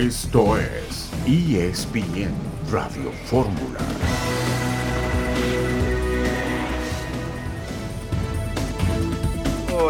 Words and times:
Esto 0.00 0.56
es 0.56 1.12
ESPN 1.26 2.32
Radio 2.72 3.10
Fórmula. 3.26 3.80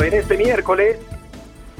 En 0.05 0.13
este 0.13 0.37
miércoles 0.37 0.99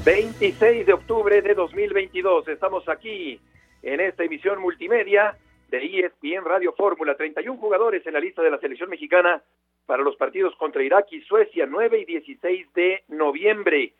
26 0.05 0.85
de 0.85 0.93
octubre 0.93 1.41
de 1.41 1.53
2022 1.53 2.47
estamos 2.47 2.87
aquí 2.87 3.37
en 3.81 3.99
esta 3.99 4.23
emisión 4.23 4.61
multimedia 4.61 5.35
de 5.67 5.83
ESPN 5.83 6.45
Radio 6.45 6.71
Fórmula. 6.71 7.17
31 7.17 7.59
jugadores 7.59 8.07
en 8.07 8.13
la 8.13 8.21
lista 8.21 8.41
de 8.41 8.51
la 8.51 8.59
selección 8.59 8.89
mexicana 8.89 9.43
para 9.85 10.03
los 10.03 10.15
partidos 10.15 10.55
contra 10.55 10.81
Irak 10.81 11.07
y 11.11 11.19
Suecia 11.23 11.65
9 11.69 11.99
y 11.99 12.05
16 12.05 12.73
de 12.75 13.03
noviembre. 13.09 13.93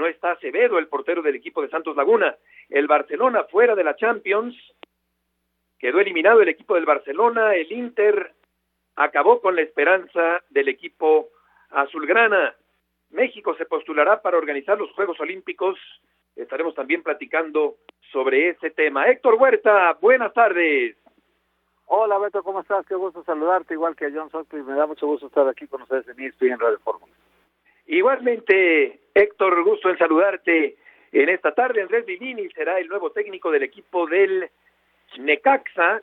No 0.00 0.06
está 0.06 0.30
Acevedo, 0.30 0.78
el 0.78 0.88
portero 0.88 1.20
del 1.20 1.34
equipo 1.34 1.60
de 1.60 1.68
Santos 1.68 1.94
Laguna. 1.94 2.34
El 2.70 2.86
Barcelona 2.86 3.44
fuera 3.44 3.74
de 3.74 3.84
la 3.84 3.96
Champions. 3.96 4.56
Quedó 5.78 6.00
eliminado 6.00 6.40
el 6.40 6.48
equipo 6.48 6.74
del 6.74 6.86
Barcelona. 6.86 7.54
El 7.54 7.70
Inter 7.70 8.32
acabó 8.96 9.42
con 9.42 9.56
la 9.56 9.60
esperanza 9.60 10.42
del 10.48 10.68
equipo 10.68 11.28
azulgrana. 11.68 12.54
México 13.10 13.54
se 13.56 13.66
postulará 13.66 14.22
para 14.22 14.38
organizar 14.38 14.78
los 14.78 14.90
Juegos 14.92 15.20
Olímpicos. 15.20 15.78
Estaremos 16.34 16.74
también 16.74 17.02
platicando 17.02 17.76
sobre 18.10 18.48
ese 18.48 18.70
tema. 18.70 19.06
Héctor 19.06 19.34
Huerta, 19.34 19.98
buenas 20.00 20.32
tardes. 20.32 20.96
Hola 21.84 22.16
Beto, 22.16 22.42
¿cómo 22.42 22.60
estás? 22.60 22.86
Qué 22.86 22.94
gusto 22.94 23.22
saludarte, 23.24 23.74
igual 23.74 23.94
que 23.94 24.06
a 24.06 24.10
John 24.10 24.30
Sutcliffe. 24.30 24.70
Me 24.70 24.78
da 24.78 24.86
mucho 24.86 25.06
gusto 25.06 25.26
estar 25.26 25.46
aquí 25.46 25.66
con 25.66 25.82
ustedes 25.82 26.08
en 26.08 26.24
ESPN 26.24 26.58
Radio 26.58 26.78
Fórmula. 26.78 27.12
Igualmente, 27.90 29.00
Héctor, 29.12 29.64
gusto 29.64 29.90
en 29.90 29.98
saludarte 29.98 30.76
en 31.10 31.28
esta 31.28 31.52
tarde. 31.52 31.82
Andrés 31.82 32.06
Vivini 32.06 32.48
será 32.50 32.78
el 32.78 32.86
nuevo 32.86 33.10
técnico 33.10 33.50
del 33.50 33.64
equipo 33.64 34.06
del 34.06 34.48
Necaxa. 35.18 36.00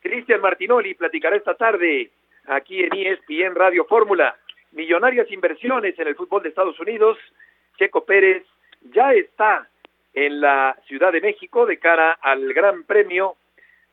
Cristian 0.00 0.40
Martinoli 0.40 0.94
platicará 0.94 1.36
esta 1.36 1.56
tarde 1.56 2.10
aquí 2.46 2.82
en 2.82 2.90
ESPN 2.94 3.54
Radio 3.54 3.84
Fórmula. 3.84 4.34
Millonarias 4.72 5.30
inversiones 5.30 5.98
en 5.98 6.08
el 6.08 6.14
fútbol 6.14 6.42
de 6.42 6.48
Estados 6.48 6.80
Unidos. 6.80 7.18
Checo 7.76 8.06
Pérez 8.06 8.46
ya 8.90 9.12
está 9.12 9.68
en 10.14 10.40
la 10.40 10.74
Ciudad 10.86 11.12
de 11.12 11.20
México 11.20 11.66
de 11.66 11.78
cara 11.78 12.12
al 12.12 12.54
Gran 12.54 12.84
Premio 12.84 13.36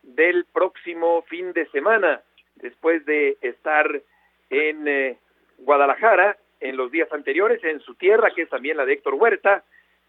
del 0.02 0.46
próximo 0.46 1.24
fin 1.24 1.52
de 1.52 1.66
semana, 1.72 2.22
después 2.56 3.06
de 3.06 3.38
estar 3.42 4.02
en 4.50 4.88
eh, 4.88 5.18
Guadalajara 5.58 6.38
en 6.70 6.78
los 6.78 6.92
días 6.92 7.12
anteriores, 7.12 7.64
en 7.64 7.80
su 7.82 7.96
tierra, 7.96 8.32
que 8.32 8.44
es 8.44 8.50
también 8.50 8.78
la 8.78 8.86
de 8.86 8.94
Héctor 8.94 9.14
Huerta. 9.16 9.64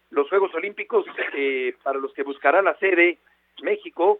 Los 0.09 0.29
Juegos 0.29 0.53
Olímpicos, 0.55 1.05
eh, 1.35 1.75
para 1.83 1.99
los 1.99 2.13
que 2.13 2.23
buscarán 2.23 2.65
la 2.65 2.75
sede, 2.75 3.19
México, 3.61 4.19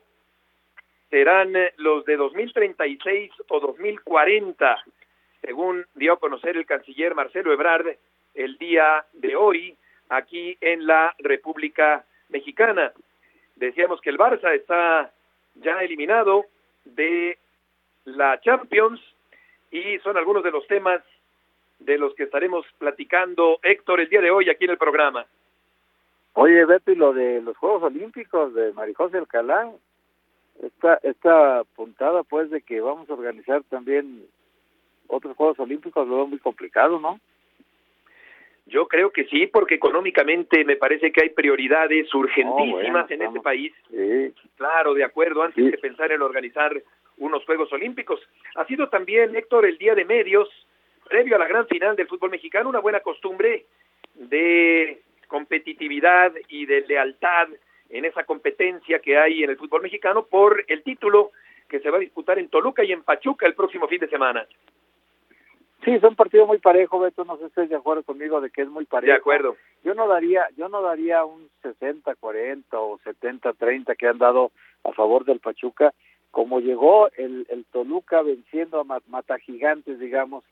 serán 1.10 1.56
eh, 1.56 1.74
los 1.78 2.06
de 2.06 2.18
2036 2.18 3.32
o 3.48 3.60
2040, 3.60 4.84
según 5.42 5.86
dio 5.96 6.14
a 6.14 6.20
conocer 6.20 6.58
el 6.58 6.66
canciller 6.66 7.16
Marcelo 7.16 7.54
Ebrard 7.54 7.88
el 8.36 8.58
día 8.58 9.06
de 9.14 9.36
hoy 9.36 9.76
aquí 10.10 10.58
en 10.62 10.86
la 10.86 11.16
República 11.20 12.06
Mexicana. 12.30 12.92
Decíamos 13.56 14.02
que 14.02 14.10
el 14.10 14.18
Barça 14.18 14.54
está 14.54 15.12
ya 15.56 15.82
eliminado 15.82 16.46
de 16.86 17.38
la 18.06 18.40
Champions 18.42 19.02
y 19.72 19.98
son 20.00 20.18
algunos 20.18 20.44
de 20.44 20.52
los 20.52 20.68
temas 20.68 21.02
de 21.80 21.98
los 21.98 22.14
que 22.16 22.24
estaremos 22.24 22.66
platicando 22.78 23.60
Héctor 23.64 24.02
el 24.02 24.10
día 24.10 24.22
de 24.22 24.32
hoy 24.32 24.50
aquí 24.50 24.66
en 24.66 24.72
el 24.72 24.78
programa. 24.78 25.26
Oye, 26.34 26.66
Beto, 26.66 26.92
y 26.92 26.96
lo 26.96 27.14
de 27.14 27.42
los 27.42 27.58
Juegos 27.58 27.84
Olímpicos 27.84 28.54
de 28.54 28.72
Marijose 28.74 29.18
Alcalá, 29.18 29.72
esta, 30.62 31.00
esta 31.04 31.64
puntada 31.76 32.24
pues 32.24 32.50
de 32.50 32.62
que 32.62 32.82
vamos 32.82 33.10
a 33.10 33.14
organizar 33.14 33.64
también 33.64 34.26
otros 35.08 35.36
Juegos 35.36 35.60
Olímpicos 35.60 36.08
lo 36.08 36.18
veo 36.18 36.28
muy 36.28 36.40
complicado, 36.40 37.00
¿no? 37.00 37.20
Yo 38.66 38.88
creo 38.88 39.12
que 39.12 39.26
sí, 39.26 39.48
porque 39.48 39.76
económicamente 39.76 40.66
me 40.66 40.76
parece 40.76 41.12
que 41.12 41.24
hay 41.24 41.30
prioridades 41.30 42.14
urgentísimas 42.14 43.10
en 43.10 43.22
este 43.22 43.40
país. 43.40 43.74
Sí. 43.90 44.34
Claro, 44.58 44.94
de 44.94 45.06
acuerdo, 45.06 45.42
antes 45.42 45.72
de 45.72 45.78
pensar 45.78 46.12
en 46.12 46.22
organizar 46.22 46.74
unos 47.18 47.46
Juegos 47.46 47.72
Olímpicos. 47.72 48.20
Ha 48.56 48.66
sido 48.66 48.90
también, 48.90 49.36
Héctor, 49.36 49.66
el 49.66 49.78
día 49.78 49.96
de 49.96 50.04
medios, 50.04 50.50
previo 51.08 51.36
a 51.36 51.40
la 51.40 51.48
gran 51.48 51.68
final 51.68 51.96
del 51.96 52.08
fútbol 52.08 52.32
mexicano, 52.32 52.70
una 52.70 52.80
buena 52.80 53.00
costumbre 53.00 53.66
de 54.16 55.02
competitividad 55.28 56.34
y 56.48 56.66
de 56.66 56.82
lealtad 56.82 57.48
en 57.90 58.06
esa 58.06 58.24
competencia 58.24 59.00
que 59.00 59.18
hay 59.18 59.44
en 59.44 59.50
el 59.50 59.58
fútbol 59.58 59.82
mexicano 59.82 60.26
por 60.26 60.64
el 60.68 60.84
título 60.84 61.32
que 61.70 61.80
se 61.80 61.90
va 61.90 61.98
a 61.98 62.02
disputar 62.02 62.40
en 62.40 62.50
Toluca 62.50 62.84
y 62.84 62.92
en 62.92 63.04
Pachuca 63.04 63.46
el 63.46 63.54
próximo 63.54 63.88
fin 63.88 64.00
de 64.00 64.10
semana. 64.10 64.46
Sí, 65.84 65.92
es 65.92 66.04
un 66.04 66.16
partido 66.16 66.46
muy 66.46 66.58
parejo, 66.58 67.00
Beto, 67.00 67.24
no 67.24 67.36
sé 67.36 67.44
si 67.44 67.48
estás 67.48 67.70
de 67.70 67.76
acuerdo 67.76 68.04
conmigo 68.04 68.42
de 68.42 68.50
que 68.50 68.64
es 68.64 68.68
muy 68.68 68.86
parejo. 68.86 69.12
De 69.12 69.18
acuerdo. 69.18 69.56
Yo 69.84 69.94
no 69.94 70.08
daría, 70.08 70.48
yo 70.58 70.70
no 70.70 70.82
daría 70.82 71.24
un 71.24 71.50
60-40 71.64 72.64
o 72.72 73.00
70-30 73.00 73.96
que 73.96 74.08
han 74.08 74.18
dado 74.18 74.52
a 74.84 74.92
favor 74.92 75.24
del 75.24 75.40
Pachuca, 75.40 75.94
como 76.32 76.60
llegó 76.60 77.10
el, 77.14 77.46
el 77.50 77.66
Toluca 77.66 78.22
venciendo 78.22 78.82
a 78.82 79.02
Mata 79.08 79.38
Gigantes, 79.38 80.00
digamos, 80.00 80.44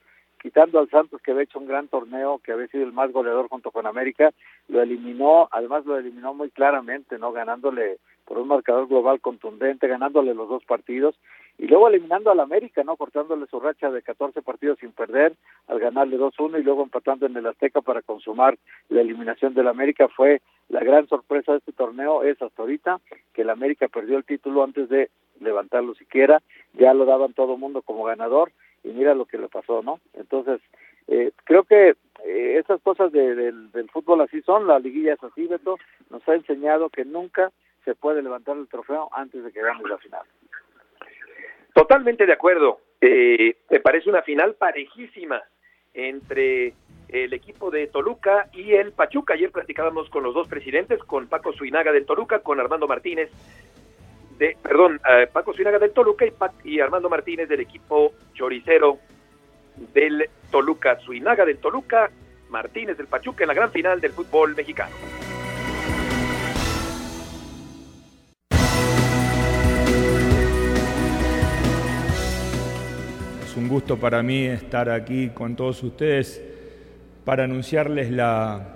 quitando 0.45 0.77
al 0.77 0.87
Santos 0.91 1.23
que 1.23 1.31
había 1.31 1.41
hecho 1.41 1.57
un 1.57 1.65
gran 1.65 1.87
torneo, 1.87 2.37
que 2.37 2.51
había 2.51 2.67
sido 2.67 2.83
el 2.83 2.93
más 2.93 3.11
goleador 3.11 3.47
junto 3.47 3.71
con 3.71 3.87
América, 3.87 4.31
lo 4.67 4.79
eliminó, 4.79 5.49
además 5.51 5.87
lo 5.87 5.97
eliminó 5.97 6.35
muy 6.35 6.51
claramente, 6.51 7.17
¿no? 7.17 7.31
Ganándole 7.31 7.97
por 8.25 8.37
un 8.37 8.49
marcador 8.49 8.87
global 8.87 9.19
contundente, 9.21 9.87
ganándole 9.87 10.35
los 10.35 10.47
dos 10.47 10.63
partidos 10.63 11.15
y 11.57 11.65
luego 11.65 11.87
eliminando 11.87 12.29
al 12.29 12.39
América, 12.39 12.83
¿no? 12.83 12.95
Cortándole 12.95 13.47
su 13.47 13.59
racha 13.59 13.89
de 13.89 14.03
14 14.03 14.43
partidos 14.43 14.77
sin 14.77 14.91
perder, 14.91 15.33
al 15.67 15.79
ganarle 15.79 16.19
2-1 16.19 16.59
y 16.59 16.63
luego 16.63 16.83
empatando 16.83 17.25
en 17.25 17.35
el 17.35 17.47
Azteca 17.47 17.81
para 17.81 18.03
consumar 18.03 18.55
la 18.89 19.01
eliminación 19.01 19.55
del 19.55 19.67
América 19.67 20.09
fue 20.09 20.43
la 20.69 20.81
gran 20.81 21.07
sorpresa 21.07 21.53
de 21.53 21.57
este 21.57 21.71
torneo 21.71 22.21
es 22.21 22.39
hasta 22.39 22.61
ahorita 22.61 22.99
que 23.33 23.41
el 23.41 23.49
América 23.49 23.87
perdió 23.87 24.15
el 24.15 24.25
título 24.25 24.63
antes 24.63 24.89
de 24.89 25.09
levantarlo 25.39 25.95
siquiera, 25.95 26.43
ya 26.73 26.93
lo 26.93 27.05
daban 27.05 27.33
todo 27.33 27.57
mundo 27.57 27.81
como 27.81 28.03
ganador 28.03 28.51
y 28.85 28.93
mira 28.93 29.15
lo 29.15 29.25
que 29.25 29.37
le 29.37 29.49
pasó, 29.49 29.81
¿no? 29.81 29.99
Entonces, 30.13 30.61
eh, 31.07 31.31
creo 31.43 31.63
que 31.63 31.95
eh, 32.23 32.57
esas 32.59 32.81
cosas 32.81 33.11
del, 33.11 33.69
fútbol 33.91 34.21
así 34.21 34.41
son, 34.41 34.67
la 34.67 34.79
liguilla 34.79 35.13
es 35.13 35.23
así, 35.23 35.47
Beto, 35.47 35.77
nos 36.09 36.27
ha 36.29 36.35
enseñado 36.35 36.89
que 36.89 37.03
nunca 37.03 37.51
se 37.83 37.95
puede 37.95 38.21
levantar 38.21 38.57
el 38.57 38.67
trofeo 38.67 39.09
antes 39.11 39.43
de 39.43 39.51
que 39.51 39.61
gane 39.61 39.87
la 39.87 39.97
final. 39.97 40.23
Totalmente 41.73 42.25
de 42.25 42.33
acuerdo. 42.33 42.79
Eh, 43.01 43.57
me 43.69 43.79
parece 43.79 44.09
una 44.09 44.21
final 44.21 44.55
parejísima 44.55 45.41
entre 45.93 46.73
el 47.09 47.33
equipo 47.33 47.69
de 47.69 47.87
Toluca 47.87 48.49
y 48.53 48.73
el 48.73 48.91
Pachuca. 48.91 49.33
Ayer 49.33 49.51
platicábamos 49.51 50.09
con 50.09 50.23
los 50.23 50.33
dos 50.33 50.47
presidentes, 50.47 50.99
con 51.03 51.27
Paco 51.27 51.53
Suinaga 51.53 51.91
del 51.91 52.05
Toluca, 52.05 52.39
con 52.39 52.59
Armando 52.59 52.87
Martínez 52.87 53.29
perdón, 54.37 54.99
eh, 55.09 55.27
Paco 55.31 55.53
Suinaga 55.53 55.79
del 55.79 55.91
Toluca 55.91 56.25
y, 56.25 56.33
y 56.63 56.79
Armando 56.79 57.09
Martínez 57.09 57.47
del 57.47 57.61
equipo 57.61 58.13
choricero 58.33 58.99
del 59.93 60.29
Toluca. 60.51 60.99
Suinaga 60.99 61.45
del 61.45 61.57
Toluca, 61.57 62.09
Martínez 62.49 62.97
del 62.97 63.07
Pachuca 63.07 63.43
en 63.43 63.47
la 63.49 63.53
gran 63.53 63.71
final 63.71 63.99
del 64.01 64.11
fútbol 64.11 64.55
mexicano. 64.55 64.95
Es 73.43 73.57
un 73.57 73.67
gusto 73.67 73.97
para 73.97 74.21
mí 74.21 74.45
estar 74.45 74.89
aquí 74.89 75.29
con 75.29 75.55
todos 75.55 75.81
ustedes 75.83 76.43
para 77.23 77.45
anunciarles 77.45 78.11
la 78.11 78.75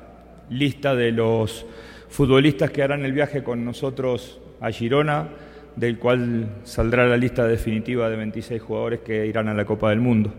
lista 0.49 0.95
de 0.95 1.11
los 1.11 1.65
futbolistas 2.09 2.71
que 2.71 2.81
harán 2.81 3.05
el 3.05 3.11
viaje 3.11 3.43
con 3.43 3.63
nosotros 3.63 4.41
a 4.61 4.71
Girona, 4.71 5.29
del 5.75 5.97
cual 5.97 6.61
saldrá 6.63 7.07
la 7.07 7.17
lista 7.17 7.45
definitiva 7.45 8.09
de 8.09 8.17
26 8.17 8.61
jugadores 8.61 8.99
que 9.01 9.25
irán 9.25 9.47
a 9.47 9.53
la 9.53 9.65
Copa 9.65 9.89
del 9.89 9.99
Mundo. 9.99 10.33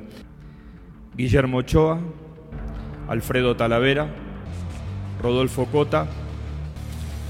Guillermo 1.16 1.58
Ochoa, 1.58 1.98
Alfredo 3.08 3.56
Talavera, 3.56 4.06
Rodolfo 5.22 5.66
Cota, 5.66 6.06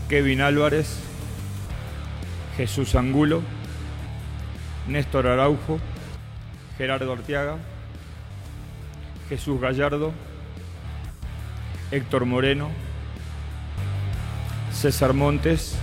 Kevin 0.09 0.41
Álvarez, 0.41 1.01
Jesús 2.57 2.95
Angulo, 2.95 3.43
Néstor 4.89 5.27
Araujo, 5.27 5.79
Gerardo 6.77 7.13
Arteaga, 7.13 7.57
Jesús 9.29 9.61
Gallardo, 9.61 10.13
Héctor 11.91 12.27
Moreno, 12.27 12.71
César 14.73 15.13
Montes, 15.13 15.79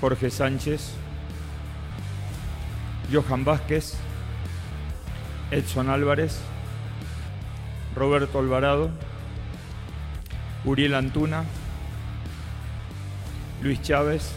Jorge 0.00 0.30
Sánchez, 0.30 0.92
Johan 3.10 3.44
Vázquez, 3.44 3.96
Edson 5.50 5.88
Álvarez, 5.88 6.40
Roberto 7.94 8.38
Alvarado, 8.38 8.90
Uriel 10.64 10.94
Antuna, 10.94 11.44
Luis 13.62 13.80
Chávez, 13.80 14.32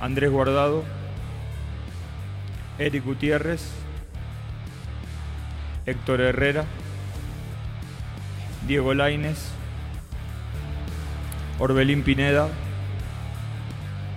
Andrés 0.00 0.30
Guardado, 0.30 0.84
Eric 2.78 3.04
Gutiérrez, 3.04 3.70
Héctor 5.86 6.20
Herrera, 6.20 6.64
Diego 8.66 8.92
Laines, 8.92 9.52
Orbelín 11.58 12.02
Pineda, 12.02 12.48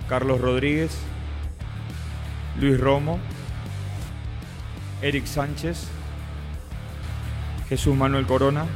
Carlos 0.08 0.40
Rodríguez, 0.40 0.98
Luis 2.60 2.78
Romo, 2.78 3.18
Eric 5.00 5.26
Sánchez, 5.26 5.88
Jesús 7.68 7.96
Manuel 7.96 8.26
Corona, 8.26 8.66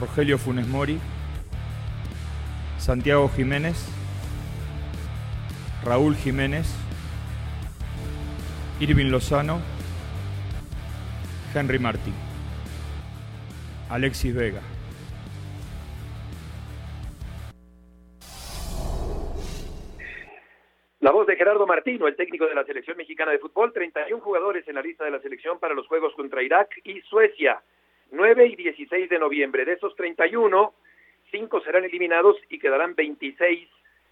Rogelio 0.00 0.36
Funes 0.36 0.66
Mori, 0.66 0.98
Santiago 2.78 3.28
Jiménez, 3.28 3.76
Raúl 5.84 6.16
Jiménez, 6.16 6.66
Irving 8.80 9.10
Lozano, 9.10 9.60
Henry 11.54 11.78
Martín, 11.78 12.14
Alexis 13.88 14.34
Vega. 14.34 14.60
La 21.10 21.14
voz 21.14 21.26
de 21.26 21.34
Gerardo 21.34 21.66
Martino, 21.66 22.06
el 22.06 22.14
técnico 22.14 22.46
de 22.46 22.54
la 22.54 22.62
selección 22.62 22.96
mexicana 22.96 23.32
de 23.32 23.40
fútbol, 23.40 23.72
31 23.72 24.22
jugadores 24.22 24.68
en 24.68 24.76
la 24.76 24.80
lista 24.80 25.04
de 25.04 25.10
la 25.10 25.18
selección 25.18 25.58
para 25.58 25.74
los 25.74 25.88
juegos 25.88 26.14
contra 26.14 26.40
Irak 26.40 26.70
y 26.84 27.00
Suecia, 27.00 27.60
9 28.12 28.46
y 28.46 28.54
16 28.54 29.10
de 29.10 29.18
noviembre. 29.18 29.64
De 29.64 29.72
esos 29.72 29.96
31, 29.96 30.72
5 31.32 31.60
serán 31.62 31.82
eliminados 31.82 32.36
y 32.48 32.60
quedarán 32.60 32.94
26 32.94 33.68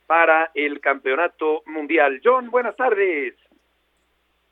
para 0.08 0.50
el 0.54 0.80
campeonato 0.80 1.62
mundial. 1.66 2.20
John, 2.24 2.50
buenas 2.50 2.74
tardes. 2.74 3.36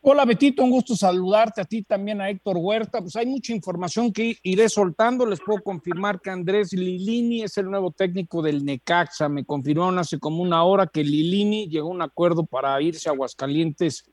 Hola 0.09 0.25
Betito, 0.25 0.63
un 0.63 0.71
gusto 0.71 0.95
saludarte 0.95 1.61
a 1.61 1.65
ti 1.65 1.83
también 1.83 2.21
a 2.21 2.31
Héctor 2.31 2.59
Huerta. 2.59 3.01
Pues 3.01 3.17
hay 3.17 3.27
mucha 3.27 3.53
información 3.53 4.13
que 4.13 4.37
iré 4.45 4.69
soltando. 4.69 5.27
Les 5.27 5.41
puedo 5.41 5.61
confirmar 5.61 6.21
que 6.21 6.31
Andrés 6.31 6.73
Lilini 6.73 7.43
es 7.43 7.59
el 7.59 7.69
nuevo 7.69 7.91
técnico 7.91 8.41
del 8.41 8.65
Necaxa. 8.65 9.29
Me 9.29 9.45
confirmaron 9.45 9.99
hace 9.99 10.21
como 10.21 10.45
una 10.45 10.63
hora 10.63 10.87
que 10.87 11.03
Lilini 11.03 11.67
llegó 11.67 11.89
a 11.89 11.95
un 11.95 12.03
acuerdo 12.03 12.47
para 12.47 12.81
irse 12.81 13.09
a 13.09 13.13
Aguascalientes 13.15 14.09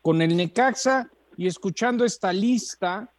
con 0.00 0.22
el 0.22 0.36
Necaxa. 0.36 1.10
Y 1.36 1.48
escuchando 1.48 2.04
esta 2.04 2.32
lista, 2.32 3.12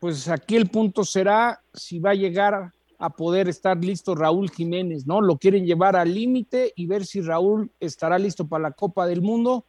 pues 0.00 0.26
aquí 0.26 0.56
el 0.56 0.68
punto 0.70 1.04
será 1.04 1.62
si 1.72 2.00
va 2.00 2.10
a 2.10 2.14
llegar 2.14 2.72
a 2.98 3.10
poder 3.10 3.48
estar 3.48 3.78
listo 3.78 4.16
Raúl 4.16 4.50
Jiménez, 4.50 5.06
¿no? 5.06 5.20
Lo 5.20 5.38
quieren 5.38 5.64
llevar 5.64 5.94
al 5.94 6.12
límite 6.12 6.72
y 6.74 6.86
ver 6.86 7.06
si 7.06 7.20
Raúl 7.20 7.70
estará 7.78 8.18
listo 8.18 8.48
para 8.48 8.62
la 8.62 8.72
Copa 8.72 9.06
del 9.06 9.22
Mundo 9.22 9.66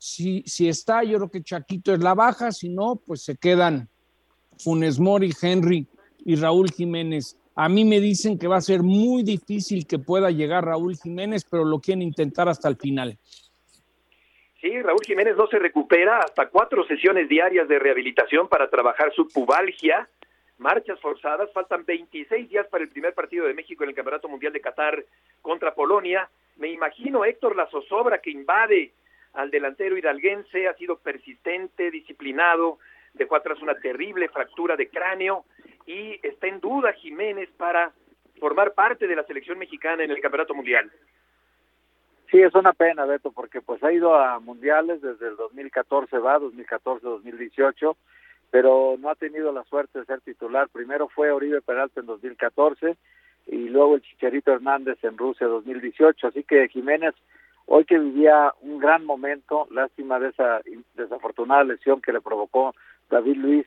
si, 0.00 0.42
si 0.46 0.66
está, 0.66 1.04
yo 1.04 1.18
creo 1.18 1.30
que 1.30 1.42
Chaquito 1.42 1.92
es 1.92 2.02
la 2.02 2.14
baja, 2.14 2.52
si 2.52 2.70
no, 2.70 2.96
pues 3.06 3.22
se 3.22 3.36
quedan 3.36 3.86
Funes 4.58 4.98
Mori, 4.98 5.30
Henry 5.40 5.86
y 6.24 6.36
Raúl 6.36 6.70
Jiménez. 6.70 7.36
A 7.54 7.68
mí 7.68 7.84
me 7.84 8.00
dicen 8.00 8.38
que 8.38 8.48
va 8.48 8.56
a 8.56 8.62
ser 8.62 8.82
muy 8.82 9.22
difícil 9.22 9.86
que 9.86 9.98
pueda 9.98 10.30
llegar 10.30 10.64
Raúl 10.64 10.96
Jiménez, 10.96 11.44
pero 11.44 11.66
lo 11.66 11.80
quieren 11.80 12.00
intentar 12.00 12.48
hasta 12.48 12.66
el 12.68 12.76
final. 12.76 13.18
Sí, 14.62 14.80
Raúl 14.80 15.04
Jiménez 15.06 15.36
no 15.36 15.46
se 15.48 15.58
recupera 15.58 16.20
hasta 16.20 16.48
cuatro 16.48 16.86
sesiones 16.86 17.28
diarias 17.28 17.68
de 17.68 17.78
rehabilitación 17.78 18.48
para 18.48 18.70
trabajar 18.70 19.12
su 19.14 19.28
pubalgia, 19.28 20.08
marchas 20.56 20.98
forzadas, 21.00 21.52
faltan 21.52 21.84
26 21.84 22.48
días 22.48 22.66
para 22.68 22.84
el 22.84 22.88
primer 22.88 23.12
partido 23.12 23.46
de 23.46 23.52
México 23.52 23.84
en 23.84 23.90
el 23.90 23.96
Campeonato 23.96 24.30
Mundial 24.30 24.54
de 24.54 24.62
Qatar 24.62 25.04
contra 25.42 25.74
Polonia. 25.74 26.26
Me 26.56 26.68
imagino 26.68 27.22
Héctor 27.22 27.54
la 27.54 27.68
zozobra 27.68 28.22
que 28.22 28.30
invade 28.30 28.94
al 29.34 29.50
delantero 29.50 29.96
hidalguense, 29.96 30.68
ha 30.68 30.74
sido 30.74 30.98
persistente, 30.98 31.90
disciplinado, 31.90 32.78
dejó 33.14 33.36
atrás 33.36 33.60
una 33.62 33.74
terrible 33.74 34.28
fractura 34.28 34.76
de 34.76 34.88
cráneo 34.88 35.44
y 35.86 36.18
está 36.22 36.46
en 36.46 36.60
duda 36.60 36.92
Jiménez 36.92 37.48
para 37.56 37.92
formar 38.38 38.72
parte 38.74 39.06
de 39.06 39.16
la 39.16 39.24
selección 39.24 39.58
mexicana 39.58 40.04
en 40.04 40.10
el 40.10 40.20
Campeonato 40.20 40.54
Mundial. 40.54 40.90
Sí, 42.30 42.40
es 42.40 42.54
una 42.54 42.72
pena, 42.72 43.04
Beto, 43.06 43.32
porque 43.32 43.60
pues 43.60 43.82
ha 43.82 43.92
ido 43.92 44.14
a 44.14 44.38
mundiales 44.38 45.02
desde 45.02 45.28
el 45.28 45.36
2014, 45.36 46.18
va, 46.18 46.38
2014-2018, 46.38 47.96
pero 48.50 48.96
no 49.00 49.10
ha 49.10 49.16
tenido 49.16 49.52
la 49.52 49.64
suerte 49.64 49.98
de 49.98 50.04
ser 50.04 50.20
titular. 50.20 50.68
Primero 50.68 51.08
fue 51.08 51.32
Oribe 51.32 51.60
Peralta 51.60 52.00
en 52.00 52.06
2014 52.06 52.96
y 53.48 53.68
luego 53.68 53.96
el 53.96 54.02
Chicharito 54.02 54.52
Hernández 54.52 55.02
en 55.02 55.18
Rusia 55.18 55.48
2018, 55.48 56.28
así 56.28 56.44
que 56.44 56.68
Jiménez 56.68 57.14
hoy 57.66 57.84
que 57.84 57.98
vivía 57.98 58.52
un 58.60 58.78
gran 58.78 59.04
momento, 59.04 59.66
lástima 59.70 60.18
de 60.18 60.28
esa 60.28 60.60
desafortunada 60.94 61.64
lesión 61.64 62.00
que 62.00 62.12
le 62.12 62.20
provocó 62.20 62.74
David 63.08 63.36
Luis 63.36 63.66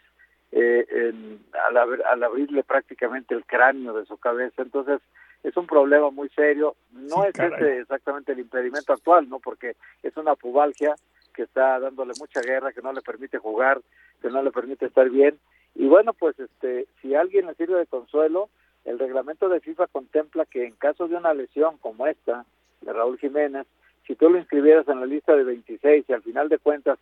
eh, 0.51 1.39
al, 1.67 2.23
abrirle 2.23 2.63
prácticamente 2.63 3.33
el 3.33 3.45
cráneo 3.45 3.93
de 3.93 4.05
su 4.05 4.17
cabeza. 4.17 4.61
Entonces, 4.61 5.01
es 5.43 5.57
un 5.57 5.67
problema 5.67 6.11
muy 6.11 6.29
serio. 6.29 6.75
No 6.91 7.25
es 7.25 7.37
ese 7.37 7.79
exactamente 7.79 8.33
el 8.33 8.39
impedimento 8.39 8.93
actual, 8.93 9.27
¿no? 9.29 9.39
Porque 9.39 9.75
es 10.03 10.15
una 10.15 10.35
pubalgia 10.35 10.95
que 11.33 11.43
está 11.43 11.79
dándole 11.79 12.13
mucha 12.19 12.41
guerra, 12.41 12.71
que 12.71 12.81
no 12.81 12.93
le 12.93 13.01
permite 13.01 13.39
jugar, 13.39 13.81
que 14.21 14.29
no 14.29 14.43
le 14.43 14.51
permite 14.51 14.85
estar 14.85 15.09
bien. 15.09 15.39
Y 15.75 15.87
bueno, 15.87 16.13
pues 16.13 16.39
este, 16.39 16.87
si 17.01 17.15
alguien 17.15 17.47
le 17.47 17.55
sirve 17.55 17.79
de 17.79 17.87
consuelo, 17.87 18.49
el 18.85 18.99
reglamento 18.99 19.49
de 19.49 19.59
FIFA 19.59 19.87
contempla 19.87 20.45
que 20.45 20.65
en 20.65 20.75
caso 20.75 21.07
de 21.07 21.15
una 21.15 21.33
lesión 21.33 21.77
como 21.77 22.05
esta 22.05 22.45
de 22.81 22.93
Raúl 22.93 23.17
Jiménez, 23.17 23.65
si 24.07 24.15
tú 24.15 24.29
lo 24.29 24.37
inscribieras 24.37 24.87
en 24.87 24.99
la 24.99 25.05
lista 25.05 25.35
de 25.35 25.43
26 25.43 26.05
y 26.07 26.13
al 26.13 26.21
final 26.21 26.49
de 26.49 26.59
cuentas 26.59 26.99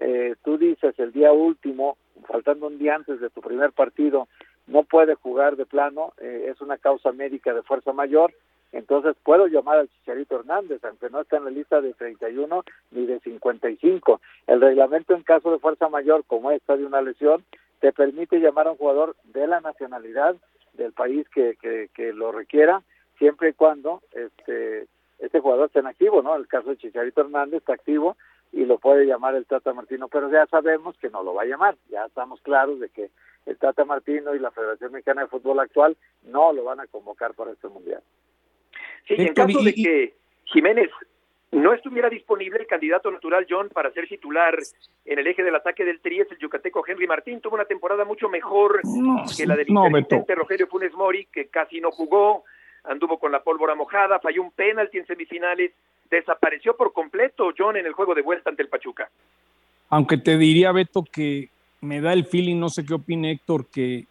eh, 0.00 0.34
tú 0.44 0.58
dices 0.58 0.94
el 0.98 1.12
día 1.12 1.32
último, 1.32 1.96
faltando 2.26 2.66
un 2.66 2.78
día 2.78 2.94
antes 2.94 3.20
de 3.20 3.30
tu 3.30 3.40
primer 3.40 3.72
partido, 3.72 4.28
no 4.66 4.84
puede 4.84 5.14
jugar 5.14 5.56
de 5.56 5.66
plano, 5.66 6.12
eh, 6.18 6.46
es 6.48 6.60
una 6.60 6.78
causa 6.78 7.10
médica 7.12 7.52
de 7.52 7.62
fuerza 7.62 7.92
mayor, 7.92 8.32
entonces 8.70 9.16
puedo 9.22 9.46
llamar 9.46 9.78
al 9.78 9.88
Chicharito 9.88 10.38
Hernández, 10.38 10.84
aunque 10.84 11.08
no 11.08 11.20
está 11.20 11.38
en 11.38 11.44
la 11.44 11.50
lista 11.50 11.80
de 11.80 11.94
31 11.94 12.64
ni 12.90 13.06
de 13.06 13.18
55. 13.20 14.20
El 14.46 14.60
reglamento 14.60 15.14
en 15.14 15.22
caso 15.22 15.50
de 15.50 15.58
fuerza 15.58 15.88
mayor, 15.88 16.24
como 16.26 16.50
esta 16.50 16.76
de 16.76 16.84
una 16.84 17.00
lesión, 17.00 17.44
te 17.80 17.92
permite 17.92 18.40
llamar 18.40 18.66
a 18.66 18.72
un 18.72 18.76
jugador 18.76 19.16
de 19.24 19.46
la 19.46 19.60
nacionalidad 19.60 20.36
del 20.74 20.92
país 20.92 21.26
que, 21.30 21.56
que, 21.60 21.88
que 21.94 22.12
lo 22.12 22.30
requiera, 22.30 22.82
siempre 23.18 23.50
y 23.50 23.52
cuando 23.54 24.02
este, 24.12 24.86
este 25.28 25.40
jugador 25.40 25.66
está 25.66 25.80
en 25.80 25.86
activo, 25.86 26.22
¿no? 26.22 26.34
El 26.34 26.48
caso 26.48 26.70
de 26.70 26.78
Chicharito 26.78 27.20
Hernández 27.20 27.58
está 27.60 27.74
activo 27.74 28.16
y 28.50 28.64
lo 28.64 28.78
puede 28.78 29.04
llamar 29.04 29.34
el 29.34 29.44
Tata 29.44 29.74
Martino, 29.74 30.08
pero 30.08 30.30
ya 30.30 30.46
sabemos 30.46 30.96
que 30.98 31.10
no 31.10 31.22
lo 31.22 31.34
va 31.34 31.42
a 31.42 31.46
llamar, 31.46 31.76
ya 31.90 32.06
estamos 32.06 32.40
claros 32.40 32.80
de 32.80 32.88
que 32.88 33.10
el 33.44 33.58
Tata 33.58 33.84
Martino 33.84 34.34
y 34.34 34.38
la 34.38 34.50
Federación 34.50 34.92
Mexicana 34.92 35.22
de 35.22 35.28
Fútbol 35.28 35.60
actual 35.60 35.96
no 36.24 36.52
lo 36.52 36.64
van 36.64 36.80
a 36.80 36.86
convocar 36.86 37.34
para 37.34 37.52
este 37.52 37.68
Mundial. 37.68 38.02
Sí, 39.06 39.14
en 39.18 39.34
caso 39.34 39.62
de 39.62 39.74
que 39.74 40.14
Jiménez 40.44 40.90
no 41.50 41.72
estuviera 41.72 42.08
disponible, 42.08 42.60
el 42.60 42.66
candidato 42.66 43.10
natural 43.10 43.46
John 43.48 43.68
para 43.68 43.90
ser 43.92 44.08
titular 44.08 44.54
en 45.04 45.18
el 45.18 45.26
eje 45.26 45.42
del 45.42 45.54
ataque 45.54 45.84
del 45.84 46.00
Tri 46.00 46.20
es 46.20 46.30
el 46.30 46.38
yucateco 46.38 46.84
Henry 46.86 47.06
Martín. 47.06 47.40
Tuvo 47.40 47.54
una 47.54 47.64
temporada 47.64 48.04
mucho 48.04 48.28
mejor 48.28 48.80
que 49.36 49.46
la 49.46 49.56
del 49.56 49.66
no, 49.68 49.84
Rogelio 50.28 50.66
Funes 50.66 50.92
Mori, 50.94 51.26
que 51.26 51.48
casi 51.48 51.80
no 51.80 51.90
jugó 51.90 52.44
anduvo 52.84 53.18
con 53.18 53.32
la 53.32 53.42
pólvora 53.42 53.74
mojada, 53.74 54.20
falló 54.20 54.42
un 54.42 54.50
penalti 54.50 54.98
en 54.98 55.06
semifinales, 55.06 55.72
desapareció 56.10 56.76
por 56.76 56.92
completo 56.92 57.52
John 57.56 57.76
en 57.76 57.86
el 57.86 57.92
juego 57.92 58.14
de 58.14 58.22
vuelta 58.22 58.50
ante 58.50 58.62
el 58.62 58.68
Pachuca. 58.68 59.10
Aunque 59.90 60.18
te 60.18 60.36
diría, 60.36 60.72
Beto, 60.72 61.04
que 61.04 61.48
me 61.80 62.00
da 62.00 62.12
el 62.12 62.26
feeling, 62.26 62.58
no 62.58 62.68
sé 62.68 62.84
qué 62.84 62.94
opina 62.94 63.30
Héctor, 63.30 63.66
que 63.66 64.06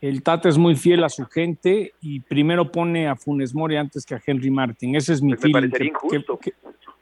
el 0.00 0.22
Tata 0.22 0.48
es 0.48 0.58
muy 0.58 0.76
fiel 0.76 1.04
a 1.04 1.08
su 1.08 1.26
gente 1.26 1.94
y 2.00 2.20
primero 2.20 2.70
pone 2.70 3.08
a 3.08 3.16
Funes 3.16 3.54
Mori 3.54 3.76
antes 3.76 4.04
que 4.04 4.14
a 4.14 4.22
Henry 4.24 4.50
Martin. 4.50 4.94
Ese 4.94 5.14
es 5.14 5.22
mi 5.22 5.34
pues 5.34 5.52
feeling. 5.52 5.70
Que, 6.10 6.52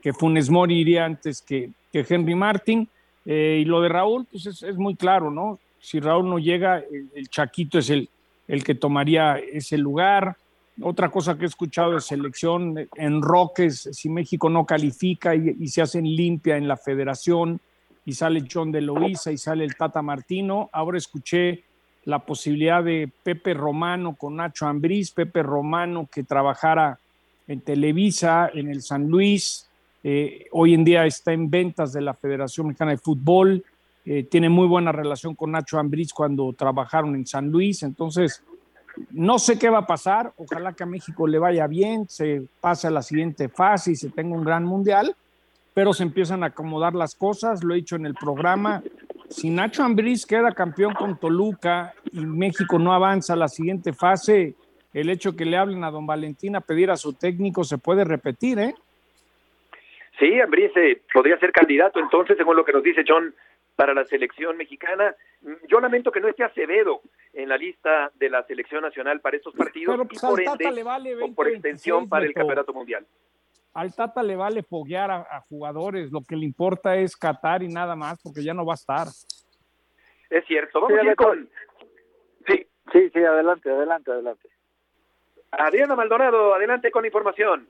que, 0.01 0.13
Funes 0.13 0.49
Mori 0.49 0.81
iría 0.81 1.05
antes 1.05 1.43
que, 1.43 1.71
que 1.93 2.05
Henry 2.09 2.35
Martin. 2.35 2.89
Eh, 3.27 3.61
y 3.63 3.65
lo 3.65 3.81
de 3.81 3.89
Raúl, 3.89 4.27
pues 4.31 4.47
es, 4.47 4.77
muy 4.77 4.97
claro, 4.97 5.31
¿no? 5.31 5.59
Si 5.81 5.99
Raúl 5.99 6.29
no 6.29 6.39
llega, 6.39 6.79
el, 6.79 7.29
Chaquito 7.29 7.79
es 7.79 7.91
el, 7.91 8.09
el 8.49 8.63
que 8.63 8.75
tomaría 8.75 9.39
ese 9.39 9.77
lugar. 9.79 10.37
Otra 10.83 11.09
cosa 11.09 11.37
que 11.39 11.45
he 11.45 11.49
escuchado 11.49 11.93
de 11.93 12.01
selección 12.01 12.89
en 12.97 13.23
Roques, 13.23 13.89
si 13.93 14.09
México 14.09 14.51
no 14.51 14.67
califica 14.67 15.35
y, 15.35 15.69
se 15.69 15.83
hacen 15.83 16.05
limpia 16.05 16.57
en 16.57 16.67
la 16.67 16.77
federación 16.77 17.61
y 18.05 18.13
sale 18.13 18.45
John 18.51 18.73
de 18.73 18.81
Loíza 18.81 19.31
y 19.31 19.39
sale 19.39 19.65
el 19.65 19.77
Tata 19.77 20.03
Martino. 20.03 20.71
Ahora 20.73 20.99
escuché 20.99 21.63
la 22.05 22.19
posibilidad 22.19 22.83
de 22.83 23.09
Pepe 23.23 23.55
Romano 23.55 24.17
con 24.17 24.37
Nacho 24.37 24.67
Ambriz, 24.67 25.13
Pepe 25.13 25.43
Romano 25.43 26.09
que 26.13 26.25
trabajara 26.25 26.99
en 27.47 27.61
Televisa, 27.61 28.51
en 28.53 28.69
el 28.69 28.83
San 28.83 29.09
Luis, 29.09 29.69
eh, 30.03 30.47
hoy 30.53 30.75
en 30.75 30.85
día 30.85 31.07
está 31.07 31.33
en 31.33 31.49
ventas 31.49 31.93
de 31.93 32.03
la 32.03 32.15
Federación 32.15 32.67
Mexicana 32.67 32.91
de 32.91 32.99
Fútbol, 32.99 33.65
eh, 34.05 34.25
tiene 34.25 34.51
muy 34.51 34.67
buena 34.67 34.93
relación 34.93 35.35
con 35.35 35.53
Nacho 35.53 35.79
Ambriz 35.79 36.13
cuando 36.13 36.53
trabajaron 36.53 37.15
en 37.15 37.27
San 37.27 37.51
Luis, 37.51 37.83
entonces 37.83 38.43
no 39.11 39.39
sé 39.39 39.59
qué 39.59 39.71
va 39.71 39.79
a 39.79 39.87
pasar, 39.87 40.33
ojalá 40.37 40.73
que 40.73 40.83
a 40.83 40.87
México 40.87 41.27
le 41.27 41.39
vaya 41.39 41.67
bien, 41.67 42.09
se 42.09 42.43
pase 42.61 42.87
a 42.87 42.91
la 42.91 43.03
siguiente 43.03 43.49
fase 43.49 43.93
y 43.93 43.97
se 43.97 44.11
tenga 44.11 44.37
un 44.37 44.45
gran 44.45 44.65
mundial, 44.65 45.15
pero 45.73 45.93
se 45.93 46.05
empiezan 46.05 46.43
a 46.43 46.47
acomodar 46.47 46.95
las 46.95 47.15
cosas, 47.15 47.65
lo 47.65 47.75
he 47.75 47.79
dicho 47.79 47.97
en 47.97 48.07
el 48.07 48.15
programa, 48.15 48.83
si 49.29 49.51
Nacho 49.51 49.83
Ambriz 49.83 50.27
queda 50.27 50.53
campeón 50.53 50.95
con 50.95 51.19
Toluca 51.19 51.95
y 52.13 52.25
México 52.25 52.79
no 52.79 52.93
avanza 52.93 53.33
a 53.33 53.37
la 53.37 53.49
siguiente 53.49 53.93
fase, 53.93 54.55
el 54.93 55.11
hecho 55.11 55.35
que 55.35 55.45
le 55.45 55.57
hablen 55.57 55.83
a 55.83 55.91
don 55.91 56.07
Valentín 56.07 56.55
a 56.55 56.61
pedir 56.61 56.91
a 56.91 56.97
su 56.97 57.15
técnico 57.15 57.65
se 57.65 57.79
puede 57.79 58.05
repetir, 58.05 58.59
¿eh? 58.61 58.75
Sí, 60.19 60.41
Ambriz 60.41 60.71
eh, 60.77 61.03
podría 61.13 61.37
ser 61.39 61.51
candidato 61.51 61.99
entonces, 61.99 62.37
según 62.37 62.55
lo 62.55 62.65
que 62.65 62.73
nos 62.73 62.85
dice 62.85 63.05
John, 63.07 63.35
para 63.77 63.95
la 63.95 64.05
selección 64.05 64.57
mexicana. 64.57 65.15
Yo 65.69 65.81
lamento 65.81 66.11
que 66.13 66.21
no 66.21 66.29
esté 66.29 66.45
Acevedo 66.45 67.01
en 67.33 67.49
la 67.49 67.57
lista 67.57 68.11
de 68.15 68.31
la 68.31 68.43
selección 68.45 68.83
nacional 68.83 69.21
para 69.21 69.37
estos 69.37 69.55
partidos 69.55 69.95
Pero, 69.95 70.09
pues, 70.09 70.23
y 70.23 70.27
por 70.27 70.39
al 70.41 70.45
Tata 70.47 70.65
ende, 70.65 70.77
le 70.77 70.83
vale 70.83 71.15
o 71.15 71.19
20, 71.19 71.35
por 71.35 71.49
extensión 71.49 71.97
26, 71.99 72.11
para 72.11 72.27
el 72.27 72.35
campeonato 72.35 72.73
mundial. 72.73 73.07
Al 73.75 73.95
Tata 73.95 74.23
le 74.23 74.37
vale 74.37 74.63
foguear 74.63 75.11
a, 75.11 75.17
a 75.29 75.41
jugadores, 75.49 76.13
lo 76.13 76.21
que 76.23 76.37
le 76.37 76.45
importa 76.45 76.97
es 76.97 77.17
Qatar 77.17 77.63
y 77.63 77.69
nada 77.69 77.97
más, 77.97 78.21
porque 78.23 78.43
ya 78.45 78.55
no 78.55 78.65
va 78.65 78.75
a 78.75 78.77
estar. 78.77 79.09
Es 80.31 80.45
cierto. 80.47 80.81
Vamos 80.81 80.93
Sí, 80.93 80.99
a 80.99 81.03
ir 81.03 81.09
Beto. 81.11 81.25
con 81.25 81.51
sí, 82.47 82.67
Sí, 82.93 83.11
sí, 83.13 83.19
adelante, 83.19 83.71
adelante, 83.71 84.13
adelante. 84.13 84.49
Adriana 85.51 85.97
Maldonado, 85.97 86.55
adelante 86.55 86.91
con 86.91 87.05
información. 87.05 87.69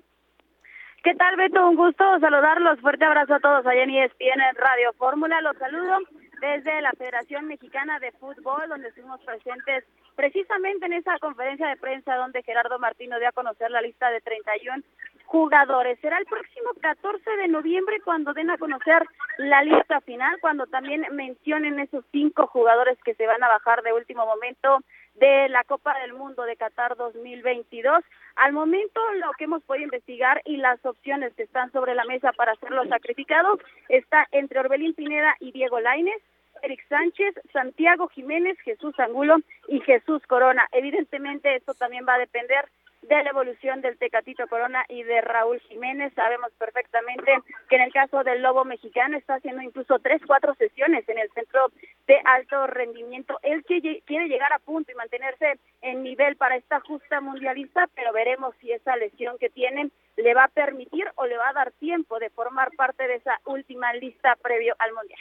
¿Qué 1.04 1.14
tal, 1.16 1.36
Beto? 1.36 1.68
Un 1.68 1.76
gusto 1.76 2.02
saludarlos. 2.18 2.80
Fuerte 2.80 3.04
abrazo 3.04 3.34
a 3.34 3.38
todos 3.38 3.66
allá 3.66 3.82
en 3.82 3.90
ESPN 3.90 4.40
Radio 4.56 4.90
Fórmula. 4.94 5.38
Los 5.42 5.54
saludo 5.58 5.98
desde 6.40 6.80
la 6.80 6.92
Federación 6.92 7.46
Mexicana 7.46 7.98
de 7.98 8.10
Fútbol, 8.12 8.70
donde 8.70 8.88
estuvimos 8.88 9.20
presentes 9.20 9.84
precisamente 10.16 10.86
en 10.86 10.94
esa 10.94 11.18
conferencia 11.18 11.68
de 11.68 11.76
prensa 11.76 12.16
donde 12.16 12.42
Gerardo 12.42 12.78
Martino 12.78 13.18
dio 13.18 13.28
a 13.28 13.32
conocer 13.32 13.70
la 13.70 13.82
lista 13.82 14.08
de 14.08 14.22
31 14.22 14.82
jugadores. 15.26 15.98
Será 16.00 16.16
el 16.16 16.24
próximo 16.24 16.70
14 16.80 17.36
de 17.36 17.48
noviembre 17.48 18.00
cuando 18.02 18.32
den 18.32 18.50
a 18.50 18.56
conocer 18.56 19.04
la 19.36 19.62
lista 19.62 20.00
final, 20.00 20.38
cuando 20.40 20.66
también 20.68 21.04
mencionen 21.12 21.80
esos 21.80 22.02
cinco 22.12 22.46
jugadores 22.46 22.96
que 23.04 23.14
se 23.14 23.26
van 23.26 23.42
a 23.42 23.48
bajar 23.48 23.82
de 23.82 23.92
último 23.92 24.24
momento 24.24 24.78
de 25.14 25.48
la 25.48 25.64
Copa 25.64 25.98
del 26.00 26.12
Mundo 26.12 26.42
de 26.44 26.56
Qatar 26.56 26.96
2022. 26.96 28.04
Al 28.36 28.52
momento, 28.52 29.00
lo 29.14 29.32
que 29.38 29.44
hemos 29.44 29.62
podido 29.62 29.84
investigar 29.84 30.42
y 30.44 30.56
las 30.56 30.84
opciones 30.84 31.32
que 31.34 31.44
están 31.44 31.70
sobre 31.72 31.94
la 31.94 32.04
mesa 32.04 32.32
para 32.32 32.52
hacerlo 32.52 32.84
sacrificado 32.88 33.58
está 33.88 34.26
entre 34.32 34.60
Orbelín 34.60 34.94
Pineda 34.94 35.36
y 35.40 35.52
Diego 35.52 35.80
Lainez, 35.80 36.20
Eric 36.62 36.86
Sánchez, 36.88 37.34
Santiago 37.52 38.08
Jiménez, 38.08 38.58
Jesús 38.60 38.98
Angulo 38.98 39.36
y 39.68 39.80
Jesús 39.80 40.22
Corona. 40.26 40.66
Evidentemente, 40.72 41.54
esto 41.56 41.74
también 41.74 42.06
va 42.08 42.14
a 42.14 42.18
depender 42.18 42.68
de 43.08 43.22
la 43.22 43.30
evolución 43.30 43.80
del 43.80 43.98
Tecatito 43.98 44.46
Corona 44.48 44.84
y 44.88 45.02
de 45.02 45.20
Raúl 45.20 45.60
Jiménez. 45.60 46.12
Sabemos 46.14 46.50
perfectamente 46.58 47.32
que 47.68 47.76
en 47.76 47.82
el 47.82 47.92
caso 47.92 48.24
del 48.24 48.42
Lobo 48.42 48.64
Mexicano 48.64 49.16
está 49.16 49.34
haciendo 49.34 49.62
incluso 49.62 49.98
tres, 49.98 50.22
cuatro 50.26 50.54
sesiones 50.54 51.08
en 51.08 51.18
el 51.18 51.30
centro 51.32 51.70
de 52.06 52.20
alto 52.24 52.66
rendimiento. 52.66 53.38
Él 53.42 53.64
quiere 53.64 54.28
llegar 54.28 54.52
a 54.52 54.58
punto 54.58 54.90
y 54.92 54.94
mantenerse 54.94 55.58
en 55.82 56.02
nivel 56.02 56.36
para 56.36 56.56
esta 56.56 56.80
justa 56.80 57.20
mundialista, 57.20 57.88
pero 57.94 58.12
veremos 58.12 58.54
si 58.60 58.72
esa 58.72 58.96
lesión 58.96 59.36
que 59.38 59.50
tiene 59.50 59.90
le 60.16 60.34
va 60.34 60.44
a 60.44 60.48
permitir 60.48 61.06
o 61.16 61.26
le 61.26 61.36
va 61.36 61.48
a 61.50 61.54
dar 61.54 61.72
tiempo 61.72 62.18
de 62.18 62.30
formar 62.30 62.70
parte 62.76 63.06
de 63.06 63.16
esa 63.16 63.40
última 63.44 63.92
lista 63.94 64.36
previo 64.36 64.74
al 64.78 64.92
mundial. 64.92 65.20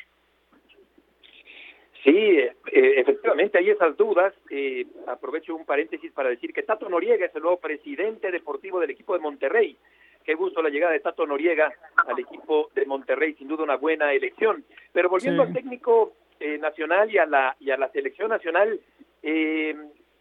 Sí, 2.03 2.10
eh, 2.38 2.53
eh, 2.72 2.93
efectivamente 2.98 3.57
hay 3.57 3.69
esas 3.69 3.95
dudas. 3.95 4.33
Eh, 4.50 4.86
aprovecho 5.07 5.55
un 5.55 5.65
paréntesis 5.65 6.12
para 6.12 6.29
decir 6.29 6.53
que 6.53 6.63
Tato 6.63 6.89
Noriega 6.89 7.25
es 7.25 7.36
el 7.36 7.41
nuevo 7.41 7.57
presidente 7.57 8.29
deportivo 8.31 8.79
del 8.79 8.89
equipo 8.89 9.13
de 9.13 9.19
Monterrey. 9.22 9.77
Qué 10.25 10.36
gusto 10.36 10.62
la 10.62 10.69
llegada 10.69 10.93
de 10.93 11.00
Tato 11.00 11.25
Noriega 11.25 11.74
al 11.95 12.19
equipo 12.19 12.69
de 12.75 12.86
Monterrey, 12.86 13.33
sin 13.36 13.48
duda 13.48 13.63
una 13.63 13.77
buena 13.77 14.13
elección. 14.13 14.63
Pero 14.91 15.10
volviendo 15.10 15.43
Sí. 15.43 15.48
al 15.48 15.53
técnico 15.53 16.13
eh, 16.39 16.57
nacional 16.57 17.10
y 17.10 17.17
a 17.17 17.25
la 17.25 17.55
y 17.60 17.72
a 17.72 17.77
la 17.77 17.89
selección 17.89 18.29
nacional, 18.29 18.79
eh, 19.22 19.75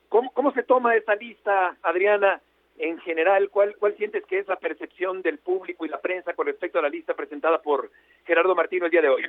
¿cómo, 0.09 0.31
¿cómo 0.33 0.53
se 0.53 0.63
toma 0.63 0.95
esa 0.95 1.17
lista, 1.17 1.77
Adriana? 1.83 2.41
En 2.79 2.99
general, 3.01 3.51
¿cuál, 3.51 3.77
¿cuál 3.77 3.97
sientes 3.97 4.25
que 4.27 4.39
es 4.39 4.49
la 4.49 4.57
percepción 4.57 5.21
del 5.23 5.39
público 5.39 5.85
y 5.85 5.89
la 5.89 6.01
prensa 6.01 6.35
con 6.35 6.47
respecto 6.47 6.79
a 6.79 6.83
la 6.83 6.89
lista 6.89 7.15
presentada 7.15 7.61
por 7.61 7.91
Gerardo 8.25 8.55
Martino 8.55 8.87
el 8.87 8.91
día 8.93 9.03
de 9.03 9.09
hoy? 9.09 9.23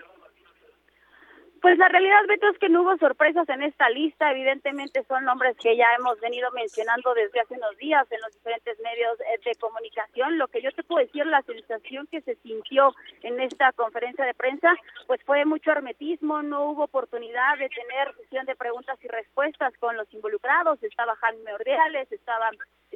Pues 1.64 1.78
la 1.78 1.88
realidad, 1.88 2.20
Beto, 2.28 2.50
es 2.50 2.58
que 2.60 2.68
no 2.68 2.82
hubo 2.82 2.98
sorpresas 2.98 3.48
en 3.48 3.64
esta 3.64 3.90
lista. 3.90 4.30
Evidentemente 4.30 5.02
son 5.08 5.24
nombres 5.24 5.56
que 5.56 5.78
ya 5.78 5.86
hemos 5.98 6.20
venido 6.20 6.52
mencionando 6.52 7.14
desde 7.14 7.40
hace 7.40 7.54
unos 7.54 7.78
días 7.78 8.06
en 8.12 8.20
los 8.20 8.34
diferentes 8.34 8.78
medios 8.82 9.18
eh, 9.22 9.40
de 9.46 9.56
comunicación. 9.56 10.38
Lo 10.38 10.50
que 10.50 10.62
yo 10.62 10.74
te 10.74 10.84
puedo 10.84 11.06
decir, 11.06 11.26
la 11.26 11.42
sensación 11.44 12.06
que 12.12 12.20
se 12.20 12.36
sintió 12.44 12.94
en 13.22 13.40
esta 13.40 13.72
conferencia 13.72 14.26
de 14.26 14.34
prensa, 14.34 14.76
pues 15.08 15.24
fue 15.24 15.46
mucho 15.46 15.72
hermetismo, 15.72 16.42
no 16.44 16.66
hubo 16.66 16.84
oportunidad 16.84 17.58
de 17.58 17.70
tener 17.70 18.14
sesión 18.18 18.46
de 18.46 18.58
preguntas 18.58 19.00
y 19.02 19.08
respuestas 19.08 19.72
con 19.80 19.96
los 19.96 20.14
involucrados. 20.14 20.84
Estaba 20.84 21.16
Jaime 21.16 21.54
Ordeales, 21.54 22.12
estaba 22.12 22.50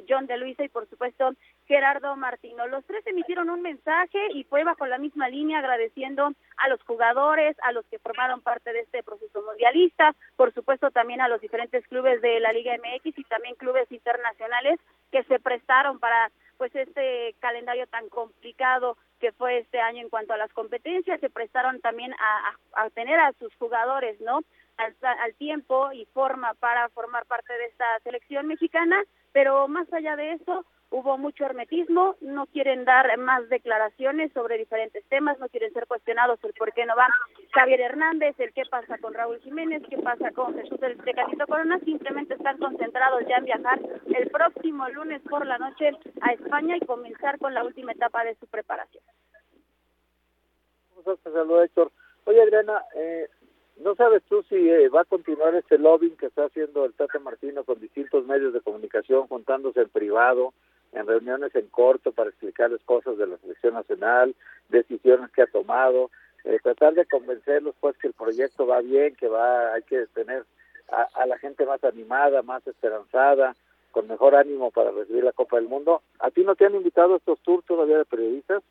John 0.06 0.26
de 0.26 0.36
Luisa 0.36 0.62
y 0.62 0.68
por 0.68 0.86
supuesto 0.90 1.32
Gerardo 1.66 2.14
Martino. 2.16 2.66
Los 2.66 2.84
tres 2.84 3.06
emitieron 3.06 3.48
un 3.48 3.62
mensaje 3.62 4.18
y 4.34 4.44
fue 4.44 4.62
bajo 4.62 4.84
la 4.84 4.98
misma 4.98 5.30
línea 5.30 5.60
agradeciendo 5.60 6.32
a 6.58 6.68
los 6.68 6.82
jugadores, 6.82 7.56
a 7.62 7.72
los 7.72 7.84
que 7.86 7.98
formaron 7.98 8.40
parte 8.40 8.72
de 8.72 8.80
este 8.80 9.02
proceso 9.02 9.42
mundialista, 9.42 10.14
por 10.36 10.52
supuesto 10.52 10.90
también 10.90 11.20
a 11.20 11.28
los 11.28 11.40
diferentes 11.40 11.86
clubes 11.88 12.20
de 12.22 12.40
la 12.40 12.52
Liga 12.52 12.74
MX 12.76 13.18
y 13.18 13.24
también 13.24 13.54
clubes 13.56 13.90
internacionales 13.90 14.78
que 15.10 15.22
se 15.24 15.38
prestaron 15.38 15.98
para 15.98 16.30
pues 16.58 16.74
este 16.74 17.34
calendario 17.38 17.86
tan 17.86 18.08
complicado 18.08 18.96
que 19.20 19.32
fue 19.32 19.58
este 19.58 19.80
año 19.80 20.02
en 20.02 20.08
cuanto 20.08 20.32
a 20.32 20.36
las 20.36 20.52
competencias, 20.52 21.20
se 21.20 21.30
prestaron 21.30 21.80
también 21.80 22.12
a, 22.14 22.56
a, 22.82 22.90
tener 22.90 23.18
a 23.18 23.32
sus 23.34 23.54
jugadores, 23.56 24.20
¿no? 24.20 24.40
Al, 24.76 24.94
al 25.02 25.34
tiempo 25.34 25.92
y 25.92 26.04
forma 26.06 26.54
para 26.54 26.88
formar 26.90 27.26
parte 27.26 27.52
de 27.52 27.66
esta 27.66 27.86
selección 28.04 28.46
mexicana, 28.46 29.02
pero 29.32 29.66
más 29.68 29.92
allá 29.92 30.14
de 30.16 30.32
eso, 30.32 30.64
hubo 30.90 31.18
mucho 31.18 31.44
hermetismo, 31.44 32.16
no 32.20 32.46
quieren 32.46 32.84
dar 32.84 33.16
más 33.18 33.48
declaraciones 33.48 34.32
sobre 34.32 34.58
diferentes 34.58 35.04
temas, 35.08 35.38
no 35.38 35.48
quieren 35.48 35.72
ser 35.72 35.86
cuestionados 35.86 36.38
el 36.42 36.52
por 36.54 36.72
qué 36.72 36.86
no 36.86 36.96
va 36.96 37.08
Javier 37.52 37.80
Hernández, 37.80 38.38
el 38.38 38.52
qué 38.52 38.62
pasa 38.70 38.98
con 38.98 39.14
Raúl 39.14 39.38
Jiménez, 39.40 39.82
qué 39.88 39.98
pasa 39.98 40.30
con 40.32 40.54
Jesús 40.54 40.80
del 40.80 40.96
Tecatito 40.98 41.46
Corona, 41.46 41.78
simplemente 41.80 42.34
están 42.34 42.58
concentrados 42.58 43.22
ya 43.28 43.36
en 43.36 43.44
viajar 43.44 43.80
el 44.06 44.30
próximo 44.30 44.88
lunes 44.88 45.22
por 45.22 45.46
la 45.46 45.58
noche 45.58 45.90
a 46.20 46.32
España 46.32 46.76
y 46.76 46.86
comenzar 46.86 47.38
con 47.38 47.54
la 47.54 47.64
última 47.64 47.92
etapa 47.92 48.24
de 48.24 48.34
su 48.36 48.46
preparación. 48.46 49.04
Te 51.04 51.30
saluda 51.30 51.64
Héctor. 51.64 51.90
Oye, 52.24 52.42
Adriana, 52.42 52.82
eh, 52.94 53.28
¿no 53.78 53.94
sabes 53.94 54.22
tú 54.28 54.42
si 54.42 54.56
eh, 54.56 54.88
va 54.88 55.02
a 55.02 55.06
continuar 55.06 55.54
este 55.54 55.78
lobbying 55.78 56.16
que 56.16 56.26
está 56.26 56.44
haciendo 56.44 56.84
el 56.84 56.92
Tata 56.92 57.18
Martino 57.18 57.64
con 57.64 57.80
distintos 57.80 58.26
medios 58.26 58.52
de 58.52 58.60
comunicación, 58.60 59.26
juntándose 59.28 59.80
en 59.80 59.88
privado, 59.88 60.52
en 60.92 61.06
reuniones 61.06 61.54
en 61.54 61.66
corto 61.68 62.12
para 62.12 62.30
explicarles 62.30 62.80
cosas 62.84 63.18
de 63.18 63.26
la 63.26 63.36
selección 63.38 63.74
nacional, 63.74 64.34
decisiones 64.68 65.30
que 65.30 65.42
ha 65.42 65.46
tomado, 65.46 66.10
eh, 66.44 66.58
tratar 66.62 66.94
de 66.94 67.06
convencerlos 67.06 67.74
pues 67.80 67.96
que 67.98 68.08
el 68.08 68.14
proyecto 68.14 68.66
va 68.66 68.80
bien, 68.80 69.14
que 69.16 69.28
va, 69.28 69.74
hay 69.74 69.82
que 69.82 70.06
tener 70.14 70.44
a, 70.90 71.08
a 71.14 71.26
la 71.26 71.38
gente 71.38 71.66
más 71.66 71.82
animada, 71.84 72.42
más 72.42 72.66
esperanzada, 72.66 73.54
con 73.90 74.06
mejor 74.06 74.34
ánimo 74.34 74.70
para 74.70 74.90
recibir 74.90 75.24
la 75.24 75.32
Copa 75.32 75.56
del 75.56 75.68
Mundo. 75.68 76.02
¿A 76.20 76.30
ti 76.30 76.44
no 76.44 76.54
te 76.54 76.66
han 76.66 76.74
invitado 76.74 77.14
a 77.14 77.16
estos 77.16 77.38
tours 77.40 77.64
todavía 77.66 77.98
de 77.98 78.04
periodistas? 78.04 78.62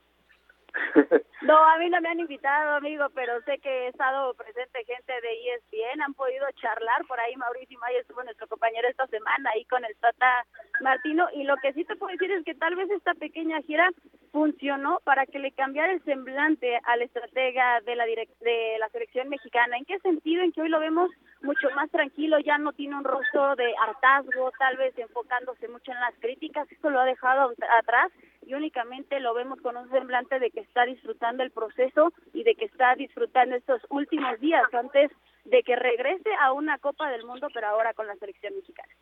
No, 1.42 1.56
a 1.56 1.78
mí 1.78 1.90
no 1.90 2.02
me 2.02 2.10
han 2.10 2.20
invitado, 2.20 2.76
amigo, 2.76 3.08
pero 3.14 3.40
sé 3.44 3.60
que 3.60 3.70
he 3.70 3.88
estado 3.88 4.34
presente 4.34 4.84
gente 4.86 5.14
de 5.22 5.54
ESPN, 5.54 6.02
han 6.02 6.14
podido 6.14 6.46
charlar, 6.60 7.06
por 7.08 7.20
ahí 7.20 7.36
Mauricio 7.36 7.80
Mayo 7.80 8.00
estuvo 8.00 8.24
nuestro 8.24 8.48
compañero 8.48 8.88
esta 8.88 9.08
semana 9.08 9.52
ahí 9.54 9.64
con 9.66 9.86
el 9.86 9.96
Tata 9.98 10.46
Martino, 10.82 11.28
y 11.34 11.44
lo 11.44 11.56
que 11.58 11.74
sí 11.74 11.86
te 11.86 11.96
puedo 11.96 12.12
decir 12.12 12.32
es 12.32 12.44
que 12.44 12.56
tal 12.56 12.76
vez 12.76 12.90
esta 12.90 13.14
pequeña 13.14 13.62
gira 13.62 13.90
funcionó 14.32 15.00
para 15.04 15.26
que 15.26 15.40
le 15.40 15.52
cambiara 15.52 15.94
el 15.94 16.04
semblante 16.04 16.80
al 16.84 17.02
estratega 17.02 17.82
de 17.82 17.96
la 17.96 18.06
de 18.06 18.76
la 18.80 18.90
selección 18.90 19.30
mexicana. 19.30 19.78
¿En 19.78 19.86
qué 19.86 20.00
sentido? 20.00 20.44
En 20.44 20.52
que 20.52 20.62
hoy 20.62 20.70
lo 20.70 20.80
vemos 20.80 21.10
mucho 21.42 21.70
más 21.72 21.90
tranquilo, 21.92 22.40
ya 22.40 22.58
no 22.58 22.74
tiene 22.74 22.96
un 22.96 23.04
rostro 23.04 23.56
de 23.56 23.74
hartazgo, 23.78 24.52
tal 24.60 24.78
vez 24.78 24.98
enfocándose 24.98 25.68
mucho 25.68 25.92
en 25.92 26.00
las 26.00 26.14
críticas, 26.20 26.72
esto 26.72 26.90
lo 26.90 27.00
ha 27.00 27.06
dejado 27.06 27.54
atrás 27.80 28.12
y 28.46 28.54
únicamente 28.54 29.20
lo 29.20 29.34
vemos 29.34 29.60
con 29.62 29.76
un 29.76 29.90
semblante 29.90 30.40
de 30.40 30.52
que 30.52 30.66
está 30.68 30.86
disfrutando 30.86 31.44
el 31.44 31.52
proceso 31.52 32.14
y 32.34 32.44
de 32.44 32.56
que 32.56 32.66
está 32.66 32.96
disfrutando 32.96 33.56
estos 33.56 33.82
últimos 33.90 34.40
días 34.40 34.64
antes 34.74 35.12
de 35.46 35.64
que 35.64 35.76
regrese 35.76 36.30
a 36.42 36.52
una 36.54 36.78
Copa 36.78 37.10
del 37.10 37.26
Mundo, 37.26 37.48
pero 37.54 37.68
ahora 37.68 37.94
con 37.94 38.06
la 38.08 38.16
selección 38.16 38.54
mexicana. 38.56 38.94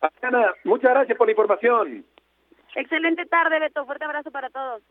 Adriana, 0.00 0.52
muchas 0.64 0.90
gracias 0.90 1.16
por 1.16 1.26
la 1.26 1.32
información. 1.32 2.04
Excelente 2.74 3.24
tarde, 3.26 3.60
Beto. 3.60 3.84
Fuerte 3.86 4.04
abrazo 4.04 4.30
para 4.30 4.50
todos. 4.50 4.82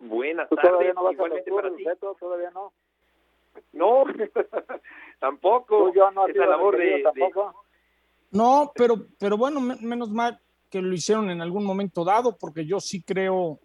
Buenas 0.00 0.48
¿Tú 0.48 0.56
todavía 0.56 0.92
tardes, 0.92 0.94
no 0.94 1.04
vas 1.04 1.14
a 1.14 1.28
los 1.28 1.40
para 1.62 1.76
ti. 1.76 1.84
Beto? 1.84 2.16
¿Todavía 2.18 2.50
no? 2.50 2.72
No, 3.72 4.04
tampoco. 5.20 5.88
¿Tú, 5.88 5.94
yo 5.94 6.10
no 6.10 6.26
Esa 6.26 6.46
labor 6.46 6.76
de, 6.76 6.84
de- 6.84 7.02
tampoco? 7.02 7.64
No, 8.32 8.72
pero, 8.74 8.94
pero 9.18 9.36
bueno, 9.36 9.60
menos 9.60 10.10
mal 10.10 10.38
que 10.70 10.80
lo 10.80 10.92
hicieron 10.94 11.30
en 11.30 11.40
algún 11.42 11.64
momento 11.64 12.04
dado, 12.04 12.36
porque 12.38 12.64
yo 12.64 12.78
sí 12.78 13.02
creo, 13.02 13.58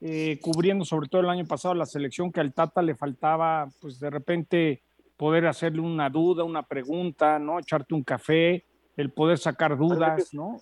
eh, 0.00 0.38
cubriendo 0.40 0.84
sobre 0.84 1.08
todo 1.08 1.20
el 1.20 1.28
año 1.28 1.44
pasado 1.44 1.74
la 1.74 1.86
selección, 1.86 2.32
que 2.32 2.40
al 2.40 2.54
Tata 2.54 2.80
le 2.82 2.94
faltaba, 2.94 3.68
pues 3.80 4.00
de 4.00 4.10
repente 4.10 4.82
poder 5.16 5.46
hacerle 5.46 5.80
una 5.80 6.08
duda, 6.08 6.44
una 6.44 6.62
pregunta, 6.62 7.38
¿no? 7.38 7.58
Echarte 7.58 7.94
un 7.94 8.02
café, 8.02 8.64
el 8.96 9.10
poder 9.10 9.38
sacar 9.38 9.76
dudas, 9.76 10.32
¿no? 10.32 10.60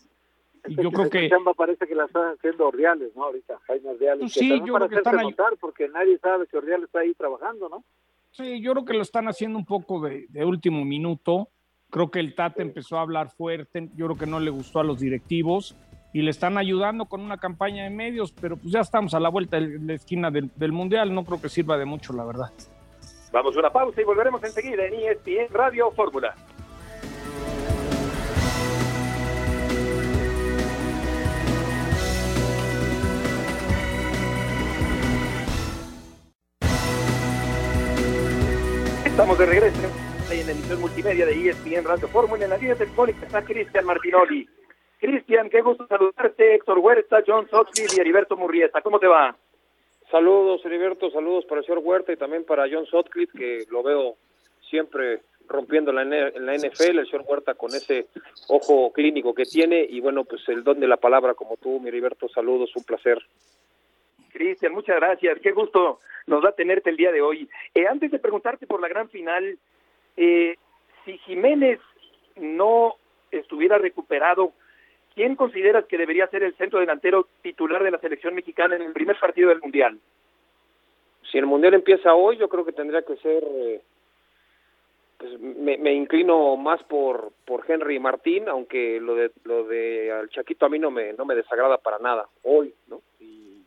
Y 0.66 0.74
yo 0.82 0.90
creo 0.90 1.08
que... 1.08 1.28
chamba 1.28 1.54
parece 1.54 1.86
que 1.86 1.94
la 1.94 2.06
están 2.06 2.34
haciendo 2.34 2.66
Ordiales, 2.66 3.14
¿no? 3.14 3.24
Ahorita, 3.24 3.58
Jaime 3.66 3.90
Ordiales. 3.90 4.20
Pues 4.20 4.32
sí, 4.32 4.60
yo 4.66 4.74
creo 4.74 4.88
que 4.88 4.96
están 4.96 5.18
ahí... 5.20 5.34
porque 5.60 5.88
nadie 5.88 6.18
sabe 6.18 6.46
que 6.48 6.56
Ordiales 6.56 6.86
está 6.86 7.00
ahí 7.00 7.14
trabajando, 7.14 7.68
¿no? 7.68 7.84
Sí, 8.32 8.60
yo 8.60 8.72
creo 8.72 8.84
que 8.84 8.94
lo 8.94 9.02
están 9.02 9.28
haciendo 9.28 9.58
un 9.58 9.64
poco 9.64 10.00
de, 10.00 10.26
de 10.28 10.44
último 10.44 10.84
minuto. 10.84 11.48
Creo 11.90 12.10
que 12.10 12.18
el 12.18 12.34
Tata 12.34 12.60
empezó 12.60 12.98
a 12.98 13.02
hablar 13.02 13.30
fuerte, 13.30 13.88
yo 13.94 14.06
creo 14.06 14.18
que 14.18 14.26
no 14.26 14.40
le 14.40 14.50
gustó 14.50 14.80
a 14.80 14.84
los 14.84 14.98
directivos 15.00 15.76
y 16.12 16.22
le 16.22 16.30
están 16.30 16.56
ayudando 16.56 17.06
con 17.06 17.20
una 17.20 17.38
campaña 17.38 17.84
de 17.84 17.90
medios, 17.90 18.32
pero 18.32 18.56
pues 18.56 18.72
ya 18.72 18.80
estamos 18.80 19.14
a 19.14 19.20
la 19.20 19.28
vuelta 19.28 19.60
de 19.60 19.78
la 19.78 19.94
esquina 19.94 20.30
del, 20.30 20.72
Mundial, 20.72 21.14
no 21.14 21.24
creo 21.24 21.40
que 21.40 21.48
sirva 21.48 21.76
de 21.76 21.84
mucho, 21.84 22.12
la 22.12 22.24
verdad. 22.24 22.50
Vamos 23.32 23.56
a 23.56 23.58
una 23.58 23.70
pausa 23.70 24.00
y 24.00 24.04
volveremos 24.04 24.42
enseguida 24.42 24.86
en 24.86 24.94
ESPN 24.94 25.52
Radio 25.52 25.90
Fórmula. 25.92 26.34
Estamos 39.04 39.38
de 39.38 39.46
regreso 39.46 39.76
en 40.30 40.46
la 40.46 40.52
emisión 40.52 40.80
multimedia 40.80 41.26
de 41.26 41.50
ESPN 41.50 41.84
Radio 41.84 42.08
Fórmula. 42.08 42.44
En 42.44 42.50
la 42.50 42.56
línea 42.56 42.76
telefónica 42.76 43.26
está 43.26 43.42
Cristian 43.42 43.84
Martinoli. 43.84 44.48
Cristian, 44.98 45.48
qué 45.48 45.60
gusto 45.60 45.86
saludarte. 45.86 46.54
Héctor 46.54 46.78
Huerta, 46.78 47.22
John 47.26 47.48
Sotfield 47.48 47.96
y 47.96 48.00
Heriberto 48.00 48.36
Murrieta. 48.36 48.82
¿Cómo 48.82 48.98
te 48.98 49.06
va? 49.06 49.36
Saludos, 50.10 50.64
Heriberto. 50.64 51.10
Saludos 51.10 51.44
para 51.44 51.60
el 51.60 51.66
señor 51.66 51.82
Huerta 51.84 52.12
y 52.12 52.16
también 52.16 52.44
para 52.44 52.66
John 52.70 52.86
Sotcliffe, 52.86 53.38
que 53.38 53.64
lo 53.70 53.82
veo 53.82 54.16
siempre 54.68 55.20
rompiendo 55.46 55.92
la, 55.92 56.02
en 56.02 56.46
la 56.46 56.54
NFL, 56.54 56.98
el 56.98 57.06
señor 57.06 57.24
Huerta 57.26 57.54
con 57.54 57.70
ese 57.74 58.06
ojo 58.48 58.92
clínico 58.92 59.34
que 59.34 59.44
tiene 59.44 59.86
y 59.88 60.00
bueno, 60.00 60.24
pues 60.24 60.46
el 60.48 60.62
don 60.62 60.80
de 60.80 60.86
la 60.88 60.98
palabra 60.98 61.34
como 61.34 61.56
tú, 61.56 61.80
mi 61.80 61.88
Heriberto, 61.88 62.28
saludos, 62.28 62.74
un 62.76 62.84
placer. 62.84 63.18
Cristian, 64.32 64.72
muchas 64.72 64.96
gracias. 64.96 65.38
Qué 65.40 65.52
gusto 65.52 66.00
nos 66.26 66.42
da 66.42 66.52
tenerte 66.52 66.90
el 66.90 66.96
día 66.96 67.12
de 67.12 67.22
hoy. 67.22 67.48
Eh, 67.74 67.86
antes 67.86 68.10
de 68.10 68.18
preguntarte 68.18 68.66
por 68.66 68.80
la 68.80 68.88
gran 68.88 69.08
final, 69.08 69.58
eh, 70.16 70.56
si 71.04 71.18
Jiménez 71.18 71.80
no 72.36 72.94
estuviera 73.30 73.78
recuperado, 73.78 74.52
¿quién 75.14 75.36
consideras 75.36 75.84
que 75.86 75.98
debería 75.98 76.26
ser 76.28 76.42
el 76.42 76.54
centro 76.56 76.80
delantero 76.80 77.28
titular 77.42 77.82
de 77.82 77.90
la 77.90 77.98
selección 77.98 78.34
mexicana 78.34 78.76
en 78.76 78.82
el 78.82 78.92
primer 78.92 79.18
partido 79.18 79.48
del 79.50 79.60
Mundial? 79.60 79.98
Si 81.30 81.38
el 81.38 81.46
Mundial 81.46 81.74
empieza 81.74 82.14
hoy, 82.14 82.36
yo 82.36 82.48
creo 82.48 82.64
que 82.64 82.72
tendría 82.72 83.02
que 83.02 83.16
ser... 83.16 83.44
Eh, 83.44 83.80
pues 85.18 85.38
me, 85.40 85.92
inclino 85.92 86.56
más 86.56 86.80
por 86.84 87.32
por 87.44 87.68
Henry 87.68 87.98
Martín, 87.98 88.48
aunque 88.48 89.00
lo 89.00 89.16
de 89.16 89.32
lo 89.42 89.64
de 89.64 90.12
al 90.12 90.28
Chaquito 90.30 90.64
a 90.64 90.68
mí 90.68 90.78
no 90.78 90.92
me 90.92 91.12
no 91.12 91.24
me 91.24 91.34
desagrada 91.34 91.76
para 91.78 91.98
nada 91.98 92.28
hoy, 92.44 92.72
¿no? 92.86 93.00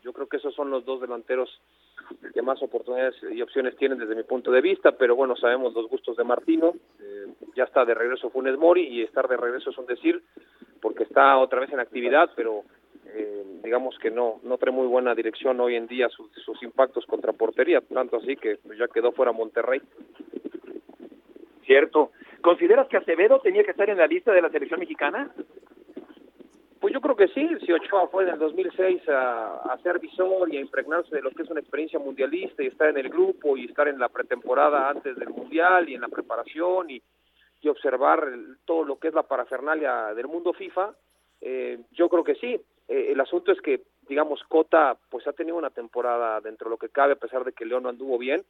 Yo 0.02 0.12
creo 0.12 0.26
que 0.26 0.38
esos 0.38 0.54
son 0.54 0.70
los 0.70 0.84
dos 0.84 1.00
delanteros 1.00 1.60
que 2.34 2.42
más 2.42 2.62
oportunidades 2.62 3.14
y 3.30 3.40
opciones 3.40 3.76
tienen 3.76 3.98
desde 3.98 4.14
mi 4.14 4.24
punto 4.24 4.50
de 4.50 4.60
vista, 4.60 4.92
pero 4.92 5.14
bueno, 5.14 5.36
sabemos 5.36 5.74
los 5.74 5.88
gustos 5.88 6.16
de 6.16 6.24
Martino, 6.24 6.74
eh, 7.00 7.26
ya 7.54 7.64
está 7.64 7.84
de 7.84 7.94
regreso 7.94 8.30
Funes 8.30 8.58
Mori 8.58 8.82
y 8.82 9.02
estar 9.02 9.28
de 9.28 9.36
regreso 9.36 9.70
es 9.70 9.78
un 9.78 9.86
decir, 9.86 10.22
porque 10.80 11.04
está 11.04 11.38
otra 11.38 11.60
vez 11.60 11.72
en 11.72 11.80
actividad, 11.80 12.30
pero 12.34 12.64
eh, 13.06 13.44
digamos 13.62 13.98
que 13.98 14.10
no 14.10 14.40
no 14.42 14.58
trae 14.58 14.72
muy 14.72 14.86
buena 14.86 15.14
dirección 15.14 15.60
hoy 15.60 15.76
en 15.76 15.86
día 15.86 16.08
sus, 16.08 16.30
sus 16.44 16.62
impactos 16.62 17.06
contra 17.06 17.32
portería, 17.32 17.80
tanto 17.80 18.16
así 18.16 18.36
que 18.36 18.56
pues, 18.56 18.78
ya 18.78 18.88
quedó 18.88 19.12
fuera 19.12 19.32
Monterrey. 19.32 19.80
Cierto. 21.64 22.10
¿Consideras 22.40 22.88
que 22.88 22.96
Acevedo 22.96 23.40
tenía 23.40 23.62
que 23.62 23.70
estar 23.70 23.88
en 23.88 23.98
la 23.98 24.06
lista 24.08 24.32
de 24.32 24.42
la 24.42 24.50
selección 24.50 24.80
mexicana? 24.80 25.30
Pues 26.82 26.92
yo 26.92 27.00
creo 27.00 27.14
que 27.14 27.28
sí, 27.28 27.48
si 27.64 27.72
Ochoa 27.72 28.08
fue 28.08 28.24
en 28.24 28.30
el 28.30 28.40
2006 28.40 29.08
a, 29.08 29.72
a 29.72 29.78
ser 29.84 30.00
visor 30.00 30.52
y 30.52 30.56
a 30.56 30.60
impregnarse 30.60 31.14
de 31.14 31.22
lo 31.22 31.30
que 31.30 31.44
es 31.44 31.48
una 31.48 31.60
experiencia 31.60 32.00
mundialista 32.00 32.60
y 32.60 32.66
estar 32.66 32.88
en 32.88 32.96
el 32.96 33.08
grupo 33.08 33.56
y 33.56 33.66
estar 33.66 33.86
en 33.86 34.00
la 34.00 34.08
pretemporada 34.08 34.88
antes 34.90 35.14
del 35.14 35.28
mundial 35.28 35.88
y 35.88 35.94
en 35.94 36.00
la 36.00 36.08
preparación 36.08 36.90
y, 36.90 37.00
y 37.60 37.68
observar 37.68 38.26
todo 38.64 38.82
lo 38.82 38.98
que 38.98 39.06
es 39.06 39.14
la 39.14 39.22
parafernalia 39.22 40.12
del 40.14 40.26
mundo 40.26 40.52
FIFA, 40.52 40.92
eh, 41.40 41.78
yo 41.92 42.08
creo 42.08 42.24
que 42.24 42.34
sí. 42.34 42.60
Eh, 42.88 43.12
el 43.12 43.20
asunto 43.20 43.52
es 43.52 43.60
que, 43.60 43.82
digamos, 44.08 44.42
Cota 44.48 44.96
pues 45.08 45.24
ha 45.28 45.32
tenido 45.32 45.56
una 45.56 45.70
temporada 45.70 46.40
dentro 46.40 46.64
de 46.64 46.70
lo 46.70 46.78
que 46.78 46.88
cabe, 46.88 47.12
a 47.12 47.16
pesar 47.16 47.44
de 47.44 47.52
que 47.52 47.64
León 47.64 47.84
no 47.84 47.90
anduvo 47.90 48.18
bien, 48.18 48.42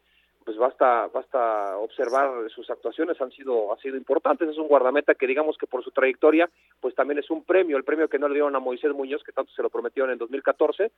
pues 0.44 0.56
basta 0.56 1.08
basta 1.12 1.76
observar 1.78 2.50
sus 2.50 2.68
actuaciones 2.70 3.20
han 3.20 3.30
sido 3.30 3.72
ha 3.72 3.76
sido 3.78 3.96
importantes. 3.96 4.48
Es 4.48 4.58
un 4.58 4.68
guardameta 4.68 5.14
que 5.14 5.26
digamos 5.26 5.56
que 5.56 5.66
por 5.66 5.82
su 5.82 5.90
trayectoria 5.90 6.48
pues 6.80 6.94
también 6.94 7.18
es 7.18 7.30
un 7.30 7.44
premio 7.44 7.76
el 7.76 7.84
premio 7.84 8.08
que 8.08 8.18
no 8.18 8.28
le 8.28 8.34
dieron 8.34 8.56
a 8.56 8.60
Moisés 8.60 8.92
Muñoz 8.92 9.22
que 9.24 9.32
tanto 9.32 9.52
se 9.52 9.62
lo 9.62 9.70
prometieron 9.70 10.10
en 10.10 10.18
2014 10.18 10.90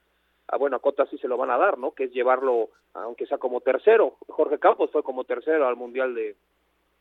ah, 0.48 0.56
bueno 0.56 0.76
a 0.76 0.80
Cota 0.80 1.06
sí 1.06 1.18
se 1.18 1.28
lo 1.28 1.36
van 1.36 1.50
a 1.50 1.58
dar 1.58 1.78
no 1.78 1.92
que 1.92 2.04
es 2.04 2.12
llevarlo 2.12 2.70
aunque 2.94 3.26
sea 3.26 3.38
como 3.38 3.60
tercero. 3.60 4.16
Jorge 4.28 4.58
Campos 4.58 4.90
fue 4.90 5.02
como 5.02 5.24
tercero 5.24 5.66
al 5.66 5.76
mundial 5.76 6.14
de 6.14 6.36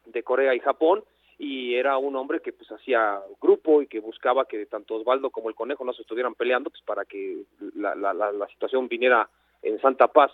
de 0.05 0.23
Corea 0.23 0.53
y 0.53 0.59
Japón 0.59 1.03
y 1.37 1.75
era 1.75 1.97
un 1.97 2.15
hombre 2.15 2.41
que 2.41 2.53
pues 2.53 2.71
hacía 2.71 3.19
grupo 3.41 3.81
y 3.81 3.87
que 3.87 3.99
buscaba 3.99 4.45
que 4.45 4.65
tanto 4.65 4.95
Osvaldo 4.95 5.29
como 5.29 5.49
el 5.49 5.55
Conejo 5.55 5.83
no 5.83 5.93
se 5.93 6.01
estuvieran 6.01 6.35
peleando 6.35 6.69
pues 6.69 6.83
para 6.83 7.05
que 7.05 7.43
la, 7.75 7.95
la, 7.95 8.13
la, 8.13 8.31
la 8.31 8.47
situación 8.47 8.87
viniera 8.87 9.27
en 9.61 9.79
santa 9.81 10.07
paz 10.07 10.31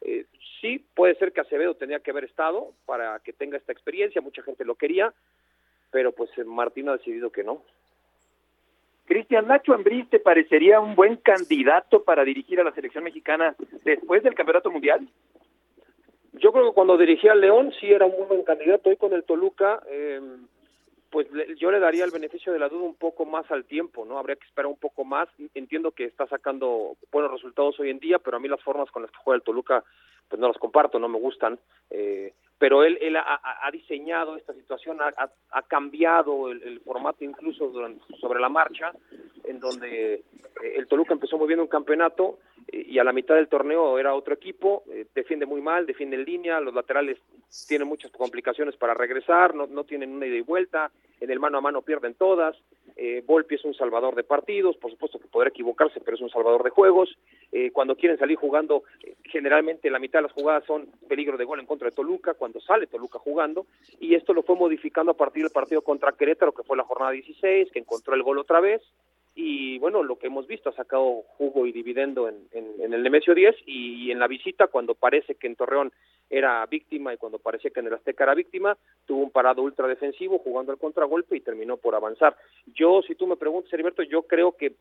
eh, 0.00 0.26
sí, 0.60 0.84
puede 0.94 1.14
ser 1.16 1.32
que 1.32 1.40
Acevedo 1.40 1.74
tenía 1.74 2.00
que 2.00 2.10
haber 2.10 2.24
estado 2.24 2.72
para 2.86 3.18
que 3.20 3.32
tenga 3.32 3.56
esta 3.56 3.72
experiencia, 3.72 4.20
mucha 4.20 4.42
gente 4.42 4.64
lo 4.64 4.74
quería, 4.74 5.12
pero 5.90 6.12
pues 6.12 6.30
eh, 6.38 6.44
Martín 6.44 6.88
ha 6.88 6.96
decidido 6.96 7.30
que 7.30 7.44
no. 7.44 7.62
Cristian 9.06 9.46
Nacho 9.48 9.72
Ambriz, 9.72 10.08
¿te 10.10 10.20
parecería 10.20 10.80
un 10.80 10.94
buen 10.94 11.16
candidato 11.16 12.04
para 12.04 12.24
dirigir 12.24 12.60
a 12.60 12.64
la 12.64 12.72
selección 12.72 13.04
mexicana 13.04 13.56
después 13.82 14.22
del 14.22 14.34
Campeonato 14.34 14.70
Mundial? 14.70 15.08
Yo 16.34 16.52
creo 16.52 16.68
que 16.68 16.74
cuando 16.74 16.98
dirigía 16.98 17.32
al 17.32 17.40
León 17.40 17.72
sí 17.80 17.90
era 17.90 18.04
un 18.04 18.28
buen 18.28 18.44
candidato. 18.44 18.90
Hoy 18.90 18.96
con 18.96 19.14
el 19.14 19.24
Toluca, 19.24 19.82
eh, 19.88 20.20
pues 21.10 21.26
yo 21.58 21.70
le 21.70 21.80
daría 21.80 22.04
el 22.04 22.10
beneficio 22.10 22.52
de 22.52 22.58
la 22.58 22.68
duda 22.68 22.82
un 22.82 22.94
poco 22.94 23.24
más 23.24 23.50
al 23.50 23.64
tiempo, 23.64 24.04
¿no? 24.04 24.18
Habría 24.18 24.36
que 24.36 24.46
esperar 24.46 24.66
un 24.66 24.76
poco 24.76 25.04
más. 25.04 25.28
Entiendo 25.54 25.92
que 25.92 26.04
está 26.04 26.26
sacando 26.26 26.96
buenos 27.10 27.32
resultados 27.32 27.78
hoy 27.80 27.90
en 27.90 27.98
día, 27.98 28.18
pero 28.18 28.36
a 28.36 28.40
mí 28.40 28.48
las 28.48 28.62
formas 28.62 28.90
con 28.90 29.02
las 29.02 29.10
que 29.10 29.18
juega 29.18 29.36
el 29.36 29.42
Toluca, 29.42 29.82
pues 30.28 30.38
no 30.38 30.48
las 30.48 30.58
comparto, 30.58 30.98
no 30.98 31.08
me 31.08 31.18
gustan. 31.18 31.58
Eh, 31.90 32.34
pero 32.58 32.82
él, 32.82 32.98
él 33.00 33.16
ha, 33.16 33.40
ha, 33.42 33.70
diseñado 33.70 34.36
esta 34.36 34.52
situación, 34.52 35.00
ha, 35.00 35.30
ha 35.50 35.62
cambiado 35.62 36.50
el, 36.50 36.60
el, 36.62 36.80
formato 36.80 37.24
incluso 37.24 37.68
durante, 37.68 38.02
sobre 38.20 38.40
la 38.40 38.48
marcha, 38.48 38.92
en 39.44 39.60
donde 39.60 40.14
eh, 40.14 40.22
el 40.76 40.88
Toluca 40.88 41.14
empezó 41.14 41.38
bien 41.46 41.60
un 41.60 41.68
campeonato 41.68 42.38
y 42.70 42.98
a 42.98 43.04
la 43.04 43.12
mitad 43.12 43.34
del 43.34 43.48
torneo 43.48 43.98
era 43.98 44.14
otro 44.14 44.34
equipo, 44.34 44.84
eh, 44.90 45.06
defiende 45.14 45.46
muy 45.46 45.60
mal, 45.60 45.86
defiende 45.86 46.16
en 46.16 46.24
línea, 46.24 46.60
los 46.60 46.74
laterales 46.74 47.18
tienen 47.66 47.88
muchas 47.88 48.10
complicaciones 48.10 48.76
para 48.76 48.94
regresar, 48.94 49.54
no, 49.54 49.66
no 49.66 49.84
tienen 49.84 50.12
una 50.12 50.26
ida 50.26 50.36
y 50.36 50.42
vuelta, 50.42 50.90
en 51.20 51.30
el 51.30 51.40
mano 51.40 51.58
a 51.58 51.60
mano 51.60 51.82
pierden 51.82 52.14
todas, 52.14 52.56
eh, 53.00 53.22
Volpi 53.24 53.54
es 53.54 53.64
un 53.64 53.74
salvador 53.74 54.16
de 54.16 54.24
partidos, 54.24 54.76
por 54.76 54.90
supuesto 54.90 55.20
que 55.20 55.28
podrá 55.28 55.50
equivocarse, 55.50 56.00
pero 56.00 56.16
es 56.16 56.20
un 56.20 56.30
salvador 56.30 56.64
de 56.64 56.70
juegos, 56.70 57.16
eh, 57.52 57.70
cuando 57.70 57.94
quieren 57.94 58.18
salir 58.18 58.36
jugando, 58.36 58.82
eh, 59.04 59.14
generalmente 59.22 59.88
la 59.88 60.00
mitad 60.00 60.18
de 60.18 60.24
las 60.24 60.32
jugadas 60.32 60.64
son 60.64 60.88
peligro 61.08 61.36
de 61.36 61.44
gol 61.44 61.60
en 61.60 61.66
contra 61.66 61.88
de 61.88 61.94
Toluca, 61.94 62.34
cuando 62.34 62.60
sale 62.60 62.88
Toluca 62.88 63.20
jugando, 63.20 63.66
y 64.00 64.14
esto 64.14 64.34
lo 64.34 64.42
fue 64.42 64.56
modificando 64.56 65.12
a 65.12 65.16
partir 65.16 65.44
del 65.44 65.52
partido 65.52 65.82
contra 65.82 66.10
Querétaro, 66.10 66.52
que 66.52 66.64
fue 66.64 66.76
la 66.76 66.82
jornada 66.82 67.12
16, 67.12 67.70
que 67.70 67.78
encontró 67.78 68.14
el 68.14 68.22
gol 68.24 68.38
otra 68.38 68.58
vez, 68.58 68.82
y 69.40 69.78
bueno, 69.78 70.02
lo 70.02 70.18
que 70.18 70.26
hemos 70.26 70.48
visto 70.48 70.68
ha 70.68 70.72
sacado 70.72 71.22
jugo 71.36 71.64
y 71.64 71.70
dividendo 71.70 72.28
en, 72.28 72.48
en, 72.50 72.92
el 72.92 73.04
Nemesio 73.04 73.36
10 73.36 73.54
y, 73.66 74.06
y, 74.06 74.10
en 74.10 74.18
la 74.18 74.26
visita 74.26 74.66
cuando 74.66 74.96
parece 74.96 75.36
que 75.36 75.46
en 75.46 75.54
Torreón 75.54 75.92
era 76.28 76.66
víctima 76.66 77.14
y 77.14 77.18
cuando 77.18 77.38
parecía 77.38 77.70
que 77.70 77.78
en 77.78 77.86
el 77.86 77.94
Azteca 77.94 78.24
era 78.24 78.34
víctima, 78.34 78.76
tuvo 79.06 79.22
un 79.22 79.30
parado 79.30 79.62
ultra 79.62 79.86
defensivo 79.86 80.40
jugando 80.40 80.72
al 80.72 80.78
contragolpe 80.78 81.36
y 81.36 81.40
terminó 81.40 81.76
por 81.76 81.94
avanzar. 81.94 82.36
Yo, 82.74 83.00
si 83.06 83.14
tú 83.14 83.28
me 83.28 83.36
preguntas, 83.36 83.72
Heriberto, 83.72 84.02
yo 84.02 84.22
creo 84.22 84.56
que 84.56 84.72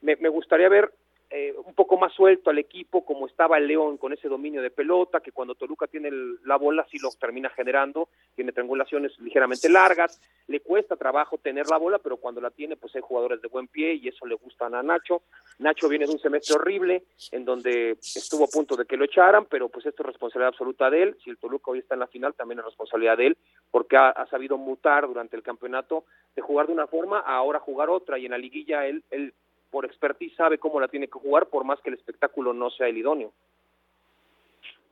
me, 0.00 0.14
me 0.14 0.28
gustaría 0.28 0.68
ver 0.68 0.92
eh, 1.30 1.54
un 1.64 1.74
poco 1.74 1.96
más 1.96 2.12
suelto 2.12 2.50
al 2.50 2.58
equipo 2.58 3.04
como 3.04 3.26
estaba 3.26 3.58
el 3.58 3.66
León 3.66 3.96
con 3.96 4.12
ese 4.12 4.28
dominio 4.28 4.62
de 4.62 4.70
pelota, 4.70 5.20
que 5.20 5.32
cuando 5.32 5.54
Toluca 5.54 5.86
tiene 5.86 6.10
la 6.44 6.56
bola 6.56 6.86
sí 6.90 6.98
lo 6.98 7.10
termina 7.10 7.50
generando, 7.50 8.08
tiene 8.34 8.52
triangulaciones 8.52 9.18
ligeramente 9.18 9.68
largas, 9.68 10.20
le 10.46 10.60
cuesta 10.60 10.96
trabajo 10.96 11.38
tener 11.38 11.66
la 11.68 11.78
bola, 11.78 11.98
pero 11.98 12.18
cuando 12.18 12.40
la 12.40 12.50
tiene 12.50 12.76
pues 12.76 12.94
hay 12.94 13.02
jugadores 13.02 13.40
de 13.42 13.48
buen 13.48 13.68
pie 13.68 13.94
y 13.94 14.08
eso 14.08 14.26
le 14.26 14.34
gustan 14.34 14.74
a 14.74 14.82
Nacho. 14.82 15.22
Nacho 15.58 15.88
viene 15.88 16.06
de 16.06 16.12
un 16.12 16.18
semestre 16.18 16.54
horrible 16.56 17.04
en 17.32 17.44
donde 17.44 17.92
estuvo 17.92 18.44
a 18.44 18.48
punto 18.48 18.76
de 18.76 18.84
que 18.84 18.96
lo 18.96 19.04
echaran, 19.04 19.46
pero 19.46 19.68
pues 19.68 19.86
esto 19.86 20.02
es 20.02 20.06
responsabilidad 20.06 20.48
absoluta 20.48 20.90
de 20.90 21.02
él. 21.02 21.16
Si 21.24 21.30
el 21.30 21.38
Toluca 21.38 21.70
hoy 21.70 21.80
está 21.80 21.94
en 21.94 22.00
la 22.00 22.06
final 22.06 22.34
también 22.34 22.60
es 22.60 22.64
responsabilidad 22.64 23.16
de 23.16 23.28
él, 23.28 23.38
porque 23.70 23.96
ha, 23.96 24.24
sabido 24.30 24.56
mutar 24.56 25.06
durante 25.06 25.36
el 25.36 25.42
campeonato 25.42 26.04
de 26.34 26.42
jugar 26.42 26.66
de 26.66 26.72
una 26.72 26.86
forma 26.86 27.20
a 27.20 27.36
ahora 27.36 27.60
jugar 27.60 27.90
otra 27.90 28.18
y 28.18 28.24
en 28.24 28.32
la 28.32 28.38
liguilla 28.38 28.86
él, 28.86 29.04
él 29.10 29.34
por 29.74 29.86
expertise 29.86 30.36
sabe 30.36 30.58
cómo 30.58 30.78
la 30.78 30.86
tiene 30.86 31.08
que 31.08 31.18
jugar, 31.18 31.46
por 31.46 31.64
más 31.64 31.80
que 31.80 31.90
el 31.90 31.96
espectáculo 31.96 32.52
no 32.52 32.70
sea 32.70 32.86
el 32.86 32.96
idóneo. 32.96 33.32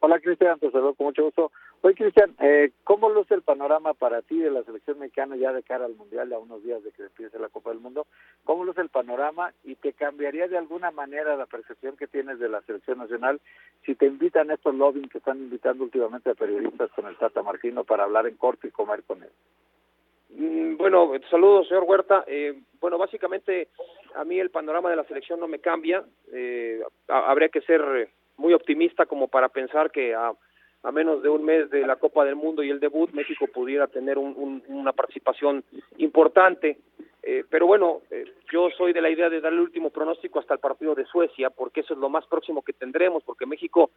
Hola 0.00 0.18
Cristian, 0.18 0.58
te 0.58 0.72
saludo 0.72 0.94
con 0.94 1.06
mucho 1.06 1.22
gusto. 1.22 1.52
Oye 1.82 1.94
Cristian, 1.94 2.34
eh, 2.40 2.72
¿cómo 2.82 3.08
luce 3.08 3.32
el 3.34 3.42
panorama 3.42 3.94
para 3.94 4.22
ti 4.22 4.38
de 4.38 4.50
la 4.50 4.64
selección 4.64 4.98
mexicana 4.98 5.36
ya 5.36 5.52
de 5.52 5.62
cara 5.62 5.84
al 5.84 5.94
Mundial, 5.94 6.32
a 6.32 6.38
unos 6.40 6.64
días 6.64 6.82
de 6.82 6.90
que 6.90 7.04
empiece 7.04 7.38
la 7.38 7.48
Copa 7.48 7.70
del 7.70 7.78
Mundo? 7.78 8.08
¿Cómo 8.42 8.64
luce 8.64 8.80
el 8.80 8.88
panorama 8.88 9.52
y 9.62 9.76
te 9.76 9.92
cambiaría 9.92 10.48
de 10.48 10.58
alguna 10.58 10.90
manera 10.90 11.36
la 11.36 11.46
percepción 11.46 11.96
que 11.96 12.08
tienes 12.08 12.40
de 12.40 12.48
la 12.48 12.60
selección 12.62 12.98
nacional 12.98 13.40
si 13.86 13.94
te 13.94 14.06
invitan 14.06 14.50
estos 14.50 14.74
lobbying 14.74 15.08
que 15.08 15.18
están 15.18 15.38
invitando 15.38 15.84
últimamente 15.84 16.28
a 16.30 16.34
periodistas 16.34 16.90
con 16.90 17.06
el 17.06 17.16
Tata 17.18 17.44
Martino 17.44 17.84
para 17.84 18.02
hablar 18.02 18.26
en 18.26 18.36
corto 18.36 18.66
y 18.66 18.72
comer 18.72 19.04
con 19.04 19.22
él? 19.22 19.30
Mm, 20.34 20.76
bueno, 20.76 21.12
saludos, 21.30 21.68
señor 21.68 21.84
Huerta. 21.84 22.24
Eh, 22.26 22.54
bueno, 22.80 22.98
básicamente 22.98 23.68
a 24.14 24.24
mí 24.24 24.38
el 24.38 24.50
panorama 24.50 24.90
de 24.90 24.96
la 24.96 25.04
selección 25.04 25.40
no 25.40 25.48
me 25.48 25.60
cambia. 25.60 26.04
Eh, 26.32 26.82
habría 27.08 27.48
que 27.48 27.60
ser 27.62 28.10
muy 28.36 28.54
optimista 28.54 29.06
como 29.06 29.28
para 29.28 29.48
pensar 29.48 29.90
que 29.90 30.14
a, 30.14 30.32
a, 30.82 30.92
menos 30.92 31.22
de 31.22 31.28
un 31.28 31.44
mes 31.44 31.70
de 31.70 31.86
la 31.86 31.96
Copa 31.96 32.24
del 32.24 32.36
Mundo 32.36 32.62
y 32.62 32.70
el 32.70 32.80
debut, 32.80 33.10
México 33.12 33.46
pudiera 33.46 33.86
tener 33.86 34.18
un, 34.18 34.34
un, 34.36 34.62
una 34.68 34.92
participación 34.92 35.64
importante. 35.98 36.78
Eh, 37.24 37.44
pero 37.48 37.66
bueno, 37.66 38.02
eh, 38.10 38.24
yo 38.52 38.68
soy 38.76 38.92
de 38.92 39.00
la 39.00 39.08
idea 39.08 39.30
de 39.30 39.40
darle 39.40 39.58
el 39.58 39.64
último 39.64 39.90
pronóstico 39.90 40.40
hasta 40.40 40.54
el 40.54 40.60
partido 40.60 40.94
de 40.94 41.06
Suecia, 41.06 41.50
porque 41.50 41.80
eso 41.80 41.94
es 41.94 42.00
lo 42.00 42.08
más 42.08 42.26
próximo 42.26 42.62
que 42.62 42.72
tendremos, 42.72 43.22
porque 43.22 43.46
México, 43.46 43.92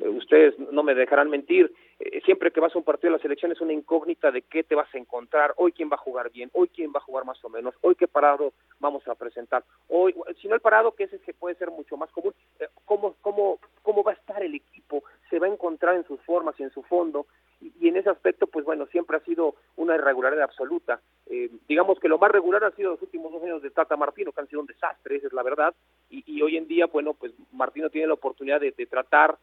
eh, 0.00 0.08
ustedes 0.08 0.58
no 0.58 0.82
me 0.82 0.94
dejarán 0.94 1.28
mentir, 1.28 1.70
eh, 1.98 2.20
siempre 2.24 2.50
que 2.50 2.60
vas 2.60 2.74
a 2.74 2.78
un 2.78 2.84
partido 2.84 3.12
de 3.12 3.18
la 3.18 3.22
selección 3.22 3.52
es 3.52 3.60
una 3.60 3.74
incógnita 3.74 4.30
de 4.30 4.42
qué 4.42 4.64
te 4.64 4.74
vas 4.74 4.92
a 4.94 4.98
encontrar, 4.98 5.52
hoy 5.58 5.72
quién 5.72 5.90
va 5.90 5.94
a 5.94 5.98
jugar 5.98 6.30
bien, 6.30 6.50
hoy 6.54 6.68
quién 6.68 6.90
va 6.90 6.98
a 6.98 7.02
jugar 7.02 7.24
más 7.24 7.44
o 7.44 7.50
menos, 7.50 7.74
hoy 7.82 7.94
qué 7.94 8.08
parado 8.08 8.52
vamos 8.78 9.06
a 9.06 9.14
presentar, 9.14 9.62
hoy, 9.88 10.14
si 10.40 10.48
no 10.48 10.54
el 10.54 10.60
parado, 10.60 10.92
que 10.92 11.04
ese 11.04 11.20
que 11.20 11.34
puede 11.34 11.54
ser 11.56 11.70
mucho 11.70 11.96
más 11.96 12.10
común, 12.10 12.34
eh, 12.58 12.66
cómo, 12.86 13.14
cómo, 13.20 13.58
cómo 13.82 14.02
va 14.02 14.12
a 14.12 14.14
estar 14.14 14.42
el 14.42 14.54
equipo, 14.54 15.04
se 15.30 15.38
va 15.38 15.46
a 15.46 15.50
encontrar 15.50 15.96
en 15.96 16.04
sus 16.04 16.20
formas 16.22 16.58
y 16.58 16.64
en 16.64 16.70
su 16.70 16.82
fondo, 16.82 17.26
y, 17.60 17.88
en 17.88 17.96
ese 17.96 18.10
aspecto, 18.10 18.46
pues 18.46 18.64
bueno, 18.64 18.86
siempre 18.86 19.16
ha 19.16 19.20
sido 19.20 19.54
una 19.76 19.94
irregularidad 19.94 20.44
absoluta. 20.44 21.00
Eh, 21.26 21.50
digamos 21.68 21.98
que 22.00 22.08
lo 22.08 22.18
más 22.18 22.30
regular 22.30 22.64
ha 22.64 22.70
sido 22.72 22.92
los 22.92 23.02
últimos 23.02 23.32
dos 23.32 23.42
años 23.42 23.62
de 23.62 23.70
Tata 23.70 23.96
Martino, 23.96 24.32
que 24.32 24.40
han 24.40 24.48
sido 24.48 24.60
un 24.60 24.66
desastre, 24.66 25.16
esa 25.16 25.28
es 25.28 25.32
la 25.32 25.42
verdad, 25.42 25.74
y, 26.10 26.24
y 26.26 26.42
hoy 26.42 26.56
en 26.56 26.66
día, 26.66 26.86
bueno, 26.86 27.14
pues 27.14 27.32
Martino 27.52 27.90
tiene 27.90 28.08
la 28.08 28.14
oportunidad 28.14 28.60
de, 28.60 28.72
de 28.72 28.86
tratar 28.86 29.38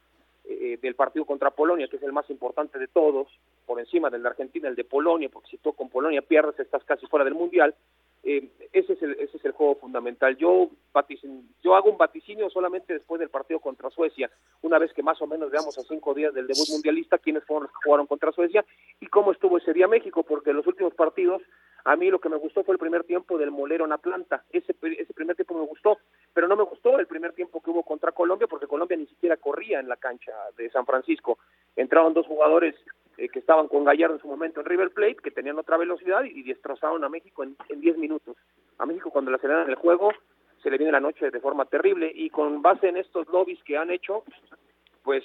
eh, 0.49 0.79
del 0.81 0.95
partido 0.95 1.25
contra 1.25 1.51
Polonia, 1.51 1.89
que 1.89 1.97
es 1.97 2.03
el 2.03 2.13
más 2.13 2.29
importante 2.29 2.79
de 2.79 2.87
todos, 2.87 3.27
por 3.65 3.81
encima 3.81 4.09
del 4.09 4.23
de 4.23 4.29
Argentina, 4.29 4.69
el 4.69 4.75
de 4.75 4.85
Polonia, 4.85 5.27
porque 5.27 5.49
si 5.49 5.57
tú 5.57 5.73
con 5.73 5.89
Polonia 5.89 6.21
pierdes, 6.21 6.57
estás 6.57 6.85
casi 6.85 7.05
fuera 7.07 7.25
del 7.25 7.35
Mundial, 7.35 7.75
eh, 8.29 8.51
ese, 8.73 8.91
es 8.91 9.01
el, 9.01 9.11
ese 9.13 9.37
es 9.37 9.45
el 9.45 9.53
juego 9.53 9.75
fundamental. 9.75 10.35
Yo, 10.35 10.69
yo 11.63 11.75
hago 11.75 11.89
un 11.89 11.97
vaticinio 11.97 12.49
solamente 12.49 12.91
después 12.91 13.19
del 13.19 13.29
partido 13.29 13.61
contra 13.61 13.89
Suecia, 13.89 14.29
una 14.61 14.77
vez 14.77 14.91
que 14.91 15.01
más 15.01 15.21
o 15.21 15.27
menos 15.27 15.49
veamos 15.49 15.77
a 15.77 15.83
cinco 15.83 16.13
días 16.13 16.33
del 16.33 16.45
debut 16.45 16.67
mundialista 16.69 17.19
quiénes 17.19 17.45
fueron 17.45 17.63
los 17.63 17.71
que 17.71 17.85
jugaron 17.85 18.05
contra 18.05 18.33
Suecia 18.33 18.65
y 18.99 19.07
cómo 19.07 19.31
estuvo 19.31 19.57
ese 19.57 19.71
día 19.71 19.87
México, 19.87 20.23
porque 20.23 20.51
los 20.51 20.67
últimos 20.67 20.93
partidos 20.93 21.41
a 21.85 21.95
mí 21.95 22.09
lo 22.09 22.19
que 22.19 22.27
me 22.27 22.35
gustó 22.35 22.65
fue 22.65 22.73
el 22.73 22.79
primer 22.79 23.05
tiempo 23.05 23.37
del 23.37 23.49
Molero 23.49 23.85
en 23.85 23.93
Atlanta, 23.93 24.43
ese, 24.51 24.75
ese 24.81 25.13
primer 25.13 25.37
tiempo 25.37 25.57
me 25.57 25.65
gustó, 25.65 25.97
pero 26.33 26.49
no 26.49 26.57
me 26.57 26.63
gustó 26.63 26.99
el 26.99 27.07
primer 27.07 27.31
tiempo 27.31 27.61
que 27.61 27.69
hubo 27.69 27.83
contra 27.83 28.11
Colombia 28.11 28.47
porque 28.47 28.67
Colombia 28.67 28.97
ni 28.97 29.07
siquiera 29.07 29.37
corría 29.37 29.79
en 29.79 29.87
la 29.87 29.95
cancha 29.95 30.33
de 30.57 30.69
San 30.69 30.85
Francisco. 30.85 31.39
Entraron 31.77 32.13
dos 32.13 32.27
jugadores 32.27 32.75
eh, 33.17 33.29
que 33.29 33.39
estaban 33.39 33.67
con 33.67 33.83
Gallardo 33.83 34.15
en 34.15 34.21
su 34.21 34.27
momento 34.27 34.59
en 34.59 34.67
River 34.67 34.91
Plate, 34.91 35.17
que 35.23 35.31
tenían 35.31 35.57
otra 35.57 35.75
velocidad 35.77 36.23
y, 36.23 36.43
destrozaron 36.43 37.03
a 37.03 37.09
México 37.09 37.43
en 37.43 37.55
10 37.81 37.97
minutos. 37.97 38.16
A 38.79 38.85
México 38.85 39.09
cuando 39.09 39.31
le 39.31 39.37
aceleran 39.37 39.69
el 39.69 39.75
juego 39.75 40.11
se 40.61 40.69
le 40.69 40.77
viene 40.77 40.91
la 40.91 40.99
noche 40.99 41.29
de 41.29 41.39
forma 41.39 41.65
terrible 41.65 42.11
y 42.13 42.29
con 42.29 42.61
base 42.61 42.89
en 42.89 42.97
estos 42.97 43.27
lobbies 43.27 43.61
que 43.63 43.77
han 43.77 43.91
hecho, 43.91 44.23
pues 45.03 45.23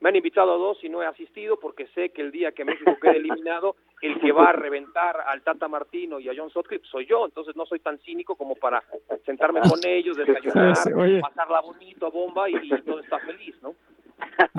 me 0.00 0.08
han 0.08 0.16
invitado 0.16 0.52
a 0.52 0.56
dos 0.56 0.82
y 0.82 0.88
no 0.88 1.02
he 1.02 1.06
asistido 1.06 1.58
porque 1.60 1.86
sé 1.88 2.10
que 2.10 2.22
el 2.22 2.32
día 2.32 2.52
que 2.52 2.64
México 2.64 2.96
quede 3.00 3.16
eliminado, 3.18 3.76
el 4.00 4.18
que 4.18 4.32
va 4.32 4.48
a 4.48 4.52
reventar 4.52 5.20
al 5.26 5.42
Tata 5.42 5.68
Martino 5.68 6.18
y 6.18 6.28
a 6.28 6.32
John 6.36 6.50
Sutcliffe 6.50 6.86
soy 6.90 7.06
yo, 7.06 7.26
entonces 7.26 7.54
no 7.54 7.66
soy 7.66 7.80
tan 7.80 7.98
cínico 7.98 8.34
como 8.34 8.54
para 8.54 8.82
sentarme 9.26 9.60
con 9.60 9.78
ellos, 9.84 10.16
desayunar, 10.16 10.74
pasarla 11.20 11.60
bonito 11.60 12.06
a 12.06 12.10
bomba 12.10 12.48
y, 12.48 12.56
y 12.56 12.82
todo 12.82 13.00
está 13.00 13.18
feliz, 13.18 13.54
¿no? 13.62 13.74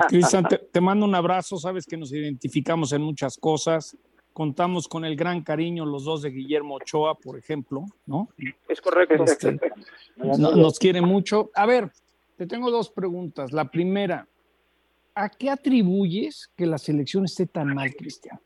Cristian, 0.08 0.44
te, 0.44 0.58
te, 0.58 0.80
mando 0.80 1.06
un 1.06 1.14
abrazo, 1.14 1.56
sabes 1.56 1.86
que 1.86 1.96
nos 1.96 2.12
identificamos 2.12 2.92
en 2.92 3.02
muchas 3.02 3.36
cosas, 3.36 3.96
contamos 4.32 4.88
con 4.88 5.04
el 5.04 5.16
gran 5.16 5.42
cariño 5.42 5.84
los 5.84 6.04
dos 6.04 6.22
de 6.22 6.30
Guillermo 6.30 6.76
Ochoa, 6.76 7.14
por 7.14 7.38
ejemplo, 7.38 7.84
¿no? 8.06 8.28
Es 8.68 8.80
correcto. 8.80 9.24
Este, 9.24 9.58
no, 10.16 10.36
nos 10.56 10.78
quiere 10.78 11.00
mucho. 11.00 11.50
A 11.54 11.66
ver, 11.66 11.90
te 12.36 12.46
tengo 12.46 12.70
dos 12.70 12.90
preguntas. 12.90 13.52
La 13.52 13.70
primera, 13.70 14.26
¿a 15.14 15.28
qué 15.28 15.50
atribuyes 15.50 16.50
que 16.56 16.66
la 16.66 16.78
selección 16.78 17.24
esté 17.24 17.46
tan 17.46 17.74
mal, 17.74 17.94
Cristian? 17.94 18.40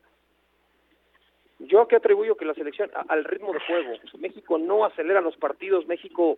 Yo 1.59 1.81
a 1.81 1.87
qué 1.87 1.95
atribuyo 1.95 2.37
que 2.37 2.45
la 2.45 2.53
selección 2.53 2.91
al 3.07 3.23
ritmo 3.23 3.51
de 3.51 3.59
juego. 3.59 3.93
México 4.19 4.57
no 4.59 4.85
acelera 4.85 5.21
los 5.21 5.35
partidos, 5.37 5.87
México 5.87 6.37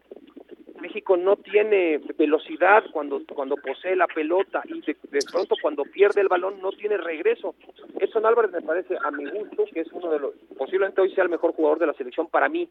México 0.81 1.17
no 1.17 1.35
tiene 1.35 1.99
velocidad 2.17 2.83
cuando 2.91 3.21
cuando 3.33 3.55
posee 3.55 3.95
la 3.95 4.07
pelota 4.07 4.61
y 4.65 4.81
de, 4.81 5.19
pronto 5.31 5.55
cuando 5.61 5.83
pierde 5.83 6.21
el 6.21 6.27
balón 6.27 6.61
no 6.61 6.71
tiene 6.71 6.97
regreso. 6.97 7.55
Edson 7.99 8.25
Álvarez 8.25 8.51
me 8.51 8.61
parece 8.61 8.97
a 9.03 9.11
mi 9.11 9.29
gusto 9.29 9.65
que 9.71 9.81
es 9.81 9.91
uno 9.91 10.09
de 10.09 10.19
los 10.19 10.33
posiblemente 10.57 11.01
hoy 11.01 11.13
sea 11.13 11.23
el 11.23 11.29
mejor 11.29 11.53
jugador 11.53 11.79
de 11.79 11.87
la 11.87 11.93
selección 11.93 12.27
para 12.27 12.49
mí. 12.49 12.69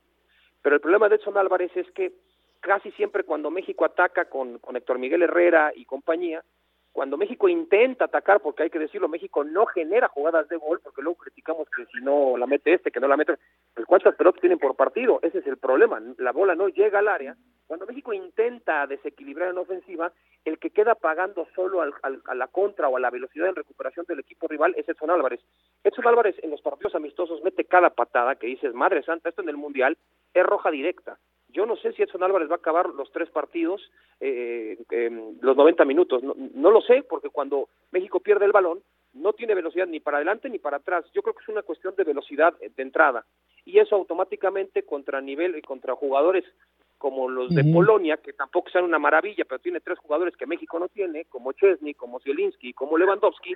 Pero 0.62 0.74
el 0.74 0.80
problema 0.80 1.08
de 1.08 1.16
Edson 1.16 1.36
Álvarez 1.36 1.70
es 1.76 1.90
que 1.92 2.12
casi 2.60 2.90
siempre 2.92 3.24
cuando 3.24 3.50
México 3.50 3.84
ataca 3.84 4.26
con, 4.26 4.58
con 4.58 4.76
Héctor 4.76 4.98
Miguel 4.98 5.22
Herrera 5.22 5.72
y 5.74 5.84
compañía, 5.84 6.42
cuando 6.98 7.16
México 7.16 7.48
intenta 7.48 8.06
atacar, 8.06 8.40
porque 8.40 8.64
hay 8.64 8.70
que 8.70 8.78
decirlo, 8.80 9.06
México 9.06 9.44
no 9.44 9.66
genera 9.66 10.08
jugadas 10.08 10.48
de 10.48 10.56
gol, 10.56 10.80
porque 10.82 11.00
luego 11.00 11.16
criticamos 11.16 11.68
que 11.70 11.86
si 11.86 12.02
no 12.02 12.36
la 12.36 12.44
mete 12.44 12.74
este, 12.74 12.90
que 12.90 12.98
no 12.98 13.06
la 13.06 13.16
mete, 13.16 13.34
pues 13.72 13.86
cuántas 13.86 14.16
pelotas 14.16 14.40
tienen 14.40 14.58
por 14.58 14.74
partido, 14.74 15.20
ese 15.22 15.38
es 15.38 15.46
el 15.46 15.58
problema, 15.58 16.02
la 16.16 16.32
bola 16.32 16.56
no 16.56 16.66
llega 16.66 16.98
al 16.98 17.06
área. 17.06 17.36
Cuando 17.68 17.86
México 17.86 18.12
intenta 18.12 18.84
desequilibrar 18.88 19.50
en 19.50 19.58
ofensiva, 19.58 20.10
el 20.44 20.58
que 20.58 20.70
queda 20.70 20.96
pagando 20.96 21.46
solo 21.54 21.82
al, 21.82 21.94
al, 22.02 22.20
a 22.26 22.34
la 22.34 22.48
contra 22.48 22.88
o 22.88 22.96
a 22.96 23.00
la 23.00 23.10
velocidad 23.10 23.48
en 23.48 23.54
recuperación 23.54 24.04
del 24.08 24.18
equipo 24.18 24.48
rival 24.48 24.74
es 24.76 24.88
Edson 24.88 25.12
Álvarez. 25.12 25.40
Edson 25.84 26.08
Álvarez 26.08 26.34
en 26.42 26.50
los 26.50 26.62
partidos 26.62 26.96
amistosos 26.96 27.44
mete 27.44 27.64
cada 27.64 27.90
patada 27.90 28.34
que 28.34 28.48
dices, 28.48 28.74
madre 28.74 29.04
santa, 29.04 29.28
esto 29.28 29.42
en 29.42 29.50
el 29.50 29.56
Mundial 29.56 29.96
es 30.34 30.44
roja 30.44 30.72
directa. 30.72 31.16
Yo 31.48 31.66
no 31.66 31.76
sé 31.76 31.92
si 31.92 32.02
Edson 32.02 32.22
Álvarez 32.22 32.48
va 32.50 32.54
a 32.54 32.58
acabar 32.58 32.90
los 32.90 33.10
tres 33.10 33.30
partidos, 33.30 33.90
eh, 34.20 34.78
eh, 34.90 35.34
los 35.40 35.56
90 35.56 35.84
minutos. 35.84 36.22
No, 36.22 36.34
no, 36.36 36.70
lo 36.70 36.80
sé, 36.82 37.02
porque 37.08 37.30
cuando 37.30 37.68
México 37.90 38.20
pierde 38.20 38.44
el 38.44 38.52
balón, 38.52 38.82
no 39.14 39.32
tiene 39.32 39.54
velocidad 39.54 39.86
ni 39.86 40.00
para 40.00 40.18
adelante 40.18 40.50
ni 40.50 40.58
para 40.58 40.76
atrás. 40.76 41.04
Yo 41.14 41.22
creo 41.22 41.34
que 41.34 41.42
es 41.42 41.48
una 41.48 41.62
cuestión 41.62 41.94
de 41.96 42.04
velocidad 42.04 42.54
de 42.58 42.82
entrada. 42.82 43.24
Y 43.64 43.78
eso 43.78 43.96
automáticamente 43.96 44.82
contra 44.84 45.20
nivel 45.20 45.56
y 45.56 45.62
contra 45.62 45.94
jugadores 45.94 46.44
como 46.98 47.28
los 47.28 47.54
de 47.54 47.62
uh 47.62 47.64
-huh. 47.64 47.74
Polonia, 47.74 48.16
que 48.16 48.32
tampoco 48.32 48.70
sean 48.70 48.84
una 48.84 48.98
maravilla, 48.98 49.44
pero 49.44 49.60
tiene 49.60 49.80
tres 49.80 49.98
jugadores 49.98 50.36
que 50.36 50.46
México 50.46 50.78
no 50.78 50.88
tiene, 50.88 51.24
como 51.26 51.52
Chesney, 51.52 51.94
como 51.94 52.18
Zielinski, 52.20 52.72
como 52.74 52.98
Lewandowski, 52.98 53.54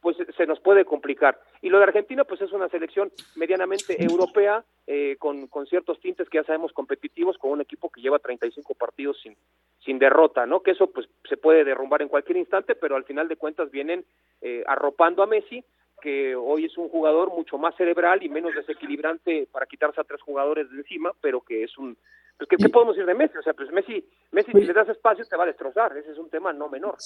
pues 0.00 0.16
se 0.36 0.46
nos 0.46 0.60
puede 0.60 0.84
complicar. 0.84 1.38
Y 1.60 1.68
lo 1.68 1.78
de 1.78 1.84
Argentina, 1.84 2.24
pues 2.24 2.40
es 2.40 2.52
una 2.52 2.68
selección 2.68 3.12
medianamente 3.36 4.02
europea, 4.02 4.64
eh, 4.86 5.16
con, 5.18 5.46
con 5.48 5.66
ciertos 5.66 6.00
tintes 6.00 6.28
que 6.28 6.38
ya 6.38 6.44
sabemos 6.44 6.72
competitivos, 6.72 7.38
con 7.38 7.52
un 7.52 7.60
equipo 7.60 7.90
que 7.90 8.00
lleva 8.00 8.18
35 8.18 8.74
partidos 8.74 9.20
sin, 9.22 9.36
sin 9.84 9.98
derrota, 9.98 10.46
¿no? 10.46 10.60
Que 10.60 10.72
eso 10.72 10.90
pues 10.90 11.08
se 11.28 11.36
puede 11.36 11.64
derrumbar 11.64 12.02
en 12.02 12.08
cualquier 12.08 12.38
instante, 12.38 12.74
pero 12.74 12.96
al 12.96 13.04
final 13.04 13.28
de 13.28 13.36
cuentas 13.36 13.70
vienen 13.70 14.04
eh, 14.40 14.64
arropando 14.66 15.22
a 15.22 15.26
Messi, 15.26 15.64
que 16.00 16.34
hoy 16.34 16.64
es 16.64 16.78
un 16.78 16.88
jugador 16.88 17.30
mucho 17.30 17.58
más 17.58 17.76
cerebral 17.76 18.22
y 18.22 18.28
menos 18.28 18.54
desequilibrante 18.54 19.46
para 19.52 19.66
quitarse 19.66 20.00
a 20.00 20.04
tres 20.04 20.22
jugadores 20.22 20.70
de 20.70 20.78
encima, 20.78 21.12
pero 21.20 21.40
que 21.42 21.62
es 21.62 21.76
un... 21.76 21.96
Pues, 22.38 22.48
¿qué, 22.48 22.56
¿qué, 22.56 22.68
podemos 22.70 22.96
decir 22.96 23.06
de 23.06 23.14
Messi? 23.14 23.36
O 23.36 23.42
sea, 23.42 23.52
pues 23.52 23.70
Messi, 23.70 24.02
Messi 24.32 24.52
si 24.52 24.62
le 24.62 24.72
das 24.72 24.88
espacio 24.88 25.26
te 25.26 25.36
va 25.36 25.44
a 25.44 25.48
destrozar, 25.48 25.94
ese 25.98 26.12
es 26.12 26.18
un 26.18 26.30
tema 26.30 26.54
no 26.54 26.70
menor. 26.70 26.96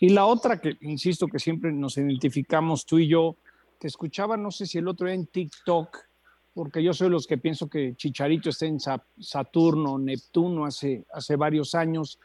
Y 0.00 0.10
la 0.10 0.26
otra 0.26 0.60
que, 0.60 0.76
insisto, 0.82 1.26
que 1.26 1.38
siempre 1.38 1.72
nos 1.72 1.96
identificamos 1.96 2.84
tú 2.84 2.98
y 2.98 3.08
yo, 3.08 3.36
te 3.78 3.86
escuchaba, 3.86 4.36
no 4.36 4.50
sé 4.50 4.66
si 4.66 4.78
el 4.78 4.88
otro 4.88 5.06
día 5.06 5.14
en 5.14 5.26
TikTok, 5.26 5.98
porque 6.54 6.82
yo 6.82 6.94
soy 6.94 7.10
los 7.10 7.26
que 7.26 7.38
pienso 7.38 7.68
que 7.68 7.94
Chicharito 7.96 8.50
está 8.50 8.66
en 8.66 8.78
Saturno, 8.80 9.98
Neptuno 9.98 10.64
hace, 10.64 11.04
hace 11.12 11.36
varios 11.36 11.74
años, 11.74 12.18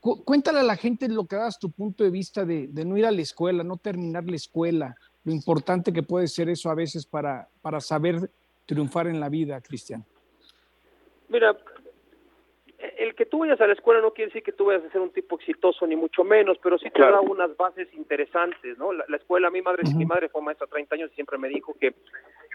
cuéntale 0.00 0.60
a 0.60 0.64
la 0.64 0.76
gente 0.76 1.08
lo 1.08 1.26
que 1.26 1.36
das 1.36 1.58
tu 1.58 1.70
punto 1.70 2.04
de 2.04 2.10
vista 2.10 2.44
de, 2.44 2.68
de, 2.68 2.84
no 2.84 2.96
ir 2.96 3.06
a 3.06 3.10
la 3.10 3.20
escuela, 3.20 3.64
no 3.64 3.76
terminar 3.76 4.24
la 4.24 4.36
escuela, 4.36 4.96
lo 5.24 5.32
importante 5.32 5.92
que 5.92 6.02
puede 6.02 6.28
ser 6.28 6.48
eso 6.48 6.70
a 6.70 6.74
veces 6.74 7.04
para, 7.04 7.48
para 7.60 7.80
saber 7.80 8.30
triunfar 8.66 9.08
en 9.08 9.20
la 9.20 9.28
vida, 9.28 9.60
Cristian. 9.60 10.04
Mira, 11.28 11.56
el 13.00 13.14
que 13.14 13.24
tú 13.24 13.38
vayas 13.38 13.58
a 13.62 13.66
la 13.66 13.72
escuela 13.72 14.02
no 14.02 14.12
quiere 14.12 14.28
decir 14.28 14.42
que 14.42 14.52
tú 14.52 14.66
vayas 14.66 14.84
a 14.84 14.92
ser 14.92 15.00
un 15.00 15.08
tipo 15.08 15.36
exitoso 15.36 15.86
ni 15.86 15.96
mucho 15.96 16.22
menos, 16.22 16.58
pero 16.62 16.76
sí 16.76 16.90
te 16.90 17.00
da 17.00 17.18
unas 17.22 17.56
bases 17.56 17.88
interesantes, 17.94 18.76
¿no? 18.76 18.92
La, 18.92 19.16
escuela, 19.16 19.50
mi 19.50 19.62
madre, 19.62 19.84
mi 19.96 20.04
madre 20.04 20.28
fue 20.28 20.42
maestra 20.42 20.66
30 20.66 20.96
años 20.96 21.10
y 21.10 21.14
siempre 21.14 21.38
me 21.38 21.48
dijo 21.48 21.74
que 21.80 21.94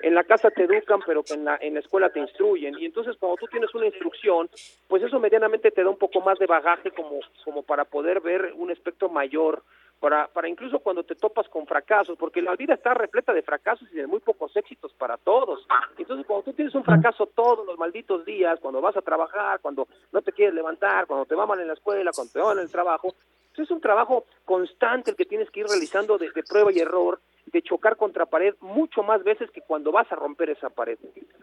en 0.04 0.14
la 0.14 0.24
casa 0.24 0.52
te 0.52 0.66
educan, 0.66 1.00
pero 1.04 1.24
que 1.24 1.34
en 1.34 1.46
la, 1.46 1.58
en 1.60 1.74
la 1.74 1.80
escuela 1.80 2.12
te 2.12 2.20
instruyen. 2.20 2.78
Y 2.78 2.86
entonces 2.86 3.18
cuando 3.18 3.38
tú 3.38 3.48
tienes 3.48 3.74
una 3.74 3.88
instrucción, 3.88 4.48
pues 4.88 5.02
eso 5.02 5.20
medianamente 5.20 5.72
te 5.72 5.84
da 5.84 5.90
un 5.90 5.98
poco 5.98 6.22
más 6.22 6.38
de 6.38 6.46
bagaje 6.46 6.92
como, 6.92 7.22
como 7.44 7.64
para 7.64 7.86
poder 7.86 8.22
ver 8.22 8.54
un 8.56 8.70
espectro 8.70 9.10
mayor 9.10 9.64
para, 10.00 10.28
para 10.28 10.48
incluso 10.50 10.80
cuando 10.80 11.04
te 11.04 11.16
topas 11.16 11.48
con 11.50 11.66
fracasos, 11.66 12.18
porque 12.18 12.42
la 12.42 12.56
vida 12.56 12.74
está 12.74 12.94
repleta 12.94 13.34
de 13.34 13.42
fracasos 13.42 13.88
y 13.92 13.96
de 13.96 14.08
muy 14.08 14.20
pocos 14.20 14.56
éxitos 14.56 14.94
para 14.94 15.18
todos. 15.18 15.66
Entonces, 15.98 16.26
cuando 16.26 16.44
tú 16.44 16.54
tienes 16.54 16.76
un 16.76 16.84
fracaso 16.84 17.28
todos 17.28 17.66
los 17.66 17.78
malditos 17.78 18.26
días, 18.26 18.60
cuando 18.60 18.82
vas 18.82 18.98
a 18.98 19.02
trabajar, 19.02 19.60
cuando 19.62 19.88
no 20.12 20.22
te 20.22 20.32
quieres 20.32 20.54
levantar, 20.54 21.08
cuando 21.08 21.26
te 21.26 21.36
va 21.36 21.46
mal 21.46 21.60
en 21.60 21.68
la 21.68 21.74
escuela, 21.74 22.12
cuando 22.14 22.34
te 22.34 22.40
va 22.40 22.54
en 22.54 22.60
el 22.60 22.72
trabajo, 22.72 23.16
es 23.62 23.72
un 23.72 23.82
trabajo 23.82 24.26
constante 24.44 25.12
el 25.12 25.18
que 25.18 25.26
tienes 25.26 25.50
que 25.50 25.62
ir 25.62 25.68
realizando 25.68 26.18
de, 26.18 26.32
prueba 26.48 26.72
y 26.72 26.80
error, 26.80 27.20
de 27.52 27.62
chocar 27.62 27.96
contra 27.96 28.26
pared 28.26 28.56
mucho 28.60 29.04
más 29.04 29.24
veces 29.24 29.50
que 29.52 29.62
cuando 29.62 29.92
vas 29.92 30.12
a 30.12 30.16
romper 30.16 30.50
esa 30.50 30.70
pared. 30.70 30.98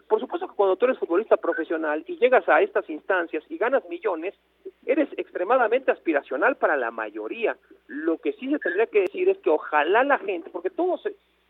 Por 0.07 0.19
supuesto 0.19 0.47
que 0.47 0.55
cuando 0.55 0.75
tú 0.75 0.85
eres 0.85 0.99
futbolista 0.99 1.37
profesional 1.37 2.03
y 2.07 2.17
llegas 2.17 2.47
a 2.49 2.61
estas 2.61 2.89
instancias 2.89 3.43
y 3.49 3.57
ganas 3.57 3.87
millones, 3.89 4.35
eres 4.85 5.09
extremadamente 5.17 5.91
aspiracional 5.91 6.57
para 6.57 6.77
la 6.77 6.91
mayoría. 6.91 7.57
Lo 7.87 8.17
que 8.17 8.33
sí 8.33 8.49
se 8.49 8.59
tendría 8.59 8.87
que 8.87 9.01
decir 9.01 9.29
es 9.29 9.37
que 9.39 9.49
ojalá 9.49 10.03
la 10.03 10.19
gente, 10.19 10.49
porque 10.49 10.69
todos 10.69 11.01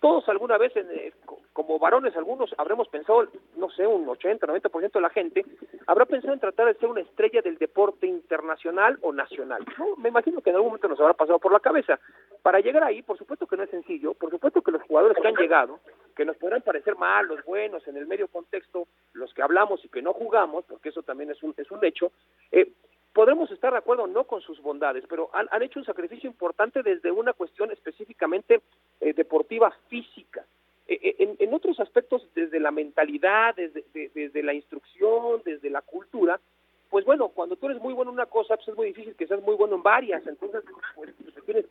todos 0.03 0.27
alguna 0.27 0.57
vez, 0.57 0.75
eh, 0.75 1.13
como 1.53 1.79
varones, 1.79 2.13
algunos 2.17 2.53
habremos 2.57 2.89
pensado, 2.89 3.25
no 3.55 3.69
sé, 3.69 3.87
un 3.87 4.05
80, 4.09 4.45
90% 4.45 4.91
de 4.91 4.99
la 4.99 5.09
gente 5.09 5.45
habrá 5.87 6.03
pensado 6.05 6.33
en 6.33 6.41
tratar 6.41 6.67
de 6.67 6.73
ser 6.73 6.89
una 6.89 6.99
estrella 6.99 7.41
del 7.41 7.57
deporte 7.57 8.05
internacional 8.05 8.99
o 9.01 9.13
nacional. 9.13 9.63
Me 9.99 10.09
imagino 10.09 10.41
que 10.41 10.49
en 10.49 10.57
algún 10.57 10.71
momento 10.71 10.89
nos 10.89 10.99
habrá 10.99 11.13
pasado 11.13 11.39
por 11.39 11.53
la 11.53 11.61
cabeza. 11.61 12.01
Para 12.41 12.59
llegar 12.59 12.83
ahí, 12.83 13.01
por 13.01 13.17
supuesto 13.17 13.47
que 13.47 13.55
no 13.55 13.63
es 13.63 13.69
sencillo, 13.69 14.13
por 14.13 14.29
supuesto 14.29 14.61
que 14.61 14.71
los 14.71 14.83
jugadores 14.83 15.17
que 15.21 15.27
han 15.29 15.37
llegado, 15.37 15.79
que 16.17 16.25
nos 16.25 16.35
podrán 16.35 16.63
parecer 16.63 16.97
malos, 16.97 17.39
buenos, 17.45 17.87
en 17.87 17.95
el 17.95 18.05
medio 18.05 18.27
contexto, 18.27 18.87
los 19.13 19.33
que 19.33 19.41
hablamos 19.41 19.85
y 19.85 19.87
que 19.87 20.01
no 20.01 20.11
jugamos, 20.11 20.65
porque 20.65 20.89
eso 20.89 21.03
también 21.03 21.31
es 21.31 21.41
un, 21.41 21.53
es 21.55 21.71
un 21.71 21.79
hecho, 21.85 22.11
eh, 22.51 22.73
podremos 23.13 23.49
estar 23.52 23.71
de 23.71 23.80
acuerdo 23.80 24.08
no 24.08 24.26
con 24.26 24.41
sus 24.41 24.62
bondades, 24.62 25.04
pero 25.08 25.30
han, 25.34 25.62
hecho 25.62 25.80
un 25.80 25.86
sacrificio 25.86 26.30
importante 26.30 26.84
desde 26.84 27.12
una 27.12 27.34
cuestión 27.34 27.71
específicamente 27.71 28.62
eh, 28.99 29.13
deportiva 29.13 29.71
física. 29.88 30.45
Eh, 30.88 30.99
eh, 31.02 31.36
en, 31.39 31.54
otros 31.54 31.80
aspectos, 31.80 32.28
desde 32.36 32.60
la 32.60 32.71
mentalidad, 32.71 33.56
desde, 33.56 33.86
desde 33.93 34.43
la 34.43 34.54
instrucción, 34.54 35.41
desde 35.45 35.69
la 35.69 35.82
cultura, 35.82 36.39
pues 36.89 37.06
bueno, 37.06 37.30
cuando 37.30 37.56
tú 37.56 37.67
eres 37.67 37.82
muy 37.82 37.93
bueno 37.93 38.12
en 38.12 38.15
una 38.15 38.26
cosa, 38.28 38.56
pues 38.56 38.67
es 38.67 38.76
muy 38.76 38.88
difícil 38.88 39.15
que 39.15 39.26
seas 39.26 39.41
muy 39.41 39.56
bueno 39.56 39.76
en 39.76 39.82
varias, 39.82 40.28
entonces 40.28 40.63
pues, 40.93 41.12
te 41.34 41.41
tienes 41.41 41.65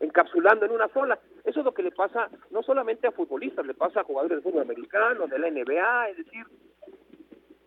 encapsulando 0.00 0.64
en 0.64 0.72
una 0.72 0.88
sola. 0.88 1.18
Eso 1.44 1.60
es 1.60 1.64
lo 1.66 1.74
que 1.74 1.82
le 1.82 1.90
pasa 1.90 2.30
no 2.50 2.62
solamente 2.62 3.06
a 3.06 3.12
futbolistas, 3.12 3.66
le 3.66 3.74
pasa 3.74 4.00
a 4.00 4.04
jugadores 4.04 4.38
de 4.38 4.42
fútbol 4.42 4.62
americano, 4.62 5.26
de 5.26 5.38
la 5.38 5.50
NBA, 5.50 6.08
es 6.08 6.16
decir, 6.18 6.46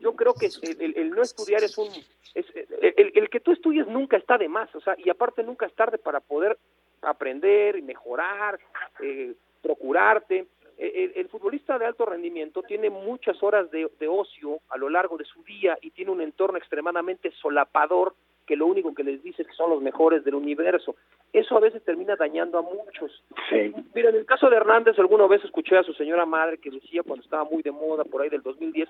yo 0.04 0.16
creo 0.16 0.34
que 0.34 0.50
el, 0.80 1.10
no 1.12 1.22
estudiar 1.22 1.64
es 1.64 1.78
un... 1.78 1.88
Es, 2.36 2.46
el, 2.82 3.30
que 3.30 3.40
tú 3.40 3.54
estudies 3.54 3.88
nunca 3.88 4.18
está 4.18 4.38
de 4.38 4.50
más, 4.50 4.74
o 4.76 4.82
sea, 4.82 4.96
y 4.98 5.10
aparte 5.10 5.44
nunca 5.44 5.66
es 5.66 5.74
tarde 5.74 5.98
para 5.98 6.20
poder 6.20 6.58
aprender 7.02 7.78
y 7.78 7.82
mejorar, 7.82 8.60
eh, 9.02 9.34
procurarte. 9.62 10.48
E, 10.78 11.14
el, 11.16 11.30
futbolista 11.30 11.78
de 11.78 11.86
alto 11.86 12.06
rendimiento 12.06 12.64
tiene 12.64 12.90
muchas 12.90 13.42
horas 13.42 13.72
de 13.72 14.08
ocio 14.08 14.60
a 14.70 14.78
lo 14.78 14.90
largo 14.90 15.18
de 15.18 15.26
su 15.26 15.44
día 15.44 15.78
y 15.82 15.92
tiene 15.92 16.12
un 16.12 16.22
entorno 16.22 16.58
extremadamente 16.58 17.32
solapador 17.32 18.14
que 18.46 18.56
lo 18.56 18.68
único 18.68 18.94
que 18.94 19.04
les 19.04 19.24
dice 19.24 19.42
es 19.42 19.48
que 19.48 19.54
son 19.54 19.70
los 19.70 19.82
mejores 19.82 20.24
del 20.24 20.36
universo. 20.36 20.96
Eso 21.32 21.58
a 21.58 21.60
veces 21.60 21.84
termina 21.84 22.16
dañando 22.16 22.58
a 22.58 22.62
muchos. 22.62 23.24
Sí. 23.50 23.74
Mira, 23.94 24.10
en 24.10 24.16
el 24.16 24.26
caso 24.26 24.50
de 24.50 24.58
Hernández, 24.58 24.98
alguna 25.00 25.28
vez 25.28 25.44
escuché 25.44 25.78
a 25.78 25.84
su 25.84 25.94
señora 25.94 26.26
madre 26.26 26.58
que 26.58 26.70
decía 26.70 27.04
cuando 27.04 27.24
estaba 27.24 27.44
muy 27.46 27.64
de 27.64 27.72
moda, 27.72 28.04
por 28.04 28.22
ahí 28.22 28.30
del 28.30 28.42
2010, 28.42 28.90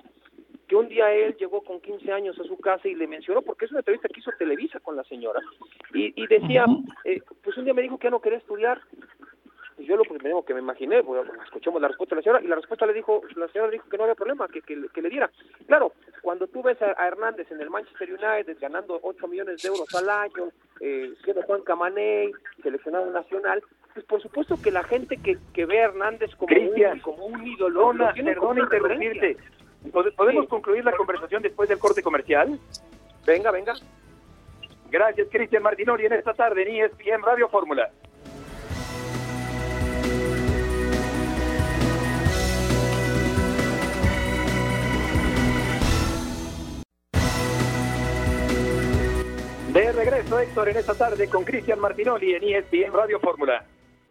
que 0.67 0.75
un 0.75 0.87
día 0.87 1.11
él 1.13 1.35
llegó 1.37 1.61
con 1.61 1.79
15 1.81 2.11
años 2.11 2.39
a 2.39 2.43
su 2.43 2.57
casa 2.57 2.87
y 2.87 2.95
le 2.95 3.07
mencionó, 3.07 3.41
porque 3.41 3.65
es 3.65 3.71
una 3.71 3.81
entrevista 3.81 4.07
que 4.09 4.19
hizo 4.19 4.31
Televisa 4.37 4.79
con 4.79 4.95
la 4.95 5.03
señora, 5.03 5.39
y, 5.93 6.13
y 6.21 6.27
decía, 6.27 6.65
eh, 7.05 7.21
pues 7.43 7.57
un 7.57 7.65
día 7.65 7.73
me 7.73 7.81
dijo 7.81 7.97
que 7.97 8.05
ya 8.07 8.11
no 8.11 8.21
quería 8.21 8.39
estudiar, 8.39 8.81
yo 9.93 9.97
lo 9.97 10.03
primero 10.05 10.43
que 10.43 10.53
me 10.55 10.59
imaginé, 10.59 11.01
bueno, 11.01 11.31
escuchamos 11.43 11.79
la 11.79 11.87
respuesta 11.87 12.15
de 12.15 12.21
la 12.21 12.23
señora, 12.23 12.43
y 12.43 12.47
la 12.47 12.55
respuesta 12.55 12.85
le 12.87 12.93
dijo, 12.93 13.21
la 13.35 13.47
señora 13.49 13.69
dijo 13.69 13.87
que 13.87 13.97
no 13.97 14.03
había 14.03 14.15
problema, 14.15 14.47
que, 14.47 14.61
que, 14.61 15.01
le 15.01 15.09
diera. 15.09 15.29
Claro, 15.67 15.93
cuando 16.23 16.47
tú 16.47 16.63
ves 16.63 16.81
a, 16.81 16.93
Hernández 17.07 17.51
en 17.51 17.61
el 17.61 17.69
Manchester 17.69 18.09
United 18.09 18.57
ganando 18.59 18.99
8 19.03 19.27
millones 19.27 19.61
de 19.61 19.67
euros 19.67 19.87
al 19.93 20.09
año, 20.09 20.49
eh, 20.79 21.13
siendo 21.23 21.43
Juan 21.43 21.61
Camaney, 21.61 22.31
seleccionado 22.63 23.11
nacional, 23.11 23.61
pues 23.93 24.05
por 24.05 24.21
supuesto 24.21 24.59
que 24.59 24.71
la 24.71 24.83
gente 24.83 25.17
que, 25.17 25.37
que 25.53 25.65
ve 25.67 25.81
a 25.81 25.85
Hernández 25.85 26.35
como, 26.35 26.55
un, 26.55 26.99
como 27.01 27.25
un 27.27 27.45
ídolo, 27.45 27.93
perdona 28.15 28.63
interrumpirte, 28.63 29.37
¿podemos 30.17 30.47
concluir 30.47 30.83
la 30.83 30.93
conversación 30.93 31.43
después 31.43 31.69
del 31.69 31.77
corte 31.77 32.01
comercial? 32.01 32.59
Venga, 33.27 33.51
venga. 33.51 33.73
Gracias, 34.89 35.27
Cristian 35.31 35.61
Martinori, 35.61 36.07
en 36.07 36.13
esta 36.13 36.33
tarde 36.33 36.63
en 36.63 36.85
ESPN 36.85 37.21
Radio 37.21 37.47
Fórmula. 37.49 37.91
De 49.73 49.91
regreso, 49.91 50.39
Héctor, 50.39 50.69
en 50.69 50.77
esta 50.77 50.93
tarde 50.93 51.27
con 51.27 51.43
Cristian 51.43 51.79
Martinoli 51.79 52.35
en 52.35 52.43
ESPN 52.43 52.93
Radio 52.93 53.19
Fórmula. 53.19 53.65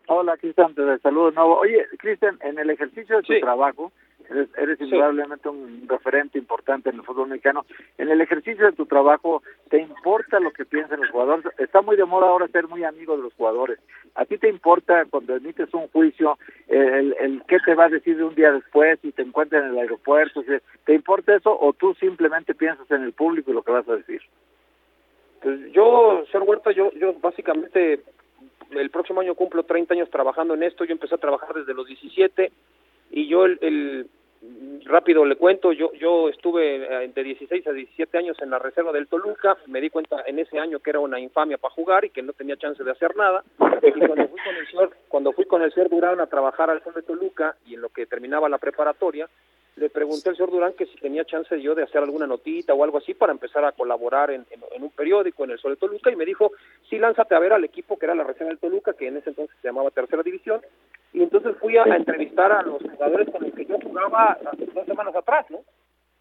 Hola, 0.08 0.36
Cristian, 0.36 0.74
te 0.74 0.98
saludo 0.98 1.30
de 1.30 1.36
nuevo. 1.36 1.60
Oye, 1.60 1.86
Cristian, 1.98 2.36
en 2.42 2.58
el 2.58 2.68
ejercicio 2.68 3.18
de 3.18 3.22
tu 3.22 3.38
trabajo, 3.38 3.92
eres, 4.28 4.48
eres 4.58 4.80
indudablemente 4.80 5.48
un 5.48 5.86
referente 5.88 6.36
importante 6.36 6.90
en 6.90 6.96
el 6.96 7.04
fútbol 7.04 7.28
mexicano. 7.28 7.64
En 7.96 8.08
el 8.08 8.20
ejercicio 8.20 8.66
de 8.66 8.72
tu 8.72 8.86
trabajo, 8.86 9.44
¿te 9.70 9.80
importa 9.80 10.40
lo 10.40 10.50
que 10.50 10.64
piensan 10.64 11.00
los 11.00 11.10
jugadores? 11.10 11.46
Está 11.58 11.80
muy 11.80 11.96
de 11.96 12.06
moda 12.06 12.26
ahora 12.26 12.48
ser 12.48 12.66
muy 12.66 12.82
amigo 12.82 13.16
de 13.16 13.22
los 13.22 13.34
jugadores. 13.34 13.78
¿A 14.16 14.24
ti 14.24 14.38
te 14.38 14.48
importa 14.48 15.04
cuando 15.10 15.36
emites 15.36 15.72
un 15.74 15.86
juicio 15.90 16.38
el, 16.66 17.14
el 17.20 17.40
qué 17.46 17.58
te 17.64 17.76
va 17.76 17.84
a 17.84 17.88
decir 17.88 18.16
de 18.16 18.24
un 18.24 18.34
día 18.34 18.50
después 18.50 18.98
y 19.04 19.12
te 19.12 19.22
encuentras 19.22 19.62
en 19.62 19.70
el 19.70 19.78
aeropuerto? 19.78 20.42
¿Te 20.84 20.92
importa 20.92 21.36
eso 21.36 21.56
o 21.56 21.72
tú 21.72 21.94
simplemente 21.94 22.52
piensas 22.52 22.90
en 22.90 23.04
el 23.04 23.12
público 23.12 23.52
y 23.52 23.54
lo 23.54 23.62
que 23.62 23.70
vas 23.70 23.88
a 23.88 23.94
decir? 23.94 24.22
Pues 25.42 25.72
yo, 25.72 26.24
señor 26.30 26.48
Huerta, 26.48 26.70
yo, 26.70 26.92
yo 26.92 27.14
básicamente 27.14 28.00
el 28.70 28.90
próximo 28.90 29.20
año 29.20 29.34
cumplo 29.34 29.64
30 29.64 29.94
años 29.94 30.10
trabajando 30.10 30.54
en 30.54 30.62
esto, 30.62 30.84
yo 30.84 30.92
empecé 30.92 31.14
a 31.14 31.18
trabajar 31.18 31.54
desde 31.54 31.74
los 31.74 31.86
17 31.86 32.52
y 33.10 33.26
yo 33.26 33.44
el, 33.44 34.08
rápido 34.84 35.24
le 35.24 35.36
cuento, 35.36 35.72
yo 35.72 35.92
yo 35.94 36.28
estuve 36.28 37.04
eh, 37.04 37.12
de 37.14 37.22
16 37.22 37.66
a 37.66 37.72
17 37.72 38.18
años 38.18 38.36
en 38.40 38.50
la 38.50 38.58
reserva 38.58 38.92
del 38.92 39.06
Toluca, 39.06 39.56
me 39.66 39.80
di 39.80 39.90
cuenta 39.90 40.22
en 40.26 40.38
ese 40.38 40.58
año 40.58 40.80
que 40.80 40.90
era 40.90 41.00
una 41.00 41.20
infamia 41.20 41.58
para 41.58 41.74
jugar 41.74 42.04
y 42.04 42.10
que 42.10 42.22
no 42.22 42.32
tenía 42.32 42.56
chance 42.56 42.82
de 42.82 42.90
hacer 42.90 43.16
nada, 43.16 43.44
y 43.58 43.90
cuando 43.92 44.28
fui 44.28 44.40
con 44.40 44.56
el 44.56 44.66
señor, 44.68 44.96
cuando 45.08 45.32
fui 45.32 45.44
con 45.44 45.62
el 45.62 45.72
señor 45.72 45.90
Durán 45.90 46.20
a 46.20 46.26
trabajar 46.26 46.70
al 46.70 46.82
Sol 46.82 46.94
de 46.94 47.02
Toluca 47.02 47.56
y 47.66 47.74
en 47.74 47.82
lo 47.82 47.90
que 47.90 48.06
terminaba 48.06 48.48
la 48.48 48.58
preparatoria, 48.58 49.28
le 49.76 49.88
pregunté 49.88 50.28
al 50.28 50.36
señor 50.36 50.50
Durán 50.50 50.74
que 50.74 50.86
si 50.86 50.96
tenía 50.98 51.24
chance 51.24 51.60
yo 51.60 51.74
de 51.74 51.82
hacer 51.82 52.02
alguna 52.02 52.26
notita 52.26 52.74
o 52.74 52.84
algo 52.84 52.98
así 52.98 53.14
para 53.14 53.32
empezar 53.32 53.64
a 53.64 53.72
colaborar 53.72 54.30
en, 54.30 54.44
un 54.78 54.90
periódico, 54.90 55.44
en 55.44 55.52
el 55.52 55.58
Sol 55.58 55.72
de 55.72 55.76
Toluca, 55.76 56.10
y 56.10 56.16
me 56.16 56.26
dijo, 56.26 56.52
sí, 56.90 56.98
lánzate 56.98 57.34
a 57.34 57.38
ver 57.38 57.52
al 57.52 57.64
equipo 57.64 57.98
que 57.98 58.06
era 58.06 58.14
la 58.14 58.24
región 58.24 58.48
del 58.48 58.58
Toluca, 58.58 58.92
que 58.92 59.08
en 59.08 59.16
ese 59.16 59.30
entonces 59.30 59.56
se 59.60 59.68
llamaba 59.68 59.90
Tercera 59.90 60.22
División, 60.22 60.60
y 61.12 61.22
entonces 61.22 61.56
fui 61.58 61.76
a, 61.78 61.84
entrevistar 61.84 62.52
a 62.52 62.62
los 62.62 62.82
jugadores 62.82 63.30
con 63.30 63.42
los 63.42 63.54
que 63.54 63.64
yo 63.64 63.78
jugaba 63.82 64.38
dos 64.74 64.86
semanas 64.86 65.14
atrás, 65.14 65.46
¿no? 65.50 65.60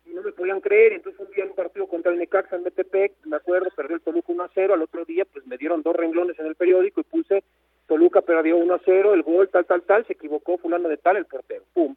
Y 0.06 0.14
no 0.14 0.22
me 0.22 0.32
podían 0.32 0.62
creer, 0.62 0.94
entonces 0.94 1.20
un 1.20 1.34
día 1.34 1.44
en 1.44 1.50
un 1.50 1.56
partido 1.56 1.88
contra 1.88 2.12
el 2.12 2.20
Necaxa 2.20 2.56
en 2.56 2.64
Metepec, 2.64 3.14
me 3.26 3.36
acuerdo, 3.36 3.70
perdió 3.76 3.96
el 3.98 4.02
Toluca 4.02 4.32
1 4.32 4.44
a 4.44 4.50
0, 4.54 4.74
al 4.74 4.82
otro 4.82 5.04
día 5.06 5.26
pues 5.26 5.46
me 5.46 5.58
dieron 5.58 5.82
dos 5.82 5.96
renglones 5.96 6.40
en 6.40 6.46
el 6.46 6.56
periódico 6.56 7.02
y 7.02 7.04
puse 7.04 7.44
Toluca 7.88 8.22
perdió 8.22 8.58
1 8.58 8.74
a 8.74 8.82
0, 8.84 9.14
el 9.14 9.24
gol, 9.24 9.50
tal, 9.50 9.66
tal, 9.66 9.82
tal, 9.84 10.06
se 10.06 10.14
equivocó 10.14 10.58
fulano 10.58 10.88
de 10.88 10.98
tal, 10.98 11.18
el 11.18 11.26
portero, 11.26 11.64
pum 11.74 11.96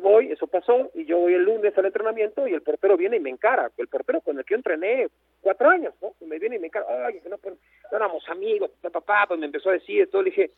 voy, 0.00 0.32
eso 0.32 0.46
pasó, 0.46 0.90
y 0.94 1.04
yo 1.04 1.18
voy 1.18 1.34
el 1.34 1.44
lunes 1.44 1.76
al 1.76 1.86
entrenamiento 1.86 2.48
y 2.48 2.54
el 2.54 2.62
portero 2.62 2.96
viene 2.96 3.16
y 3.16 3.20
me 3.20 3.30
encara, 3.30 3.70
el 3.76 3.88
portero 3.88 4.20
con 4.20 4.38
el 4.38 4.44
que 4.44 4.52
yo 4.54 4.56
entrené 4.56 5.08
cuatro 5.40 5.70
años, 5.70 5.94
¿no? 6.00 6.14
Y 6.20 6.24
me 6.24 6.38
viene 6.38 6.56
y 6.56 6.58
me 6.58 6.66
encara, 6.66 6.86
ay, 7.06 7.20
no, 7.28 7.38
pues, 7.38 7.54
no 7.90 7.96
éramos 7.96 8.28
amigos, 8.28 8.70
papá, 8.92 9.24
pues 9.28 9.38
me 9.38 9.46
empezó 9.46 9.70
a 9.70 9.74
decir, 9.74 10.10
todo 10.10 10.22
le 10.22 10.30
dije, 10.30 10.50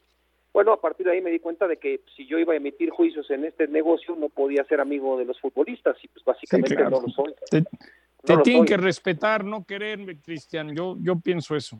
bueno, 0.52 0.72
a 0.72 0.80
partir 0.80 1.04
de 1.04 1.12
ahí 1.12 1.20
me 1.20 1.30
di 1.30 1.38
cuenta 1.38 1.68
de 1.68 1.76
que 1.76 2.00
si 2.16 2.26
yo 2.26 2.38
iba 2.38 2.54
a 2.54 2.56
emitir 2.56 2.88
juicios 2.88 3.30
en 3.30 3.44
este 3.44 3.68
negocio 3.68 4.16
no 4.16 4.30
podía 4.30 4.64
ser 4.64 4.80
amigo 4.80 5.18
de 5.18 5.26
los 5.26 5.38
futbolistas 5.38 5.96
y 6.02 6.08
pues 6.08 6.24
básicamente 6.24 6.82
no 6.82 7.02
lo 7.02 7.08
soy. 7.08 7.34
Te 7.50 8.36
tienen 8.38 8.64
que 8.64 8.76
respetar, 8.76 9.44
no 9.44 9.64
quererme, 9.64 10.18
Cristian. 10.20 10.74
Yo, 10.74 10.96
yo 11.00 11.14
pienso 11.20 11.54
eso. 11.54 11.76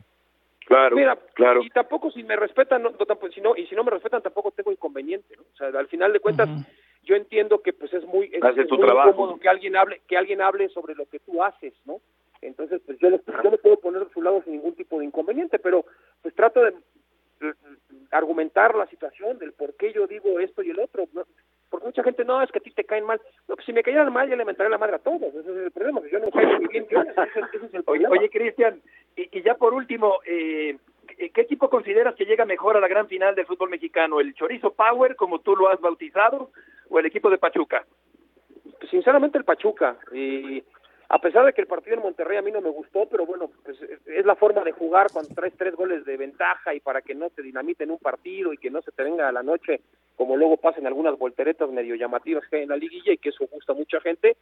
Claro, 0.67 0.95
Mira, 0.95 1.17
claro. 1.33 1.63
Y 1.63 1.69
tampoco 1.69 2.11
si 2.11 2.23
me 2.23 2.35
respetan, 2.35 2.83
no, 2.83 2.91
si 3.33 3.41
no, 3.41 3.55
y 3.55 3.65
si 3.67 3.75
no 3.75 3.85
me 3.85 3.91
respetan 3.91 4.21
tampoco 4.21 4.51
tengo 4.51 4.71
inconveniente, 4.71 5.35
¿no? 5.37 5.43
O 5.43 5.55
sea, 5.55 5.67
al 5.67 5.87
final 5.87 6.11
de 6.11 6.19
cuentas, 6.19 6.49
yo 7.07 7.15
entiendo 7.15 7.61
que 7.61 7.73
pues 7.73 7.93
es 7.93 8.05
muy, 8.05 8.29
es, 8.33 8.41
muy 8.41 8.79
incómodo 8.79 9.39
que 9.39 9.47
alguien 9.47 9.75
hable, 9.75 10.01
que 10.07 10.17
alguien 10.17 10.41
hable 10.41 10.67
sobre 10.69 10.93
lo 10.93 11.05
que 11.05 11.19
tú 11.19 11.41
haces, 11.41 11.73
¿no? 11.85 12.01
Entonces, 12.41 12.81
pues 12.85 12.99
yo, 12.99 13.09
yo 13.09 13.51
me 13.51 13.57
puedo 13.57 13.77
poner 13.77 14.05
de 14.05 14.13
su 14.13 14.21
lado 14.21 14.43
sin 14.43 14.53
ningún 14.53 14.75
tipo 14.75 14.99
de 14.99 15.05
inconveniente, 15.05 15.57
pero 15.57 15.85
pues 16.21 16.35
trato 16.35 16.61
de 16.61 16.73
argumentar 18.11 18.75
la 18.75 18.87
situación 18.87 19.37
del 19.39 19.53
por 19.53 19.75
qué 19.75 19.93
yo 19.93 20.05
digo 20.05 20.39
esto 20.39 20.61
y 20.61 20.69
el 20.69 20.79
otro. 20.79 21.07
Porque 21.69 21.85
mucha 21.85 22.03
gente, 22.03 22.23
no, 22.23 22.41
es 22.41 22.51
que 22.51 22.59
a 22.59 22.61
ti 22.61 22.71
te 22.71 22.83
caen 22.83 23.05
mal. 23.05 23.19
No, 23.47 23.55
pues 23.55 23.65
si 23.65 23.73
me 23.73 23.83
cayeran 23.83 24.11
mal, 24.13 24.29
ya 24.29 24.35
le 24.35 24.45
mentaré 24.45 24.69
la 24.69 24.77
madre 24.77 24.95
a 24.95 24.99
todos. 24.99 25.33
Ese 25.33 25.39
es 25.39 25.47
el 25.47 25.71
problema, 25.71 26.01
yo 26.11 26.19
no 26.19 26.29
caigo 26.29 26.59
bien. 26.69 26.87
ese, 26.89 27.65
es 27.65 27.73
el 27.73 27.83
problema. 27.83 28.09
Oye, 28.09 28.29
Cristian, 28.29 28.81
y, 29.15 29.41
ya 29.41 29.55
por 29.55 29.73
último, 29.73 30.19
eh, 30.25 30.77
¿qué 31.33 31.41
equipo 31.41 31.69
consideras 31.69 32.15
que 32.15 32.25
llega 32.25 32.45
mejor 32.45 32.77
a 32.77 32.79
la 32.79 32.87
gran 32.87 33.07
final 33.07 33.35
del 33.35 33.45
fútbol 33.45 33.69
mexicano? 33.69 34.19
¿El 34.19 34.33
Chorizo 34.33 34.73
Power, 34.73 35.15
como 35.15 35.39
tú 35.39 35.55
lo 35.55 35.69
has 35.69 35.81
bautizado, 35.81 36.51
el 36.99 37.05
equipo 37.05 37.29
de 37.29 37.37
Pachuca? 37.37 37.85
Pues, 38.79 38.89
sinceramente 38.89 39.37
el 39.37 39.45
Pachuca. 39.45 39.97
Y 40.13 40.63
a 41.09 41.19
pesar 41.19 41.45
de 41.45 41.53
que 41.53 41.61
el 41.61 41.67
partido 41.67 41.95
en 41.95 42.03
Monterrey 42.03 42.37
a 42.37 42.41
mí 42.41 42.51
no 42.51 42.61
me 42.61 42.69
gustó, 42.69 43.07
pero 43.09 43.25
bueno, 43.25 43.49
pues 43.63 43.77
es 43.81 44.25
la 44.25 44.35
forma 44.35 44.63
de 44.63 44.71
jugar 44.71 45.07
cuando 45.11 45.33
traes 45.33 45.53
tres 45.57 45.75
goles 45.75 46.05
de 46.05 46.17
ventaja 46.17 46.73
y 46.73 46.79
para 46.79 47.01
que 47.01 47.15
no 47.15 47.29
te 47.29 47.41
dinamiten 47.41 47.91
un 47.91 47.99
partido 47.99 48.51
y 48.53 48.57
que 48.57 48.69
no 48.69 48.81
se 48.81 48.91
te 48.91 49.03
venga 49.03 49.27
a 49.27 49.31
la 49.31 49.43
noche, 49.43 49.81
como 50.17 50.35
luego 50.35 50.57
pasan 50.57 50.87
algunas 50.87 51.17
volteretas 51.17 51.69
medio 51.69 51.95
llamativas 51.95 52.43
que 52.49 52.57
hay 52.57 52.63
en 52.63 52.69
la 52.69 52.75
liguilla 52.75 53.13
y 53.13 53.17
que 53.19 53.29
eso 53.29 53.47
gusta 53.49 53.73
a 53.73 53.75
mucha 53.75 54.01
gente. 54.01 54.35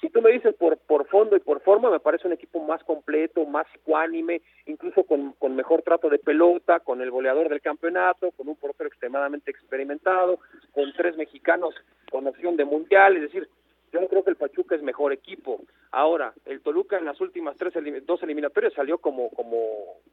Si 0.00 0.10
tú 0.10 0.20
me 0.20 0.30
dices 0.30 0.54
por, 0.54 0.76
por 0.76 1.06
fondo 1.06 1.36
y 1.36 1.40
por 1.40 1.60
forma, 1.62 1.90
me 1.90 2.00
parece 2.00 2.26
un 2.26 2.34
equipo 2.34 2.60
más 2.60 2.84
completo, 2.84 3.46
más 3.46 3.66
ecuánime, 3.74 4.42
incluso 4.66 5.04
con, 5.04 5.32
con 5.32 5.56
mejor 5.56 5.82
trato 5.82 6.10
de 6.10 6.18
pelota, 6.18 6.80
con 6.80 7.00
el 7.00 7.10
goleador 7.10 7.48
del 7.48 7.62
campeonato, 7.62 8.30
con 8.32 8.46
un 8.46 8.56
portero 8.56 8.88
extremadamente 8.88 9.50
experimentado, 9.50 10.38
con 10.72 10.92
tres 10.92 11.16
mexicanos 11.16 11.74
con 12.10 12.26
opción 12.26 12.56
de 12.56 12.66
mundial, 12.66 13.16
es 13.16 13.22
decir, 13.22 13.48
yo 13.90 14.00
no 14.00 14.08
creo 14.08 14.24
que 14.24 14.30
el 14.30 14.36
Pachuca 14.36 14.74
es 14.74 14.82
mejor 14.82 15.12
equipo. 15.12 15.60
Ahora, 15.90 16.32
el 16.46 16.60
Toluca 16.60 16.98
en 16.98 17.04
las 17.04 17.20
últimas 17.20 17.56
tres 17.56 17.74
dos 18.06 18.22
eliminatorias 18.22 18.72
salió 18.72 18.98
como 18.98 19.28
como 19.30 19.58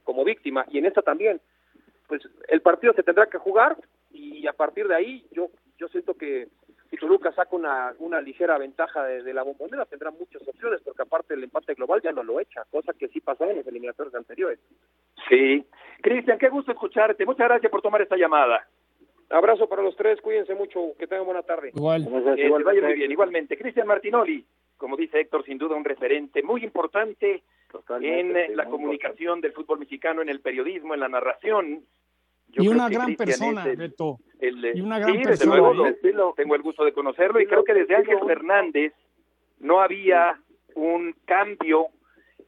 como 0.04 0.24
víctima 0.26 0.66
y 0.70 0.78
en 0.80 0.86
esta 0.86 1.02
también. 1.02 1.40
Pues 2.10 2.22
el 2.50 2.62
partido 2.62 2.92
se 2.94 3.04
tendrá 3.04 3.28
que 3.28 3.38
jugar 3.38 3.78
y 4.12 4.46
a 4.48 4.54
partir 4.54 4.88
de 4.88 4.96
ahí 4.96 5.26
yo 5.32 5.50
yo 5.78 5.88
siento 5.88 6.16
que 6.16 6.50
si 6.90 6.98
Toluca 6.98 7.32
saca 7.32 7.56
una, 7.56 7.94
una 8.00 8.20
ligera 8.20 8.58
ventaja 8.58 9.06
de, 9.06 9.34
la 9.34 9.44
bombonera 9.44 9.86
tendrá 9.86 10.12
muchas 10.12 10.46
opciones 10.48 10.82
porque 10.84 11.04
aparte 11.04 11.36
del 11.36 11.46
empate 11.46 11.76
global 11.76 12.02
ya 12.02 12.12
no 12.12 12.24
lo 12.24 12.40
echa, 12.40 12.66
cosa 12.70 12.94
que 12.94 13.08
sí 13.08 13.22
pasó 13.22 13.46
en 13.46 13.58
los 13.58 13.68
eliminatorios 13.68 14.14
anteriores. 14.16 14.60
Sí. 15.30 15.64
Cristian, 16.02 16.40
qué 16.40 16.50
gusto 16.50 16.72
escucharte. 16.72 17.26
Muchas 17.26 17.48
gracias 17.48 17.72
por 17.72 17.82
tomar 17.82 18.02
esta 18.02 18.18
llamada. 18.18 18.68
Abrazo 19.30 19.70
para 19.70 19.84
los 19.84 19.96
tres, 19.96 20.20
cuídense 20.22 20.56
mucho, 20.56 20.94
que 20.98 21.06
tengan 21.06 21.26
buena 21.26 21.44
tarde. 21.44 21.72
Igual. 21.76 22.08
Eh, 22.38 22.50
vaya 22.50 22.82
muy 22.82 22.94
bien, 22.96 23.12
igualmente. 23.12 23.58
Cristian 23.58 23.86
Martinoli, 23.86 24.44
como 24.80 24.96
dice 24.96 25.20
Héctor, 25.20 25.44
sin 25.46 25.58
duda 25.58 25.76
un 25.76 25.84
referente 25.84 26.42
muy 26.42 26.64
importante 26.64 27.44
en 28.00 28.56
la 28.56 28.66
comunicación 28.66 29.42
del 29.42 29.52
fútbol 29.52 29.80
mexicano, 29.80 30.22
en 30.22 30.30
el 30.30 30.40
periodismo, 30.40 30.94
en 30.94 31.02
la 31.02 31.10
narración. 31.10 31.84
y 32.54 32.68
una 32.68 32.90
gran 32.90 33.16
persona, 33.16 33.66
Beto. 33.66 34.18
y 34.42 34.82
una 34.82 34.98
gran 34.98 35.22
persona. 35.22 35.56
Luego, 35.58 36.34
tengo 36.36 36.56
el 36.56 36.62
gusto 36.62 36.84
de 36.86 36.94
conocerlo 36.94 37.42
y 37.42 37.46
creo 37.46 37.64
que 37.64 37.74
desde 37.74 37.96
Ángel 37.96 38.20
Fernández 38.26 38.94
no 39.60 39.82
había 39.82 40.40
un 40.76 41.14
cambio 41.26 41.88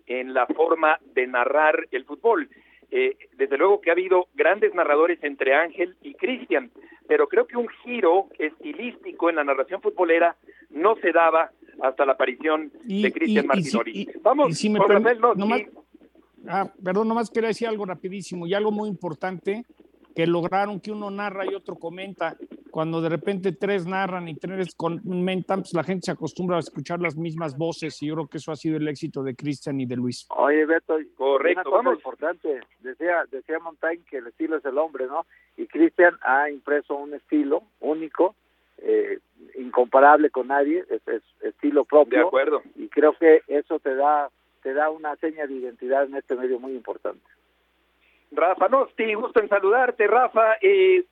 en 0.07 0.33
la 0.33 0.47
forma 0.47 0.99
de 1.13 1.27
narrar 1.27 1.87
el 1.91 2.05
fútbol. 2.05 2.49
Eh, 2.89 3.17
desde 3.33 3.57
luego 3.57 3.79
que 3.79 3.89
ha 3.89 3.93
habido 3.93 4.27
grandes 4.33 4.73
narradores 4.73 5.21
entre 5.23 5.53
Ángel 5.53 5.95
y 6.01 6.13
Cristian, 6.13 6.71
pero 7.07 7.27
creo 7.27 7.45
que 7.45 7.57
un 7.57 7.67
giro 7.83 8.27
estilístico 8.37 9.29
en 9.29 9.35
la 9.35 9.43
narración 9.43 9.81
futbolera 9.81 10.35
no 10.69 10.95
se 10.95 11.11
daba 11.11 11.51
hasta 11.81 12.05
la 12.05 12.13
aparición 12.13 12.71
de 12.83 13.11
Cristian 13.11 13.47
Martinoli. 13.47 14.07
Vamos, 14.21 14.57
si 14.57 14.69
me 14.69 14.79
ah, 16.47 16.71
perdón, 16.83 17.07
nomás 17.07 17.29
quería 17.29 17.49
decir 17.49 17.67
algo 17.67 17.85
rapidísimo 17.85 18.47
y 18.47 18.53
algo 18.53 18.71
muy 18.71 18.89
importante 18.89 19.63
que 20.15 20.27
lograron 20.27 20.79
que 20.79 20.91
uno 20.91 21.09
narra 21.09 21.45
y 21.45 21.55
otro 21.55 21.75
comenta. 21.75 22.35
Cuando 22.69 23.01
de 23.01 23.09
repente 23.09 23.51
tres 23.51 23.85
narran 23.85 24.29
y 24.29 24.35
tres 24.35 24.73
comentan, 24.75 25.61
pues 25.61 25.73
la 25.73 25.83
gente 25.83 26.05
se 26.05 26.11
acostumbra 26.11 26.55
a 26.55 26.61
escuchar 26.61 27.01
las 27.01 27.17
mismas 27.17 27.57
voces 27.57 28.01
y 28.01 28.07
yo 28.07 28.13
creo 28.15 28.27
que 28.27 28.37
eso 28.37 28.51
ha 28.51 28.55
sido 28.55 28.77
el 28.77 28.87
éxito 28.87 29.23
de 29.23 29.35
Cristian 29.35 29.81
y 29.81 29.85
de 29.85 29.97
Luis. 29.97 30.25
Oye, 30.29 30.65
Beto, 30.65 30.95
correcto, 31.17 31.69
una 31.69 31.83
cosa 31.83 31.95
importante. 31.95 32.61
Decía, 32.79 33.25
decía 33.29 33.59
Montaigne 33.59 34.05
que 34.09 34.17
el 34.17 34.27
estilo 34.27 34.57
es 34.57 34.65
el 34.65 34.77
hombre, 34.77 35.07
¿no? 35.07 35.25
Y 35.57 35.67
Cristian 35.67 36.17
ha 36.21 36.49
impreso 36.49 36.95
un 36.95 37.13
estilo 37.13 37.63
único, 37.81 38.35
eh, 38.81 39.19
incomparable 39.55 40.29
con 40.29 40.47
nadie, 40.47 40.83
es, 40.89 41.07
es, 41.07 41.21
estilo 41.41 41.85
propio. 41.85 42.19
De 42.19 42.25
acuerdo. 42.25 42.61
Y 42.75 42.87
creo 42.89 43.13
que 43.13 43.41
eso 43.47 43.79
te 43.79 43.95
da 43.95 44.29
te 44.61 44.73
da 44.73 44.89
una 44.89 45.15
seña 45.15 45.47
de 45.47 45.55
identidad 45.55 46.05
en 46.05 46.15
este 46.15 46.35
medio 46.35 46.59
muy 46.59 46.73
importante. 46.73 47.25
Rafa 48.31 48.69
Nosti, 48.69 49.13
gusto 49.13 49.41
en 49.41 49.49
saludarte, 49.49 50.07
Rafa. 50.07 50.55
Eh, 50.61 51.03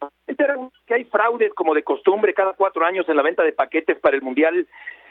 que 0.85 0.93
hay 0.93 1.03
fraudes 1.05 1.53
como 1.53 1.73
de 1.73 1.83
costumbre 1.83 2.33
cada 2.33 2.53
cuatro 2.53 2.85
años 2.85 3.07
en 3.09 3.17
la 3.17 3.23
venta 3.23 3.43
de 3.43 3.51
paquetes 3.51 3.99
para 3.99 4.15
el 4.15 4.21
Mundial. 4.21 4.67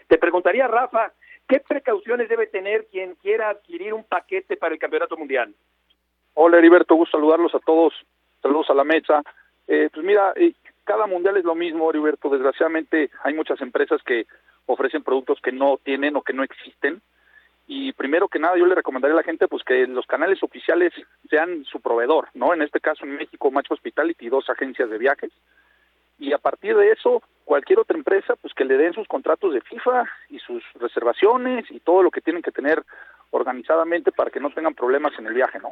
Te 0.06 0.16
preguntaría, 0.16 0.66
Rafa, 0.66 1.12
¿qué 1.46 1.60
precauciones 1.60 2.28
debe 2.28 2.46
tener 2.46 2.86
quien 2.86 3.14
quiera 3.16 3.50
adquirir 3.50 3.92
un 3.92 4.04
paquete 4.04 4.56
para 4.56 4.72
el 4.72 4.80
Campeonato 4.80 5.16
Mundial? 5.16 5.54
Hola, 6.34 6.58
Heriberto, 6.58 6.94
gusto 6.94 7.18
saludarlos 7.18 7.54
a 7.54 7.60
todos. 7.60 7.92
Saludos 8.40 8.70
a 8.70 8.74
la 8.74 8.84
mesa. 8.84 9.22
Eh, 9.66 9.90
pues 9.92 10.06
mira, 10.06 10.32
eh, 10.36 10.54
cada 10.88 11.06
mundial 11.06 11.36
es 11.36 11.44
lo 11.44 11.54
mismo, 11.54 11.90
Heriberto. 11.90 12.30
Desgraciadamente 12.30 13.10
hay 13.22 13.34
muchas 13.34 13.60
empresas 13.60 14.00
que 14.02 14.26
ofrecen 14.64 15.02
productos 15.02 15.38
que 15.42 15.52
no 15.52 15.78
tienen 15.84 16.16
o 16.16 16.22
que 16.22 16.32
no 16.32 16.42
existen 16.42 17.02
y 17.66 17.92
primero 17.92 18.28
que 18.28 18.38
nada 18.38 18.56
yo 18.56 18.64
le 18.64 18.74
recomendaría 18.74 19.12
a 19.12 19.18
la 19.18 19.22
gente 19.22 19.48
pues 19.48 19.62
que 19.64 19.86
los 19.86 20.06
canales 20.06 20.42
oficiales 20.42 20.94
sean 21.28 21.66
su 21.66 21.80
proveedor, 21.80 22.28
¿no? 22.32 22.54
En 22.54 22.62
este 22.62 22.80
caso 22.80 23.04
en 23.04 23.16
México 23.16 23.50
Match 23.50 23.70
Hospitality 23.70 24.26
y 24.26 24.30
dos 24.30 24.48
agencias 24.48 24.88
de 24.88 24.96
viajes 24.96 25.30
y 26.18 26.32
a 26.32 26.38
partir 26.38 26.74
de 26.74 26.90
eso 26.90 27.22
cualquier 27.44 27.80
otra 27.80 27.98
empresa 27.98 28.34
pues 28.40 28.54
que 28.54 28.64
le 28.64 28.78
den 28.78 28.94
sus 28.94 29.06
contratos 29.06 29.52
de 29.52 29.60
FIFA 29.60 30.04
y 30.30 30.38
sus 30.38 30.64
reservaciones 30.80 31.70
y 31.70 31.80
todo 31.80 32.02
lo 32.02 32.10
que 32.10 32.22
tienen 32.22 32.40
que 32.40 32.50
tener 32.50 32.82
organizadamente 33.30 34.10
para 34.10 34.30
que 34.30 34.40
no 34.40 34.48
tengan 34.50 34.74
problemas 34.74 35.12
en 35.18 35.26
el 35.26 35.34
viaje, 35.34 35.58
¿no? 35.58 35.68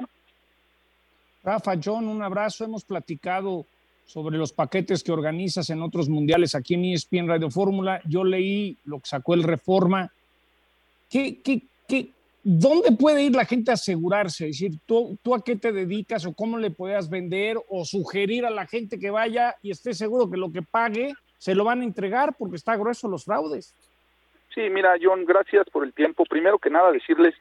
Rafa, 1.43 1.73
John, 1.83 2.07
un 2.07 2.23
abrazo. 2.23 2.65
Hemos 2.65 2.85
platicado 2.85 3.65
sobre 4.07 4.39
los 4.39 4.53
paquetes 4.53 5.03
que 5.03 5.13
organizas 5.13 5.69
en 5.71 5.83
otros 5.83 6.09
mundiales 6.09 6.55
aquí 6.55 6.75
en 6.75 6.85
ESPN 6.85 7.29
Radio 7.29 7.51
Fórmula. 7.51 8.01
Yo 8.07 8.25
leí 8.25 8.79
lo 8.85 9.01
que 9.01 9.07
sacó 9.07 9.35
el 9.35 9.43
Reforma. 9.43 10.11
¿Qué, 11.11 11.41
qué, 11.43 11.63
¿qué, 11.89 12.11
¿dónde 12.43 12.93
puede 12.93 13.25
ir 13.25 13.35
la 13.35 13.45
gente 13.45 13.73
a 13.73 13.75
asegurarse? 13.75 14.49
Es 14.49 14.61
decir, 14.61 14.79
¿tú, 14.87 15.19
¿tú 15.23 15.35
a 15.35 15.43
qué 15.43 15.57
te 15.57 15.73
dedicas 15.73 16.25
o 16.25 16.33
cómo 16.33 16.57
le 16.57 16.71
puedas 16.71 17.11
vender 17.11 17.59
o 17.69 17.85
sugerir 17.85 18.47
a 18.47 18.51
la 18.51 18.67
gente 18.67 18.99
que 18.99 19.11
vaya 19.11 19.57
y 19.61 19.73
esté 19.73 19.93
seguro 19.93 20.31
que 20.31 20.37
lo 20.37 20.53
que 20.53 20.63
pague 20.63 21.15
se 21.39 21.55
lo 21.55 21.65
van 21.65 21.81
a 21.81 21.85
entregar 21.85 22.37
porque 22.39 22.57
está 22.57 22.77
grueso 22.77 23.09
los 23.09 23.25
fraudes? 23.25 23.75
Sí, 24.55 24.63
mira, 24.71 24.95
John, 25.03 25.25
gracias 25.27 25.69
por 25.69 25.85
el 25.85 25.93
tiempo. 25.93 26.25
Primero 26.25 26.59
que 26.59 26.71
nada, 26.71 26.93
decirles, 26.93 27.35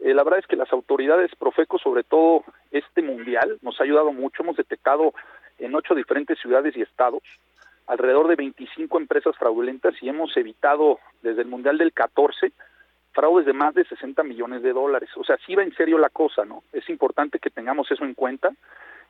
eh, 0.00 0.14
la 0.14 0.22
verdad 0.22 0.40
es 0.40 0.46
que 0.46 0.56
las 0.56 0.72
autoridades, 0.72 1.30
Profeco, 1.36 1.78
sobre 1.78 2.04
todo 2.04 2.44
este 2.70 3.02
mundial, 3.02 3.58
nos 3.62 3.80
ha 3.80 3.84
ayudado 3.84 4.12
mucho. 4.12 4.42
Hemos 4.42 4.56
detectado 4.56 5.12
en 5.58 5.74
ocho 5.74 5.94
diferentes 5.94 6.38
ciudades 6.38 6.76
y 6.76 6.82
estados 6.82 7.22
alrededor 7.86 8.28
de 8.28 8.36
25 8.36 8.98
empresas 8.98 9.36
fraudulentas 9.36 9.94
y 10.00 10.08
hemos 10.08 10.36
evitado 10.36 11.00
desde 11.22 11.42
el 11.42 11.48
mundial 11.48 11.78
del 11.78 11.92
14 11.92 12.52
fraudes 13.12 13.46
de 13.46 13.52
más 13.52 13.74
de 13.74 13.84
60 13.84 14.22
millones 14.24 14.62
de 14.62 14.72
dólares. 14.72 15.08
O 15.16 15.24
sea, 15.24 15.36
sí 15.46 15.54
va 15.54 15.62
en 15.62 15.74
serio 15.74 15.98
la 15.98 16.08
cosa, 16.08 16.44
¿no? 16.44 16.64
Es 16.72 16.88
importante 16.88 17.38
que 17.38 17.50
tengamos 17.50 17.90
eso 17.90 18.04
en 18.04 18.14
cuenta, 18.14 18.52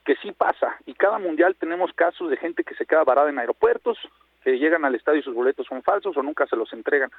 que 0.05 0.17
sí 0.17 0.33
pasa. 0.33 0.77
Y 0.85 0.95
cada 0.95 1.19
mundial 1.19 1.57
tenemos 1.57 1.93
casos 1.95 2.31
de 2.31 2.37
gente 2.37 2.65
que 2.65 2.75
se 2.75 2.85
queda 2.85 3.05
varada 3.05 3.31
en 3.31 3.39
aeropuertos, 3.39 3.99
que 4.43 4.59
llegan 4.59 4.85
al 4.85 4.95
estadio 4.95 5.21
y 5.21 5.23
sus 5.23 5.35
boletos 5.35 5.67
son 5.67 5.83
falsos 5.83 6.17
o 6.17 6.23
nunca 6.23 6.47
se 6.47 6.57
los 6.57 6.73
entregan. 6.75 7.11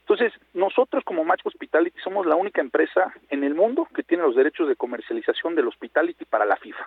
Entonces, 0.00 0.32
nosotros 0.52 1.04
como 1.04 1.24
Match 1.24 1.40
Hospitality 1.44 1.98
somos 2.00 2.26
la 2.26 2.34
única 2.34 2.60
empresa 2.60 3.14
en 3.30 3.44
el 3.44 3.54
mundo 3.54 3.88
que 3.94 4.02
tiene 4.02 4.24
los 4.24 4.36
derechos 4.36 4.68
de 4.68 4.76
comercialización 4.76 5.54
del 5.54 5.68
hospitality 5.68 6.24
para 6.24 6.44
la 6.44 6.56
FIFA. 6.56 6.84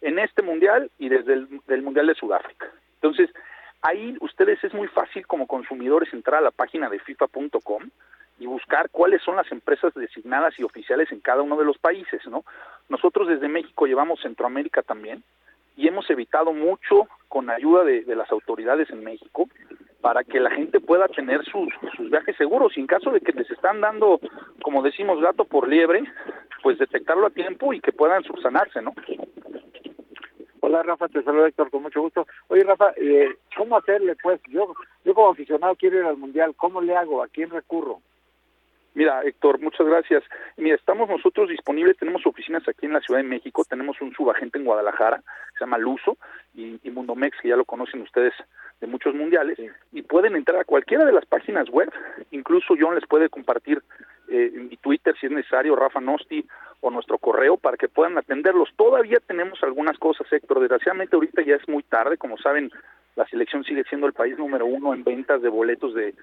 En 0.00 0.18
este 0.18 0.42
mundial 0.42 0.90
y 0.98 1.08
desde 1.08 1.34
el 1.34 1.82
mundial 1.82 2.06
de 2.06 2.14
Sudáfrica. 2.14 2.66
Entonces, 2.94 3.30
ahí 3.82 4.16
ustedes 4.20 4.62
es 4.64 4.74
muy 4.74 4.88
fácil 4.88 5.26
como 5.26 5.46
consumidores 5.46 6.12
entrar 6.12 6.40
a 6.40 6.44
la 6.44 6.50
página 6.50 6.88
de 6.88 6.98
FIFA.com 6.98 7.90
y 8.38 8.46
buscar 8.46 8.90
cuáles 8.90 9.22
son 9.22 9.36
las 9.36 9.50
empresas 9.50 9.94
designadas 9.94 10.58
y 10.58 10.62
oficiales 10.62 11.10
en 11.10 11.20
cada 11.20 11.42
uno 11.42 11.56
de 11.56 11.64
los 11.64 11.78
países, 11.78 12.20
¿no? 12.26 12.44
Nosotros 12.88 13.28
desde 13.28 13.48
México 13.48 13.86
llevamos 13.86 14.20
Centroamérica 14.20 14.82
también 14.82 15.22
y 15.76 15.88
hemos 15.88 16.08
evitado 16.10 16.52
mucho 16.52 17.08
con 17.28 17.50
ayuda 17.50 17.84
de, 17.84 18.02
las 18.14 18.30
autoridades 18.30 18.90
en 18.90 19.04
México 19.04 19.48
para 20.00 20.24
que 20.24 20.40
la 20.40 20.50
gente 20.50 20.80
pueda 20.80 21.08
tener 21.08 21.44
sus, 21.44 21.68
sus 21.96 22.10
viajes 22.10 22.36
seguros 22.36 22.76
y 22.76 22.80
en 22.80 22.86
caso 22.86 23.10
de 23.10 23.20
que 23.20 23.32
les 23.32 23.50
están 23.50 23.80
dando, 23.80 24.20
como 24.62 24.82
decimos, 24.82 25.20
gato 25.20 25.44
por 25.44 25.68
liebre, 25.68 26.04
pues 26.62 26.78
detectarlo 26.78 27.26
a 27.26 27.30
tiempo 27.30 27.72
y 27.72 27.80
que 27.80 27.92
puedan 27.92 28.22
subsanarse, 28.24 28.82
¿no? 28.82 28.94
Hola 30.66 30.82
Rafa, 30.82 31.06
te 31.06 31.22
saludo 31.22 31.46
Héctor, 31.46 31.70
con 31.70 31.84
mucho 31.84 32.00
gusto. 32.00 32.26
Oye 32.48 32.64
Rafa, 32.64 32.90
eh, 32.96 33.36
¿cómo 33.56 33.76
hacerle 33.76 34.16
pues? 34.20 34.40
Yo, 34.48 34.74
yo 35.04 35.14
como 35.14 35.30
aficionado 35.30 35.76
quiero 35.76 36.00
ir 36.00 36.04
al 36.04 36.16
Mundial, 36.16 36.56
¿cómo 36.56 36.80
le 36.80 36.96
hago? 36.96 37.22
¿A 37.22 37.28
quién 37.28 37.50
recurro? 37.50 38.00
Mira, 38.94 39.22
Héctor, 39.22 39.60
muchas 39.60 39.86
gracias. 39.86 40.24
Mira, 40.56 40.74
estamos 40.74 41.08
nosotros 41.08 41.50
disponibles, 41.50 41.96
tenemos 41.98 42.26
oficinas 42.26 42.66
aquí 42.66 42.86
en 42.86 42.94
la 42.94 43.00
Ciudad 43.00 43.20
de 43.20 43.28
México, 43.28 43.62
tenemos 43.64 44.00
un 44.00 44.12
subagente 44.12 44.58
en 44.58 44.64
Guadalajara, 44.64 45.22
se 45.56 45.60
llama 45.60 45.78
Luso, 45.78 46.16
y, 46.52 46.80
y 46.82 46.90
Mundomex, 46.90 47.38
que 47.40 47.50
ya 47.50 47.56
lo 47.56 47.64
conocen 47.64 48.02
ustedes 48.02 48.34
de 48.80 48.88
muchos 48.88 49.14
mundiales, 49.14 49.60
y 49.92 50.02
pueden 50.02 50.34
entrar 50.34 50.60
a 50.60 50.64
cualquiera 50.64 51.04
de 51.04 51.12
las 51.12 51.26
páginas 51.26 51.70
web, 51.70 51.92
incluso 52.32 52.74
John 52.76 52.96
les 52.96 53.06
puede 53.06 53.28
compartir 53.28 53.82
eh, 54.28 54.50
mi 54.52 54.76
Twitter 54.78 55.14
si 55.20 55.26
es 55.26 55.32
necesario, 55.32 55.76
Rafa 55.76 56.00
Nosti, 56.00 56.44
o 56.80 56.90
nuestro 56.90 57.18
correo 57.18 57.56
para 57.56 57.76
que 57.76 57.88
puedan 57.88 58.18
atenderlos. 58.18 58.68
Todavía 58.76 59.18
tenemos 59.26 59.62
algunas 59.62 59.98
cosas, 59.98 60.26
Héctor, 60.32 60.60
desgraciadamente 60.60 61.16
ahorita 61.16 61.42
ya 61.42 61.56
es 61.56 61.68
muy 61.68 61.82
tarde, 61.82 62.16
como 62.16 62.36
saben, 62.38 62.70
la 63.16 63.26
selección 63.28 63.64
sigue 63.64 63.82
siendo 63.88 64.06
el 64.06 64.12
país 64.12 64.36
número 64.38 64.66
uno 64.66 64.92
en 64.92 65.02
ventas 65.02 65.40
de 65.40 65.48
boletos 65.48 65.94
de, 65.94 66.14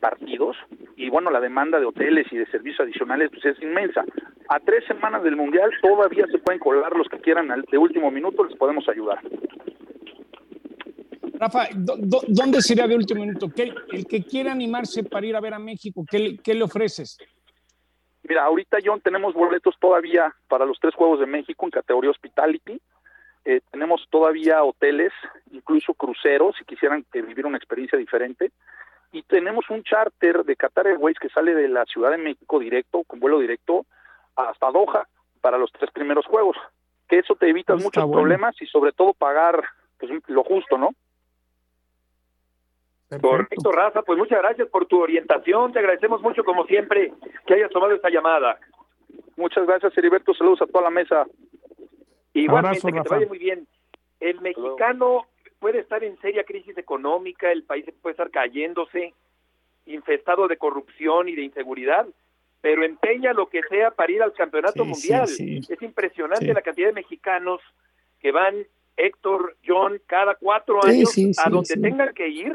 partidos 0.00 0.56
y 0.96 1.08
bueno, 1.08 1.30
la 1.30 1.38
demanda 1.38 1.78
de 1.78 1.86
hoteles 1.86 2.26
y 2.32 2.36
de 2.36 2.46
servicios 2.46 2.80
adicionales 2.80 3.30
pues 3.30 3.44
es 3.44 3.62
inmensa. 3.62 4.04
A 4.48 4.58
tres 4.58 4.84
semanas 4.86 5.22
del 5.22 5.36
Mundial 5.36 5.70
todavía 5.80 6.26
se 6.26 6.38
pueden 6.38 6.58
colar 6.58 6.96
los 6.96 7.08
que 7.08 7.20
quieran 7.20 7.48
de 7.70 7.78
último 7.78 8.10
minuto, 8.10 8.42
les 8.42 8.56
podemos 8.58 8.88
ayudar. 8.88 9.20
Rafa, 11.38 11.68
¿dónde 11.74 12.60
sería 12.60 12.88
de 12.88 12.96
último 12.96 13.20
minuto? 13.20 13.48
¿Qué, 13.54 13.72
el 13.92 14.06
que 14.06 14.24
quiera 14.24 14.50
animarse 14.50 15.04
para 15.04 15.26
ir 15.26 15.36
a 15.36 15.40
ver 15.40 15.54
a 15.54 15.60
México, 15.60 16.04
¿qué, 16.10 16.36
qué 16.42 16.54
le 16.54 16.64
ofreces? 16.64 17.18
Mira, 18.24 18.44
ahorita 18.44 18.78
John 18.84 19.00
tenemos 19.00 19.34
boletos 19.34 19.76
todavía 19.80 20.34
para 20.48 20.64
los 20.64 20.78
tres 20.78 20.94
Juegos 20.94 21.20
de 21.20 21.26
México 21.26 21.64
en 21.66 21.70
categoría 21.70 22.10
Hospitality, 22.10 22.80
eh, 23.44 23.60
tenemos 23.70 24.06
todavía 24.08 24.62
hoteles, 24.62 25.12
incluso 25.50 25.94
cruceros, 25.94 26.54
si 26.56 26.64
quisieran 26.64 27.04
eh, 27.12 27.22
vivir 27.22 27.44
una 27.44 27.56
experiencia 27.56 27.98
diferente. 27.98 28.52
Y 29.10 29.22
tenemos 29.22 29.68
un 29.68 29.82
charter 29.82 30.44
de 30.44 30.56
Qatar 30.56 30.86
Airways 30.86 31.18
que 31.18 31.28
sale 31.28 31.54
de 31.54 31.68
la 31.68 31.84
Ciudad 31.84 32.10
de 32.10 32.18
México 32.18 32.58
directo, 32.58 33.02
con 33.04 33.20
vuelo 33.20 33.40
directo, 33.40 33.84
hasta 34.36 34.70
Doha 34.70 35.06
para 35.40 35.58
los 35.58 35.72
tres 35.72 35.90
primeros 35.90 36.24
juegos. 36.26 36.56
Que 37.08 37.18
eso 37.18 37.34
te 37.34 37.48
evita 37.48 37.74
muchos 37.74 38.04
bueno. 38.04 38.12
problemas 38.12 38.54
y 38.62 38.66
sobre 38.66 38.92
todo 38.92 39.12
pagar 39.12 39.62
pues, 39.98 40.12
lo 40.28 40.44
justo, 40.44 40.78
¿no? 40.78 40.90
Correcto, 43.20 43.72
Rafa, 43.72 44.02
pues 44.02 44.18
muchas 44.18 44.38
gracias 44.40 44.68
por 44.68 44.86
tu 44.86 45.00
orientación, 45.00 45.72
te 45.72 45.78
agradecemos 45.80 46.22
mucho 46.22 46.44
como 46.44 46.64
siempre 46.66 47.12
que 47.46 47.54
hayas 47.54 47.70
tomado 47.70 47.92
esta 47.94 48.10
llamada. 48.10 48.58
Muchas 49.36 49.66
gracias, 49.66 49.96
Heriberto, 49.96 50.34
saludos 50.34 50.62
a 50.62 50.66
toda 50.66 50.84
la 50.84 50.90
mesa. 50.90 51.26
Igualmente, 52.34 52.78
Abrazo, 52.78 52.88
que 52.88 53.08
te 53.08 53.14
vaya 53.14 53.26
muy 53.28 53.38
bien. 53.38 53.66
El 54.20 54.40
mexicano 54.40 55.26
puede 55.58 55.80
estar 55.80 56.02
en 56.02 56.18
seria 56.20 56.44
crisis 56.44 56.76
económica, 56.78 57.50
el 57.52 57.64
país 57.64 57.84
puede 58.00 58.12
estar 58.12 58.30
cayéndose, 58.30 59.14
infestado 59.86 60.48
de 60.48 60.56
corrupción 60.56 61.28
y 61.28 61.34
de 61.34 61.42
inseguridad, 61.42 62.06
pero 62.60 62.84
empeña 62.84 63.32
lo 63.32 63.48
que 63.48 63.62
sea 63.68 63.90
para 63.90 64.12
ir 64.12 64.22
al 64.22 64.32
campeonato 64.32 64.84
Sí, 64.84 64.88
mundial. 64.88 65.28
sí, 65.28 65.62
sí. 65.62 65.72
Es 65.72 65.82
impresionante 65.82 66.46
Sí. 66.46 66.52
la 66.52 66.62
cantidad 66.62 66.88
de 66.88 66.94
mexicanos 66.94 67.60
que 68.20 68.30
van, 68.32 68.64
Héctor, 68.96 69.56
John, 69.66 70.00
cada 70.06 70.34
cuatro 70.36 70.80
Sí, 70.82 70.90
años 70.90 71.10
sí, 71.10 71.32
a 71.44 71.50
donde 71.50 71.66
sí. 71.74 71.80
tengan 71.80 72.14
que 72.14 72.28
ir 72.28 72.54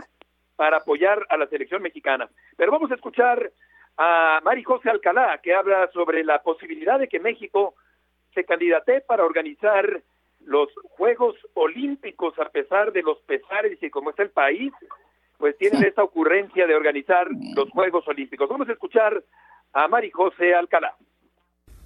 para 0.57 0.77
apoyar 0.77 1.25
a 1.29 1.37
la 1.37 1.47
selección 1.47 1.81
mexicana. 1.81 2.27
Pero 2.57 2.73
vamos 2.73 2.91
a 2.91 2.95
escuchar 2.95 3.51
a 3.95 4.41
Mari 4.43 4.63
José 4.63 4.89
Alcalá, 4.89 5.39
que 5.41 5.53
habla 5.53 5.89
sobre 5.93 6.25
la 6.25 6.41
posibilidad 6.41 6.99
de 6.99 7.07
que 7.07 7.19
México 7.19 7.75
se 8.33 8.43
candidate 8.43 9.01
para 9.01 9.23
organizar 9.23 10.01
los 10.45 10.69
Juegos 10.89 11.35
Olímpicos 11.53 12.37
a 12.39 12.49
pesar 12.49 12.91
de 12.91 13.01
los 13.01 13.19
pesares 13.19 13.81
y 13.81 13.89
como 13.89 14.09
está 14.09 14.23
el 14.23 14.31
país, 14.31 14.73
pues 15.37 15.57
tienen 15.57 15.83
esa 15.85 16.03
ocurrencia 16.03 16.67
de 16.67 16.75
organizar 16.75 17.27
los 17.55 17.69
Juegos 17.69 18.07
Olímpicos. 18.07 18.49
Vamos 18.49 18.67
a 18.69 18.73
escuchar 18.73 19.23
a 19.73 19.87
Mari 19.87 20.11
José 20.11 20.53
Alcalá. 20.53 20.95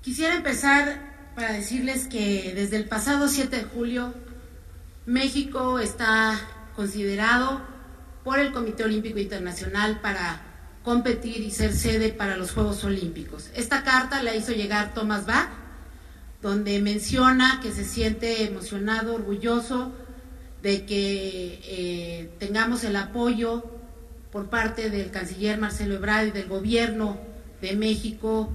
Quisiera 0.01 0.35
empezar 0.35 1.33
para 1.35 1.51
decirles 1.53 2.07
que 2.07 2.53
desde 2.55 2.77
el 2.77 2.87
pasado 2.87 3.27
7 3.27 3.55
de 3.55 3.63
julio 3.63 4.13
México 5.05 5.79
está 5.79 6.33
considerado 6.75 7.61
por 8.23 8.39
el 8.39 8.51
Comité 8.51 8.83
Olímpico 8.83 9.19
Internacional 9.19 9.99
para 10.01 10.41
competir 10.83 11.41
y 11.41 11.51
ser 11.51 11.73
sede 11.73 12.09
para 12.09 12.37
los 12.37 12.51
Juegos 12.51 12.83
Olímpicos. 12.83 13.49
Esta 13.55 13.83
carta 13.83 14.23
la 14.23 14.35
hizo 14.35 14.51
llegar 14.51 14.93
Thomas 14.93 15.25
Bach, 15.25 15.49
donde 16.41 16.79
menciona 16.81 17.59
que 17.61 17.71
se 17.71 17.85
siente 17.85 18.43
emocionado, 18.43 19.13
orgulloso 19.13 19.91
de 20.63 20.85
que 20.85 21.59
eh, 21.63 22.29
tengamos 22.39 22.83
el 22.83 22.95
apoyo 22.95 23.63
por 24.31 24.49
parte 24.49 24.89
del 24.89 25.11
canciller 25.11 25.59
Marcelo 25.59 25.95
Ebrard 25.95 26.27
y 26.27 26.31
del 26.31 26.47
gobierno 26.47 27.19
de 27.61 27.75
México, 27.75 28.51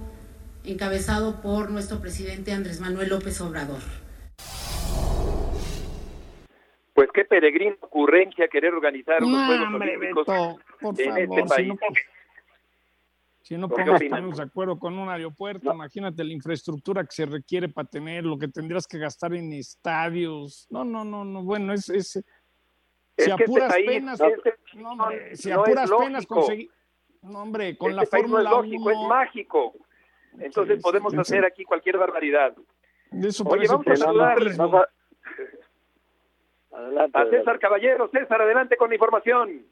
encabezado 0.63 1.41
por 1.41 1.69
nuestro 1.69 1.99
presidente 1.99 2.51
Andrés 2.51 2.81
Manuel 2.81 3.09
López 3.09 3.39
Obrador. 3.39 4.06
Pues 6.97 7.11
qué 7.13 7.25
peregrina 7.25 7.75
ocurrencia 7.79 8.47
querer 8.47 8.73
organizar 8.73 9.23
unos 9.23 9.39
No, 9.39 9.45
Juegos 9.45 9.67
hombre, 9.67 9.97
Olímpicos 9.97 10.25
Beto, 10.25 10.59
por 10.81 10.99
en 10.99 11.05
favor, 11.05 11.19
este 11.21 11.41
si 11.43 11.47
país. 11.47 11.67
no, 11.67 11.75
si 13.43 13.57
no 13.57 13.69
¿Por 13.69 13.77
qué 13.77 13.83
podemos 13.83 13.97
opinas? 14.01 14.09
ponernos 14.19 14.37
de 14.37 14.43
acuerdo 14.43 14.79
con 14.79 14.97
un 14.97 15.07
aeropuerto, 15.07 15.71
imagínate 15.71 16.23
la 16.23 16.33
infraestructura 16.33 17.03
que 17.03 17.11
se 17.11 17.27
requiere 17.27 17.69
para 17.69 17.87
tener, 17.87 18.23
lo 18.25 18.35
que 18.35 18.47
tendrías 18.47 18.87
que 18.87 18.97
gastar 18.97 19.35
en 19.35 19.53
estadios. 19.53 20.65
No, 20.71 20.83
no, 20.83 21.05
no, 21.05 21.23
no, 21.23 21.43
bueno, 21.43 21.71
es... 21.71 21.87
es 21.89 22.15
Es 22.15 23.25
si 23.25 23.29
este 23.29 23.45
puras 23.45 23.73
país, 23.73 23.85
penas, 23.87 24.19
este 24.19 24.53
no, 24.73 24.89
hombre, 24.93 25.35
si 25.35 25.49
no 25.49 25.65
es 25.65 25.69
puras 25.69 25.91
penas 25.91 26.25
conseguir... 26.25 26.71
No, 27.21 27.43
hombre, 27.43 27.77
con 27.77 27.91
este 27.91 28.01
la 28.05 28.09
país 28.09 28.27
no 28.27 28.39
es 28.39 28.43
Fórmula 28.43 28.49
lógico, 28.49 28.89
es 28.89 28.97
1, 28.97 29.07
mágico. 29.07 29.73
Entonces 30.39 30.77
Sí, 30.77 30.81
podemos 30.81 31.11
sí, 31.11 31.17
sí. 31.17 31.21
hacer 31.21 31.45
aquí 31.45 31.63
cualquier 31.63 31.99
barbaridad. 31.99 32.55
de 33.11 33.27
eso 33.27 33.43
Oye, 33.43 33.67
vamos 33.67 33.85
a 33.85 33.95
saludar. 33.95 34.89
Adelante. 36.77 37.17
a. 37.17 37.25
César 37.25 37.59
Caballero. 37.59 38.07
César, 38.09 38.41
adelante 38.41 38.77
con 38.77 38.89
la 38.89 38.95
información. 38.95 39.65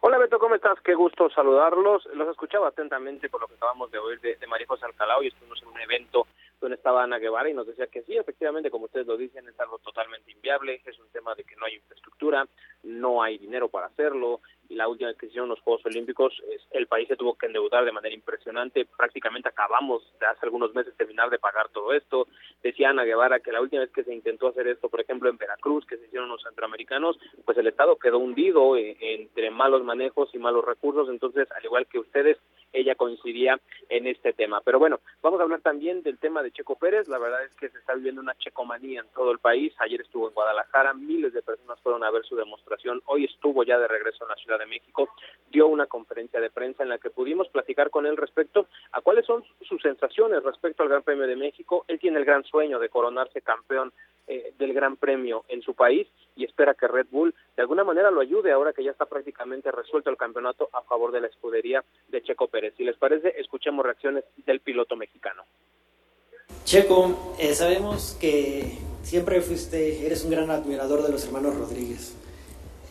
Hola 0.00 0.18
Beto, 0.18 0.38
¿cómo 0.38 0.54
estás? 0.54 0.80
Qué 0.80 0.94
gusto 0.94 1.28
saludarlos. 1.30 2.06
Los 2.14 2.28
escuchaba 2.28 2.68
atentamente 2.68 3.28
por 3.28 3.40
lo 3.40 3.48
que 3.48 3.54
acabamos 3.54 3.90
de 3.90 3.98
oír 3.98 4.20
de, 4.20 4.36
de 4.36 4.46
María 4.46 4.66
José 4.66 4.86
Alcalá. 4.86 5.18
Hoy 5.18 5.28
estuvimos 5.28 5.60
en 5.62 5.68
un 5.68 5.80
evento 5.80 6.26
estaba 6.70 7.02
Ana 7.02 7.18
Guevara 7.18 7.50
y 7.50 7.54
nos 7.54 7.66
decía 7.66 7.88
que 7.88 8.02
sí, 8.02 8.16
efectivamente, 8.16 8.70
como 8.70 8.84
ustedes 8.84 9.06
lo 9.06 9.16
dicen, 9.16 9.48
es 9.48 9.58
algo 9.58 9.78
totalmente 9.78 10.30
inviable. 10.30 10.80
Es 10.84 10.98
un 11.00 11.08
tema 11.10 11.34
de 11.34 11.42
que 11.42 11.56
no 11.56 11.66
hay 11.66 11.74
infraestructura, 11.74 12.46
no 12.84 13.22
hay 13.22 13.38
dinero 13.38 13.68
para 13.68 13.86
hacerlo. 13.86 14.40
Y 14.68 14.76
la 14.76 14.88
última 14.88 15.08
vez 15.08 15.18
que 15.18 15.26
hicieron 15.26 15.48
los 15.48 15.60
Juegos 15.60 15.84
Olímpicos, 15.86 16.32
el 16.70 16.86
país 16.86 17.08
se 17.08 17.16
tuvo 17.16 17.36
que 17.36 17.46
endeudar 17.46 17.84
de 17.84 17.92
manera 17.92 18.14
impresionante. 18.14 18.86
Prácticamente 18.96 19.48
acabamos 19.48 20.02
de 20.20 20.26
hace 20.26 20.46
algunos 20.46 20.74
meses 20.74 20.96
terminar 20.96 21.30
de 21.30 21.38
pagar 21.38 21.68
todo 21.70 21.92
esto. 21.92 22.28
Decía 22.62 22.90
Ana 22.90 23.04
Guevara 23.04 23.40
que 23.40 23.52
la 23.52 23.60
última 23.60 23.82
vez 23.82 23.90
que 23.90 24.04
se 24.04 24.14
intentó 24.14 24.48
hacer 24.48 24.68
esto, 24.68 24.88
por 24.88 25.00
ejemplo, 25.00 25.28
en 25.28 25.36
Veracruz, 25.36 25.84
que 25.86 25.96
se 25.96 26.06
hicieron 26.06 26.28
los 26.28 26.42
centroamericanos, 26.42 27.18
pues 27.44 27.58
el 27.58 27.66
Estado 27.66 27.96
quedó 27.96 28.18
hundido 28.18 28.76
eh, 28.76 28.96
entre 29.00 29.50
malos 29.50 29.82
manejos 29.82 30.30
y 30.34 30.38
malos 30.38 30.64
recursos. 30.64 31.08
Entonces, 31.08 31.50
al 31.50 31.64
igual 31.64 31.86
que 31.86 31.98
ustedes, 31.98 32.38
ella 32.72 32.94
coincidía 32.94 33.60
en 33.88 34.06
este 34.06 34.32
tema. 34.32 34.60
Pero 34.62 34.78
bueno, 34.78 35.00
vamos 35.22 35.40
a 35.40 35.44
hablar 35.44 35.60
también 35.60 36.02
del 36.02 36.18
tema 36.18 36.42
de 36.42 36.52
Checo 36.52 36.76
Pérez. 36.76 37.08
La 37.08 37.18
verdad 37.18 37.44
es 37.44 37.54
que 37.54 37.68
se 37.68 37.78
está 37.78 37.94
viviendo 37.94 38.20
una 38.20 38.34
checomanía 38.36 39.00
en 39.00 39.08
todo 39.14 39.30
el 39.30 39.38
país. 39.38 39.74
Ayer 39.78 40.00
estuvo 40.00 40.28
en 40.28 40.34
Guadalajara, 40.34 40.94
miles 40.94 41.32
de 41.32 41.42
personas 41.42 41.80
fueron 41.80 42.04
a 42.04 42.10
ver 42.10 42.24
su 42.24 42.36
demostración. 42.36 43.02
Hoy 43.06 43.24
estuvo 43.24 43.64
ya 43.64 43.78
de 43.78 43.88
regreso 43.88 44.24
en 44.24 44.28
la 44.28 44.36
Ciudad 44.36 44.58
de 44.58 44.66
México. 44.66 45.08
Dio 45.50 45.66
una 45.66 45.86
conferencia 45.86 46.40
de 46.40 46.50
prensa 46.50 46.82
en 46.82 46.88
la 46.88 46.98
que 46.98 47.10
pudimos 47.10 47.48
platicar 47.48 47.90
con 47.90 48.06
él 48.06 48.16
respecto 48.16 48.66
a 48.92 49.00
cuáles 49.00 49.26
son 49.26 49.44
sus 49.62 49.80
sensaciones 49.82 50.42
respecto 50.42 50.82
al 50.82 50.88
Gran 50.88 51.02
Premio 51.02 51.26
de 51.26 51.36
México. 51.36 51.84
Él 51.88 51.98
tiene 51.98 52.18
el 52.18 52.24
gran 52.24 52.44
sueño 52.44 52.78
de 52.78 52.88
coronarse 52.88 53.42
campeón 53.42 53.92
eh, 54.28 54.54
del 54.56 54.72
Gran 54.72 54.96
Premio 54.96 55.44
en 55.48 55.62
su 55.62 55.74
país 55.74 56.06
y 56.36 56.44
espera 56.44 56.74
que 56.74 56.86
Red 56.86 57.08
Bull 57.10 57.34
de 57.56 57.62
alguna 57.62 57.82
manera 57.82 58.10
lo 58.10 58.20
ayude 58.20 58.52
ahora 58.52 58.72
que 58.72 58.84
ya 58.84 58.92
está 58.92 59.04
prácticamente 59.04 59.72
resuelto 59.72 60.10
el 60.10 60.16
campeonato 60.16 60.68
a 60.72 60.82
favor 60.82 61.10
de 61.10 61.20
la 61.20 61.26
escudería 61.26 61.84
de 62.08 62.22
Checo 62.22 62.46
Pérez. 62.46 62.61
Si 62.76 62.84
les 62.84 62.96
parece, 62.96 63.34
escuchemos 63.40 63.84
reacciones 63.84 64.24
del 64.46 64.60
piloto 64.60 64.94
mexicano. 64.94 65.42
Checo, 66.64 67.34
eh, 67.38 67.54
sabemos 67.54 68.16
que 68.20 68.78
siempre 69.02 69.40
fuiste, 69.40 70.06
eres 70.06 70.22
un 70.24 70.30
gran 70.30 70.50
admirador 70.50 71.02
de 71.02 71.10
los 71.10 71.24
hermanos 71.24 71.56
Rodríguez. 71.56 72.12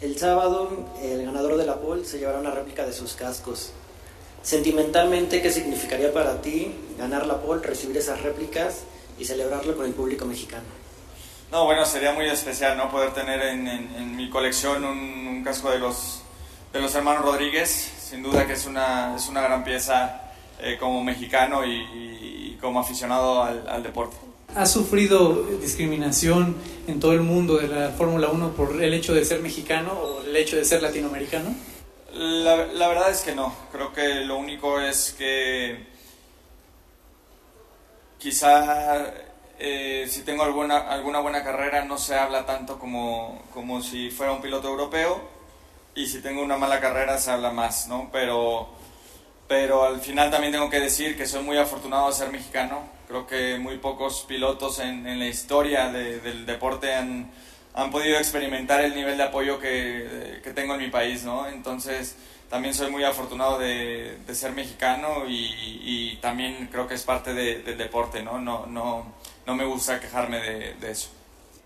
El 0.02 0.18
sábado, 0.18 0.70
el 1.02 1.24
ganador 1.24 1.58
de 1.58 1.66
la 1.66 1.80
pole 1.80 2.04
se 2.06 2.20
llevará 2.20 2.40
una 2.40 2.52
réplica 2.52 2.86
de 2.86 2.92
sus 2.92 3.14
cascos. 3.14 3.72
Sentimentalmente, 4.42 5.42
¿qué 5.42 5.52
significaría 5.52 6.12
para 6.12 6.42
ti 6.42 6.74
ganar 6.98 7.28
la 7.28 7.40
pole, 7.40 7.62
recibir 7.62 7.96
esas 7.98 8.22
réplicas 8.24 8.84
y 9.20 9.26
celebrarlo 9.26 9.76
con 9.78 9.86
el 9.86 9.94
público 9.94 10.26
mexicano? 10.26 10.64
No, 11.52 11.66
bueno, 11.66 11.86
sería 11.86 12.12
muy 12.14 12.26
especial, 12.28 12.76
¿no? 12.78 12.90
Poder 12.90 13.14
tener 13.14 13.42
en, 13.44 13.68
en- 13.68 13.96
en 13.96 14.16
mi 14.16 14.30
colección 14.30 14.84
un, 14.84 14.98
un 15.28 15.44
casco 15.44 15.70
de 15.70 15.78
los, 15.80 16.24
de 16.74 16.82
los 16.82 16.96
hermanos 16.96 17.24
Rodríguez, 17.24 17.92
sin 18.12 18.22
duda 18.22 18.46
que 18.46 18.54
es 18.54 18.66
una, 18.66 19.16
es 19.16 19.30
una 19.30 19.40
gran 19.40 19.64
pieza 19.64 20.22
eh, 20.60 20.76
como 20.78 21.02
mexicano 21.02 21.66
y, 21.66 22.58
como 22.60 22.82
aficionado 22.82 23.42
al, 23.42 23.66
al 23.70 23.82
deporte. 23.82 24.18
¿Ha 24.54 24.66
sufrido 24.66 25.44
discriminación 25.62 26.58
en 26.88 27.00
todo 27.00 27.14
el 27.14 27.22
mundo 27.22 27.58
de 27.58 27.70
la 27.70 27.90
Fórmula 27.92 28.28
1 28.28 28.52
por 28.52 28.84
el 28.84 28.94
hecho 28.94 29.14
de 29.14 29.24
ser 29.24 29.40
mexicano 29.40 29.94
o 29.94 30.24
el 30.24 30.36
hecho 30.36 30.58
de 30.58 30.66
ser 30.66 30.82
latinoamericano? 30.82 31.56
La, 32.14 32.66
la, 32.66 32.88
verdad 32.90 33.10
es 33.12 33.22
que 33.22 33.34
no. 33.34 33.56
Creo 33.72 33.94
que 33.94 34.26
lo 34.26 34.36
único 34.36 34.82
es 34.82 35.16
que 35.18 35.88
quizá 38.20 39.06
eh, 39.58 40.06
si 40.10 40.24
tengo 40.24 40.44
alguna, 40.44 40.80
alguna 40.80 41.22
buena 41.22 41.46
carrera 41.46 41.86
no 41.86 41.98
se 41.98 42.16
habla 42.16 42.46
tanto 42.46 42.78
como, 42.78 43.42
como 43.54 43.82
si 43.82 44.12
fuera 44.12 44.34
un 44.34 44.42
piloto 44.42 44.68
europeo 44.68 45.41
y 45.96 46.08
si 46.08 46.22
tengo 46.22 46.42
una 46.42 46.58
mala 46.58 46.80
carrera 46.80 47.18
se 47.18 47.32
habla 47.32 47.52
más, 47.52 47.88
¿no? 47.88 48.10
Pero, 48.12 48.70
pero 49.48 49.84
al 49.84 50.02
final 50.02 50.32
también 50.32 50.54
tengo 50.54 50.70
que 50.70 50.80
decir 50.80 51.18
que 51.18 51.26
soy 51.26 51.44
muy 51.44 51.58
afortunado 51.58 52.08
de 52.08 52.14
ser 52.14 52.32
mexicano. 52.32 52.90
Creo 53.08 53.28
que 53.28 53.60
muy 53.60 53.78
pocos 53.78 54.26
pilotos 54.28 54.80
en, 54.80 55.06
en 55.06 55.20
la 55.20 55.28
historia 55.28 55.92
del 55.92 56.46
deporte 56.46 56.94
han, 56.94 57.30
han 57.74 57.92
podido 57.92 58.18
experimentar 58.18 58.82
el 58.82 58.96
nivel 58.96 59.18
de 59.18 59.24
apoyo 59.24 59.60
que, 59.60 60.40
que, 60.44 60.52
tengo 60.52 60.76
en 60.76 60.82
mi 60.82 60.90
país, 60.90 61.24
¿no? 61.24 61.48
Entonces, 61.48 62.16
también 62.50 62.74
soy 62.74 62.92
muy 62.92 63.04
afortunado 63.04 63.60
de, 63.60 64.18
de 64.28 64.36
ser 64.36 64.52
mexicano 64.52 65.24
y, 65.28 66.18
también 66.22 66.70
creo 66.72 66.88
que 66.88 66.94
es 66.94 67.04
parte 67.04 67.34
de, 67.34 67.64
del 67.64 67.78
deporte, 67.78 68.22
¿no? 68.22 68.40
No, 68.40 68.66
no, 68.68 69.14
no 69.48 69.56
me 69.56 69.66
gusta 69.66 70.00
quejarme 70.00 70.40
de, 70.40 70.92
eso. 70.92 71.10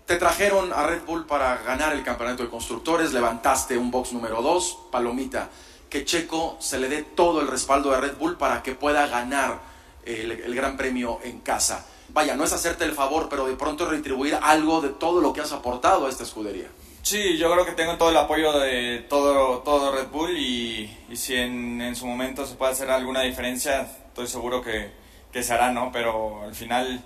Te 0.06 0.16
trajeron 0.16 0.72
a 0.72 0.86
Red 0.86 1.02
Bull 1.04 1.26
para 1.26 1.58
ganar 1.58 1.92
el 1.92 2.02
campeonato 2.02 2.44
de 2.44 2.48
constructores, 2.48 3.12
levantaste 3.12 3.76
un 3.76 3.90
box 3.90 4.12
número 4.12 4.40
2, 4.40 4.78
palomita, 4.90 5.50
que 5.90 6.04
Checo 6.04 6.56
se 6.60 6.78
le 6.78 6.88
dé 6.88 7.02
todo 7.02 7.40
el 7.40 7.48
respaldo 7.48 7.90
de 7.90 8.00
Red 8.00 8.16
Bull 8.16 8.36
para 8.36 8.62
que 8.62 8.74
pueda 8.74 9.06
ganar 9.08 9.60
el, 10.04 10.30
el 10.30 10.54
Gran 10.54 10.76
Premio 10.76 11.18
en 11.24 11.40
casa 11.40 11.84
vaya, 12.16 12.34
no 12.34 12.44
es 12.44 12.52
hacerte 12.52 12.84
el 12.84 12.92
favor, 12.92 13.28
pero 13.28 13.46
de 13.46 13.56
pronto 13.56 13.86
retribuir 13.86 14.38
algo 14.40 14.80
de 14.80 14.90
todo 14.90 15.20
lo 15.20 15.32
que 15.32 15.40
has 15.40 15.52
aportado 15.52 16.06
a 16.06 16.08
esta 16.08 16.22
escudería. 16.22 16.68
Sí, 17.02 17.36
yo 17.36 17.52
creo 17.52 17.64
que 17.64 17.72
tengo 17.72 17.96
todo 17.96 18.10
el 18.10 18.16
apoyo 18.16 18.58
de 18.58 19.04
todo, 19.08 19.58
todo 19.58 19.92
Red 19.92 20.08
Bull 20.08 20.36
y, 20.36 20.90
y 21.08 21.16
si 21.16 21.34
en, 21.34 21.80
en, 21.80 21.94
su 21.94 22.06
momento 22.06 22.44
se 22.46 22.56
puede 22.56 22.72
hacer 22.72 22.90
alguna 22.90 23.20
diferencia, 23.20 23.82
estoy 24.08 24.26
seguro 24.26 24.60
que, 24.60 24.90
que, 25.30 25.42
se 25.42 25.52
hará, 25.52 25.70
¿no? 25.70 25.92
Pero 25.92 26.42
al 26.42 26.54
final 26.54 27.04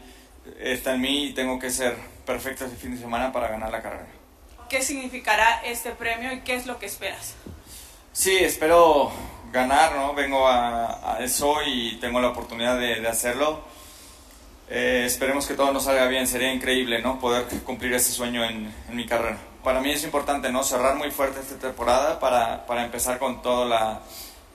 está 0.60 0.94
en 0.94 1.00
mí 1.00 1.26
y 1.26 1.34
tengo 1.34 1.58
que 1.58 1.70
ser 1.70 1.96
perfecto 2.26 2.64
este 2.64 2.76
fin 2.76 2.94
de 2.94 3.00
semana 3.00 3.32
para 3.32 3.48
ganar 3.48 3.70
la 3.70 3.82
carrera. 3.82 4.08
¿Qué 4.68 4.82
significará 4.82 5.62
este 5.64 5.90
premio 5.90 6.32
y 6.32 6.40
qué 6.40 6.54
es 6.54 6.66
lo 6.66 6.78
que 6.78 6.86
esperas? 6.86 7.34
Sí, 8.12 8.36
espero 8.38 9.10
ganar, 9.52 9.96
¿no? 9.96 10.14
Vengo 10.14 10.46
a, 10.46 11.16
a 11.16 11.24
eso 11.24 11.56
y 11.66 11.98
tengo 12.00 12.20
la 12.20 12.28
oportunidad 12.28 12.78
de, 12.78 13.00
de 13.00 13.08
hacerlo 13.08 13.64
eh, 14.72 15.02
esperemos 15.04 15.48
que 15.48 15.54
todo 15.54 15.72
nos 15.72 15.84
salga 15.84 16.06
bien, 16.06 16.28
sería 16.28 16.54
increíble 16.54 17.02
¿no? 17.02 17.18
poder 17.18 17.44
cumplir 17.64 17.92
ese 17.92 18.12
sueño 18.12 18.44
en, 18.44 18.72
en, 18.88 18.96
mi 18.96 19.04
carrera. 19.04 19.36
Para 19.64 19.80
mí 19.80 19.90
es 19.90 20.04
importante 20.04 20.52
¿no? 20.52 20.62
cerrar 20.62 20.94
muy 20.94 21.10
fuerte 21.10 21.40
esta 21.40 21.56
temporada 21.56 22.20
para, 22.20 22.66
para 22.66 22.84
empezar 22.84 23.18
con 23.18 23.42
toda 23.42 23.66
la, 23.66 24.00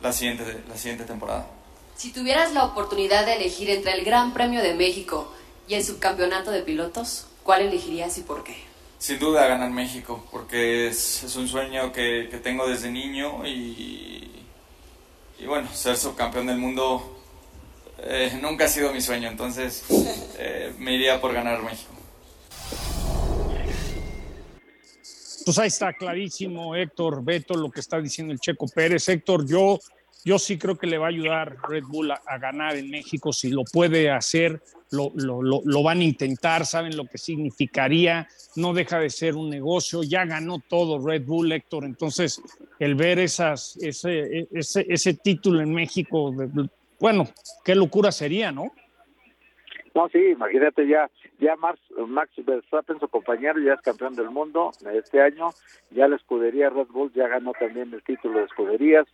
la, 0.01 0.13
siguiente, 0.13 0.63
la 0.69 0.77
siguiente 0.77 1.03
temporada. 1.03 1.45
Si 1.97 2.13
tuvieras 2.13 2.53
la 2.53 2.63
oportunidad 2.63 3.25
de 3.25 3.33
elegir 3.33 3.69
entre 3.69 3.91
el 3.91 4.05
Gran 4.05 4.33
Premio 4.33 4.63
de 4.63 4.73
México 4.73 5.33
y 5.67 5.73
el 5.73 5.83
subcampeonato 5.83 6.51
de 6.51 6.61
pilotos, 6.61 7.27
¿cuál 7.43 7.61
elegirías 7.61 8.17
y 8.17 8.21
por 8.21 8.43
qué? 8.43 8.55
Sin 8.97 9.19
duda 9.19 9.47
ganar 9.47 9.71
México, 9.71 10.25
porque 10.31 10.87
es, 10.87 11.23
es 11.23 11.35
un 11.35 11.47
sueño 11.47 11.91
que, 11.91 12.27
que, 12.31 12.37
tengo 12.37 12.67
desde 12.67 12.89
niño 12.89 13.45
y, 13.45 14.43
y 15.39 15.45
bueno, 15.45 15.67
ser 15.73 15.97
subcampeón 15.97 16.47
del 16.47 16.57
mundo 16.57 17.15
eh, 17.99 18.37
nunca 18.41 18.65
ha 18.65 18.67
sido 18.67 18.91
mi 18.91 19.01
sueño, 19.01 19.29
entonces 19.29 19.83
eh, 20.37 20.73
me 20.79 20.93
iría 20.93 21.19
por 21.19 21.33
ganar 21.33 21.61
México. 21.63 21.91
Pues 25.45 25.59
ahí 25.59 25.67
está 25.67 25.93
clarísimo, 25.93 26.75
Héctor, 26.75 27.23
Beto, 27.23 27.53
lo 27.53 27.69
que 27.69 27.79
está 27.79 28.01
diciendo 28.01 28.33
el 28.33 28.39
Checo 28.39 28.67
Pérez. 28.67 29.07
Héctor, 29.07 29.45
yo, 29.45 29.79
yo 30.23 30.39
sí 30.39 30.57
creo 30.57 30.75
que 30.75 30.87
le 30.87 30.97
va 30.97 31.05
a 31.05 31.09
ayudar 31.09 31.57
Red 31.69 31.83
Bull 31.83 32.11
a, 32.11 32.21
a 32.25 32.39
ganar 32.39 32.75
en 32.75 32.89
México. 32.89 33.31
Si 33.31 33.49
lo 33.49 33.63
puede 33.63 34.09
hacer, 34.09 34.59
lo, 34.95 35.11
lo, 35.15 35.41
lo, 35.41 35.61
lo, 35.63 35.83
van 35.83 35.99
a 35.99 36.03
intentar, 36.03 36.65
saben 36.65 36.95
lo 36.95 37.05
que 37.05 37.17
significaría. 37.17 38.27
No 38.55 38.73
deja 38.73 38.99
de 38.99 39.09
ser 39.09 39.35
un 39.35 39.49
negocio. 39.49 40.01
Ya 40.03 40.25
ganó 40.25 40.59
todo 40.67 41.05
Red 41.05 41.25
Bull, 41.25 41.51
Héctor. 41.51 41.85
Entonces, 41.85 42.41
el 42.79 42.95
ver 42.95 43.19
esas, 43.19 43.77
ese, 43.81 44.47
ese, 44.51 44.85
ese 44.89 45.13
título 45.13 45.61
en 45.61 45.73
México, 45.73 46.33
bueno, 46.99 47.25
qué 47.63 47.75
locura 47.75 48.11
sería, 48.11 48.51
¿no? 48.51 48.71
No, 49.95 50.09
sí, 50.09 50.19
imagínate 50.19 50.85
ya, 50.85 51.09
ya 51.39 51.55
Max, 51.55 51.79
Max 52.07 52.29
Verstappen, 52.37 52.99
su 52.99 53.07
compañero, 53.07 53.61
ya 53.61 53.75
es 53.75 53.81
campeón 53.81 54.13
del 54.13 54.29
mundo 54.29 54.71
este 54.93 55.21
año, 55.21 55.51
ya 55.91 56.09
la 56.09 56.17
escudería 56.17 56.69
Red 56.69 56.87
Bull 56.87 57.13
ya 57.13 57.29
ganó 57.29 57.53
también 57.57 57.93
el 57.93 58.03
título 58.03 58.39
de 58.39 58.45
escuderías, 58.45 59.07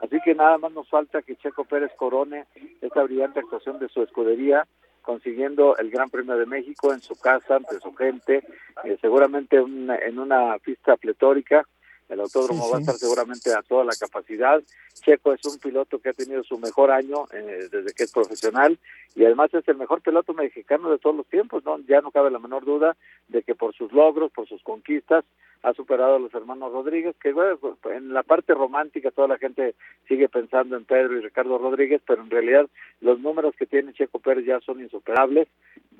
así 0.00 0.18
que 0.24 0.36
nada 0.36 0.56
más 0.58 0.70
nos 0.70 0.88
falta 0.88 1.22
que 1.22 1.34
Checo 1.34 1.64
Pérez 1.64 1.90
corone 1.96 2.44
esta 2.80 3.02
brillante 3.02 3.40
actuación 3.40 3.80
de 3.80 3.88
su 3.88 4.00
escudería, 4.00 4.64
consiguiendo 5.02 5.76
el 5.76 5.90
Gran 5.90 6.10
Premio 6.10 6.36
de 6.36 6.46
México 6.46 6.92
en 6.92 7.00
su 7.00 7.16
casa, 7.16 7.56
ante 7.56 7.78
su 7.80 7.94
gente, 7.94 8.44
eh, 8.84 8.98
seguramente 9.00 9.60
una, 9.60 9.96
en 9.96 10.18
una 10.18 10.58
pista 10.58 10.96
pletórica, 10.96 11.66
el 12.08 12.20
autódromo 12.20 12.62
sí, 12.62 12.66
sí. 12.66 12.72
va 12.72 12.78
a 12.78 12.80
estar 12.80 12.94
seguramente 12.96 13.52
a 13.52 13.62
toda 13.62 13.84
la 13.84 13.92
capacidad. 13.98 14.62
Checo 14.94 15.32
es 15.32 15.44
un 15.44 15.58
piloto 15.58 15.98
que 15.98 16.08
ha 16.08 16.12
tenido 16.14 16.42
su 16.42 16.58
mejor 16.58 16.90
año 16.90 17.26
eh, 17.32 17.68
desde 17.70 17.92
que 17.92 18.04
es 18.04 18.12
profesional 18.12 18.78
y 19.14 19.24
además 19.24 19.52
es 19.52 19.66
el 19.68 19.76
mejor 19.76 20.00
piloto 20.00 20.32
mexicano 20.32 20.90
de 20.90 20.98
todos 20.98 21.16
los 21.16 21.26
tiempos, 21.26 21.64
¿no? 21.64 21.78
Ya 21.80 22.00
no 22.00 22.10
cabe 22.10 22.30
la 22.30 22.38
menor 22.38 22.64
duda 22.64 22.96
de 23.28 23.42
que 23.42 23.54
por 23.54 23.74
sus 23.74 23.92
logros, 23.92 24.32
por 24.32 24.48
sus 24.48 24.62
conquistas, 24.62 25.24
ha 25.62 25.72
superado 25.74 26.16
a 26.16 26.18
los 26.18 26.32
hermanos 26.34 26.72
Rodríguez, 26.72 27.16
que 27.20 27.32
bueno, 27.32 27.58
en 27.92 28.12
la 28.12 28.22
parte 28.22 28.54
romántica 28.54 29.10
toda 29.10 29.28
la 29.28 29.38
gente 29.38 29.74
sigue 30.06 30.28
pensando 30.28 30.76
en 30.76 30.84
Pedro 30.84 31.16
y 31.16 31.20
Ricardo 31.20 31.58
Rodríguez, 31.58 32.00
pero 32.06 32.22
en 32.22 32.30
realidad 32.30 32.66
los 33.00 33.20
números 33.20 33.54
que 33.56 33.66
tiene 33.66 33.92
Checo 33.92 34.20
Pérez 34.20 34.44
ya 34.44 34.60
son 34.60 34.80
insuperables. 34.80 35.48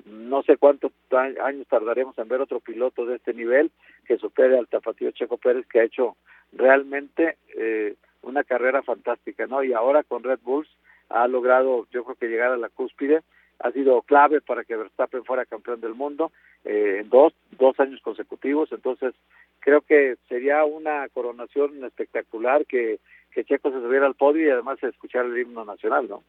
No 0.05 0.43
sé 0.43 0.57
cuántos 0.57 0.91
años 1.11 1.67
tardaremos 1.67 2.17
en 2.17 2.27
ver 2.27 2.41
otro 2.41 2.59
piloto 2.59 3.05
de 3.05 3.17
este 3.17 3.33
nivel 3.33 3.71
que 4.05 4.17
supere 4.17 4.57
al 4.57 4.67
tapatío 4.67 5.11
Checo 5.11 5.37
Pérez, 5.37 5.67
que 5.67 5.81
ha 5.81 5.83
hecho 5.83 6.15
realmente 6.53 7.37
eh, 7.55 7.95
una 8.21 8.43
carrera 8.43 8.81
fantástica, 8.81 9.45
¿no? 9.45 9.63
Y 9.63 9.73
ahora 9.73 10.03
con 10.03 10.23
Red 10.23 10.39
Bulls 10.43 10.69
ha 11.09 11.27
logrado, 11.27 11.87
yo 11.91 12.03
creo 12.03 12.15
que 12.15 12.27
llegar 12.27 12.51
a 12.51 12.57
la 12.57 12.69
cúspide, 12.69 13.21
ha 13.59 13.71
sido 13.71 14.01
clave 14.01 14.41
para 14.41 14.63
que 14.63 14.75
Verstappen 14.75 15.25
fuera 15.25 15.45
campeón 15.45 15.81
del 15.81 15.93
mundo 15.93 16.31
eh, 16.63 16.99
en 17.01 17.09
dos, 17.09 17.33
dos 17.57 17.79
años 17.79 17.99
consecutivos, 18.01 18.71
entonces 18.71 19.13
creo 19.59 19.81
que 19.81 20.15
sería 20.27 20.63
una 20.63 21.07
coronación 21.09 21.83
espectacular 21.83 22.65
que, 22.65 22.99
que 23.31 23.43
Checo 23.43 23.71
se 23.71 23.81
subiera 23.81 24.05
al 24.05 24.15
podio 24.15 24.47
y 24.47 24.49
además 24.49 24.81
escuchar 24.83 25.25
el 25.25 25.37
himno 25.37 25.65
nacional, 25.65 26.07
¿no? 26.07 26.23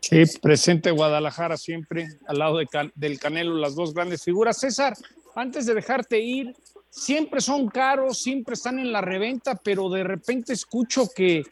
Sí, 0.00 0.22
presente 0.40 0.90
Guadalajara 0.90 1.56
siempre, 1.56 2.08
al 2.26 2.38
lado 2.38 2.58
de 2.58 2.66
Can 2.66 2.90
del 2.94 3.20
Canelo, 3.20 3.54
las 3.56 3.76
dos 3.76 3.92
grandes 3.92 4.24
figuras. 4.24 4.58
César, 4.58 4.94
antes 5.34 5.66
de 5.66 5.74
dejarte 5.74 6.18
ir, 6.18 6.54
siempre 6.88 7.40
son 7.40 7.68
caros, 7.68 8.22
siempre 8.22 8.54
están 8.54 8.78
en 8.78 8.92
la 8.92 9.02
reventa, 9.02 9.54
pero 9.62 9.88
de 9.90 10.02
repente 10.02 10.54
escucho 10.54 11.04
que, 11.14 11.44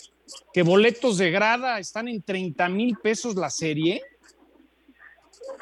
que 0.53 0.63
boletos 0.63 1.19
de 1.19 1.31
grada 1.31 1.79
están 1.79 2.09
en 2.09 2.23
30 2.23 2.69
mil 2.71 2.97
pesos 2.97 3.37
la 3.37 3.51
serie. 3.51 4.03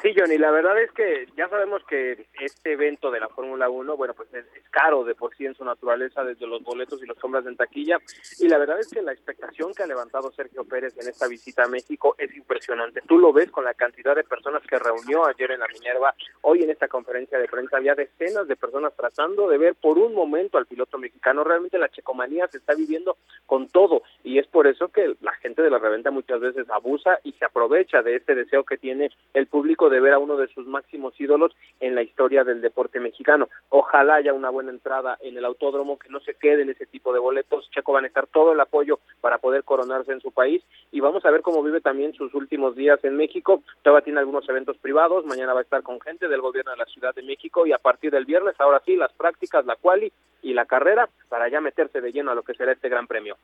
Sí, 0.01 0.13
Johnny, 0.15 0.37
la 0.37 0.51
verdad 0.51 0.79
es 0.81 0.91
que 0.91 1.27
ya 1.35 1.49
sabemos 1.49 1.83
que 1.85 2.27
este 2.39 2.73
evento 2.73 3.09
de 3.09 3.19
la 3.19 3.29
Fórmula 3.29 3.69
1, 3.69 3.97
bueno, 3.97 4.13
pues 4.13 4.31
es, 4.33 4.45
caro 4.69 5.03
de 5.03 5.15
por 5.15 5.35
sí 5.35 5.45
en 5.45 5.55
su 5.55 5.65
naturaleza 5.65 6.23
desde 6.23 6.45
los 6.45 6.61
boletos 6.61 7.01
y 7.01 7.07
las 7.07 7.17
compras 7.17 7.45
en 7.47 7.55
taquilla 7.55 7.97
y 8.39 8.47
la 8.47 8.59
verdad 8.59 8.79
es 8.79 8.89
que 8.89 9.01
la 9.01 9.11
expectación 9.11 9.73
que 9.73 9.83
ha 9.83 9.87
levantado 9.87 10.31
Sergio 10.31 10.65
Pérez 10.65 10.95
en 10.99 11.09
esta 11.09 11.27
visita 11.27 11.63
a 11.63 11.67
México 11.67 12.15
es 12.17 12.35
impresionante. 12.35 13.01
Tú 13.07 13.17
lo 13.17 13.33
ves 13.33 13.49
con 13.49 13.63
la 13.63 13.73
cantidad 13.73 14.15
de 14.15 14.23
personas 14.23 14.61
que 14.67 14.77
reunió 14.77 15.25
ayer 15.25 15.51
en 15.51 15.61
la 15.61 15.67
Minerva, 15.67 16.13
hoy 16.41 16.63
en 16.63 16.69
esta 16.69 16.87
conferencia 16.87 17.39
de 17.39 17.47
prensa 17.47 17.77
había 17.77 17.95
decenas 17.95 18.47
de 18.47 18.55
personas 18.55 18.93
tratando 18.95 19.47
de 19.47 19.57
ver 19.57 19.75
por 19.75 19.97
un 19.97 20.13
momento 20.13 20.57
al 20.57 20.67
piloto 20.67 20.97
mexicano. 20.97 21.43
Realmente 21.43 21.77
la 21.79 21.89
checomanía 21.89 22.47
se 22.47 22.57
está 22.57 22.75
viviendo 22.75 23.17
con 23.45 23.67
todo 23.69 24.03
y 24.23 24.37
es 24.37 24.47
por 24.47 24.67
eso 24.67 24.89
que 24.89 25.15
la 25.21 25.33
gente 25.35 25.61
de 25.61 25.71
la 25.71 25.79
reventa 25.79 26.11
muchas 26.11 26.39
veces 26.39 26.69
abusa 26.69 27.19
y 27.23 27.31
se 27.33 27.45
aprovecha 27.45 28.01
de 28.01 28.15
este 28.15 28.35
deseo 28.35 28.63
que 28.63 28.77
tiene 28.77 29.09
el 29.33 29.47
público 29.47 29.76
de 29.77 29.99
ver 29.99 30.13
a 30.13 30.19
uno 30.19 30.35
de 30.35 30.47
sus 30.47 30.65
máximos 30.65 31.13
ídolos 31.19 31.55
en 31.79 31.93
la 31.93 32.01
historia 32.01 32.43
del 32.43 32.61
deporte 32.61 32.99
mexicano. 32.99 33.47
Ojalá 33.69 34.15
haya 34.15 34.33
una 34.33 34.49
buena 34.49 34.71
entrada 34.71 35.17
en 35.21 35.37
el 35.37 35.45
autódromo, 35.45 35.99
que 35.99 36.09
no 36.09 36.19
se 36.19 36.33
queden 36.33 36.69
ese 36.69 36.87
tipo 36.87 37.13
de 37.13 37.19
boletos. 37.19 37.69
Checo 37.69 37.93
va 37.93 37.99
a 37.99 38.01
necesitar 38.01 38.27
todo 38.27 38.53
el 38.53 38.59
apoyo 38.59 38.99
para 39.21 39.37
poder 39.37 39.63
coronarse 39.63 40.11
en 40.11 40.21
su 40.21 40.31
país 40.31 40.63
y 40.91 40.99
vamos 40.99 41.23
a 41.25 41.31
ver 41.31 41.41
cómo 41.41 41.61
vive 41.61 41.79
también 41.79 42.13
sus 42.13 42.33
últimos 42.33 42.75
días 42.75 43.03
en 43.03 43.15
México. 43.15 43.61
Todavía 43.83 44.03
tiene 44.03 44.19
algunos 44.19 44.49
eventos 44.49 44.77
privados, 44.77 45.25
mañana 45.25 45.53
va 45.53 45.59
a 45.59 45.63
estar 45.63 45.83
con 45.83 46.01
gente 46.01 46.27
del 46.27 46.41
gobierno 46.41 46.71
de 46.71 46.77
la 46.77 46.85
Ciudad 46.85 47.13
de 47.13 47.21
México 47.21 47.67
y 47.67 47.71
a 47.71 47.77
partir 47.77 48.11
del 48.11 48.25
viernes, 48.25 48.55
ahora 48.59 48.81
sí, 48.85 48.95
las 48.95 49.13
prácticas, 49.13 49.65
la 49.65 49.75
quali 49.75 50.11
y 50.41 50.53
la 50.53 50.65
carrera 50.65 51.09
para 51.29 51.49
ya 51.49 51.61
meterse 51.61 52.01
de 52.01 52.11
lleno 52.11 52.31
a 52.31 52.35
lo 52.35 52.43
que 52.43 52.53
será 52.53 52.71
este 52.71 52.89
gran 52.89 53.07
premio. 53.07 53.37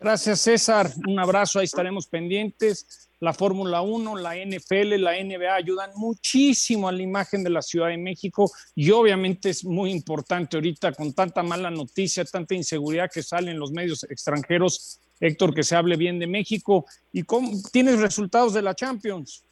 Gracias, 0.00 0.40
César. 0.40 0.86
Un 1.06 1.18
abrazo, 1.18 1.58
ahí 1.58 1.66
estaremos 1.66 2.06
pendientes. 2.06 3.10
La 3.20 3.34
Fórmula 3.34 3.82
1, 3.82 4.16
la 4.16 4.34
NFL, 4.34 4.94
la 4.96 5.12
NBA 5.22 5.54
ayudan 5.54 5.90
muchísimo 5.94 6.88
a 6.88 6.92
la 6.92 7.02
imagen 7.02 7.44
de 7.44 7.50
la 7.50 7.60
Ciudad 7.60 7.88
de 7.88 7.98
México 7.98 8.50
y 8.74 8.90
obviamente 8.92 9.50
es 9.50 9.62
muy 9.62 9.90
importante 9.90 10.56
ahorita 10.56 10.92
con 10.92 11.12
tanta 11.12 11.42
mala 11.42 11.70
noticia, 11.70 12.24
tanta 12.24 12.54
inseguridad 12.54 13.10
que 13.12 13.22
sale 13.22 13.50
en 13.50 13.58
los 13.58 13.72
medios 13.72 14.04
extranjeros, 14.04 14.98
Héctor, 15.20 15.54
que 15.54 15.62
se 15.62 15.76
hable 15.76 15.96
bien 15.96 16.18
de 16.18 16.26
México. 16.26 16.86
¿Y 17.12 17.24
cómo 17.24 17.50
tienes 17.70 18.00
resultados 18.00 18.54
de 18.54 18.62
la 18.62 18.74
Champions? 18.74 19.44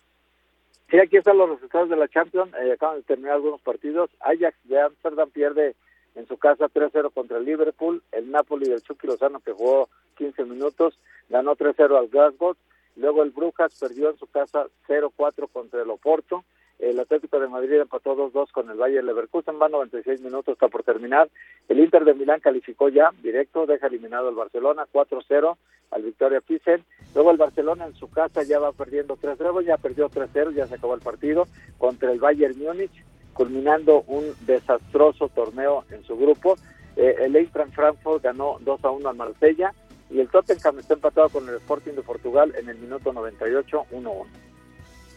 Sí, 0.90 0.98
aquí 0.98 1.18
están 1.18 1.36
los 1.36 1.50
resultados 1.50 1.90
de 1.90 1.96
la 1.96 2.08
Champions. 2.08 2.50
Eh, 2.54 2.72
acaban 2.72 2.96
de 2.96 3.02
terminar 3.02 3.34
algunos 3.34 3.60
partidos. 3.60 4.08
Ajax 4.20 4.56
de 4.64 4.80
Amsterdam 4.80 5.28
pierde 5.28 5.76
en 6.14 6.26
su 6.26 6.38
casa 6.38 6.68
3-0 6.68 7.12
contra 7.12 7.36
el 7.36 7.44
Liverpool. 7.44 8.02
El 8.12 8.30
Napoli 8.30 8.66
del 8.66 8.82
Chucky 8.82 9.06
Lozano, 9.06 9.40
que 9.40 9.52
jugó 9.52 9.90
15 10.18 10.44
minutos, 10.44 10.98
ganó 11.28 11.56
3-0 11.56 11.96
al 11.96 12.08
Glasgow. 12.08 12.56
Luego 12.96 13.22
el 13.22 13.30
Brujas 13.30 13.78
perdió 13.78 14.10
en 14.10 14.18
su 14.18 14.26
casa 14.26 14.66
0-4 14.88 15.48
contra 15.52 15.82
el 15.82 15.90
Oporto. 15.90 16.44
El 16.78 17.00
Atlético 17.00 17.40
de 17.40 17.48
Madrid 17.48 17.80
empató 17.80 18.16
2-2 18.16 18.52
con 18.52 18.70
el 18.70 18.76
Bayern 18.76 19.06
Leverkusen, 19.06 19.60
va 19.60 19.68
96 19.68 20.20
minutos, 20.20 20.52
está 20.52 20.68
por 20.68 20.84
terminar. 20.84 21.28
El 21.68 21.80
Inter 21.80 22.04
de 22.04 22.14
Milán 22.14 22.40
calificó 22.40 22.88
ya 22.88 23.10
directo, 23.20 23.66
deja 23.66 23.88
eliminado 23.88 24.28
al 24.28 24.36
Barcelona 24.36 24.86
4-0 24.92 25.56
al 25.90 26.02
Victoria 26.02 26.40
Pilsen. 26.40 26.84
Luego 27.14 27.32
el 27.32 27.36
Barcelona 27.36 27.86
en 27.86 27.94
su 27.94 28.08
casa 28.10 28.44
ya 28.44 28.60
va 28.60 28.72
perdiendo 28.72 29.16
3-0, 29.16 29.64
ya 29.64 29.76
perdió 29.76 30.08
3-0, 30.08 30.54
ya 30.54 30.66
se 30.68 30.76
acabó 30.76 30.94
el 30.94 31.00
partido 31.00 31.48
contra 31.78 32.12
el 32.12 32.20
Bayern 32.20 32.56
Múnich, 32.58 32.92
culminando 33.32 34.04
un 34.06 34.32
desastroso 34.46 35.28
torneo 35.30 35.84
en 35.90 36.04
su 36.04 36.16
grupo. 36.16 36.56
Eh, 36.96 37.16
el 37.20 37.34
Eintracht 37.34 37.74
Frankfurt 37.74 38.22
ganó 38.22 38.58
2-1 38.60 39.08
al 39.08 39.16
Marsella 39.16 39.74
y 40.10 40.20
el 40.20 40.28
Tottenham 40.28 40.78
está 40.78 40.94
empatado 40.94 41.28
con 41.28 41.48
el 41.48 41.56
Sporting 41.56 41.92
de 41.92 42.02
Portugal 42.02 42.54
en 42.58 42.68
el 42.68 42.78
minuto 42.78 43.12
98 43.12 43.86
1-1. 43.92 44.26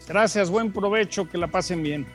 Gracias, 0.08 0.50
buen 0.50 0.72
provecho, 0.72 1.28
que 1.28 1.38
la 1.38 1.48
pasen 1.48 1.82
bien. 1.82 2.06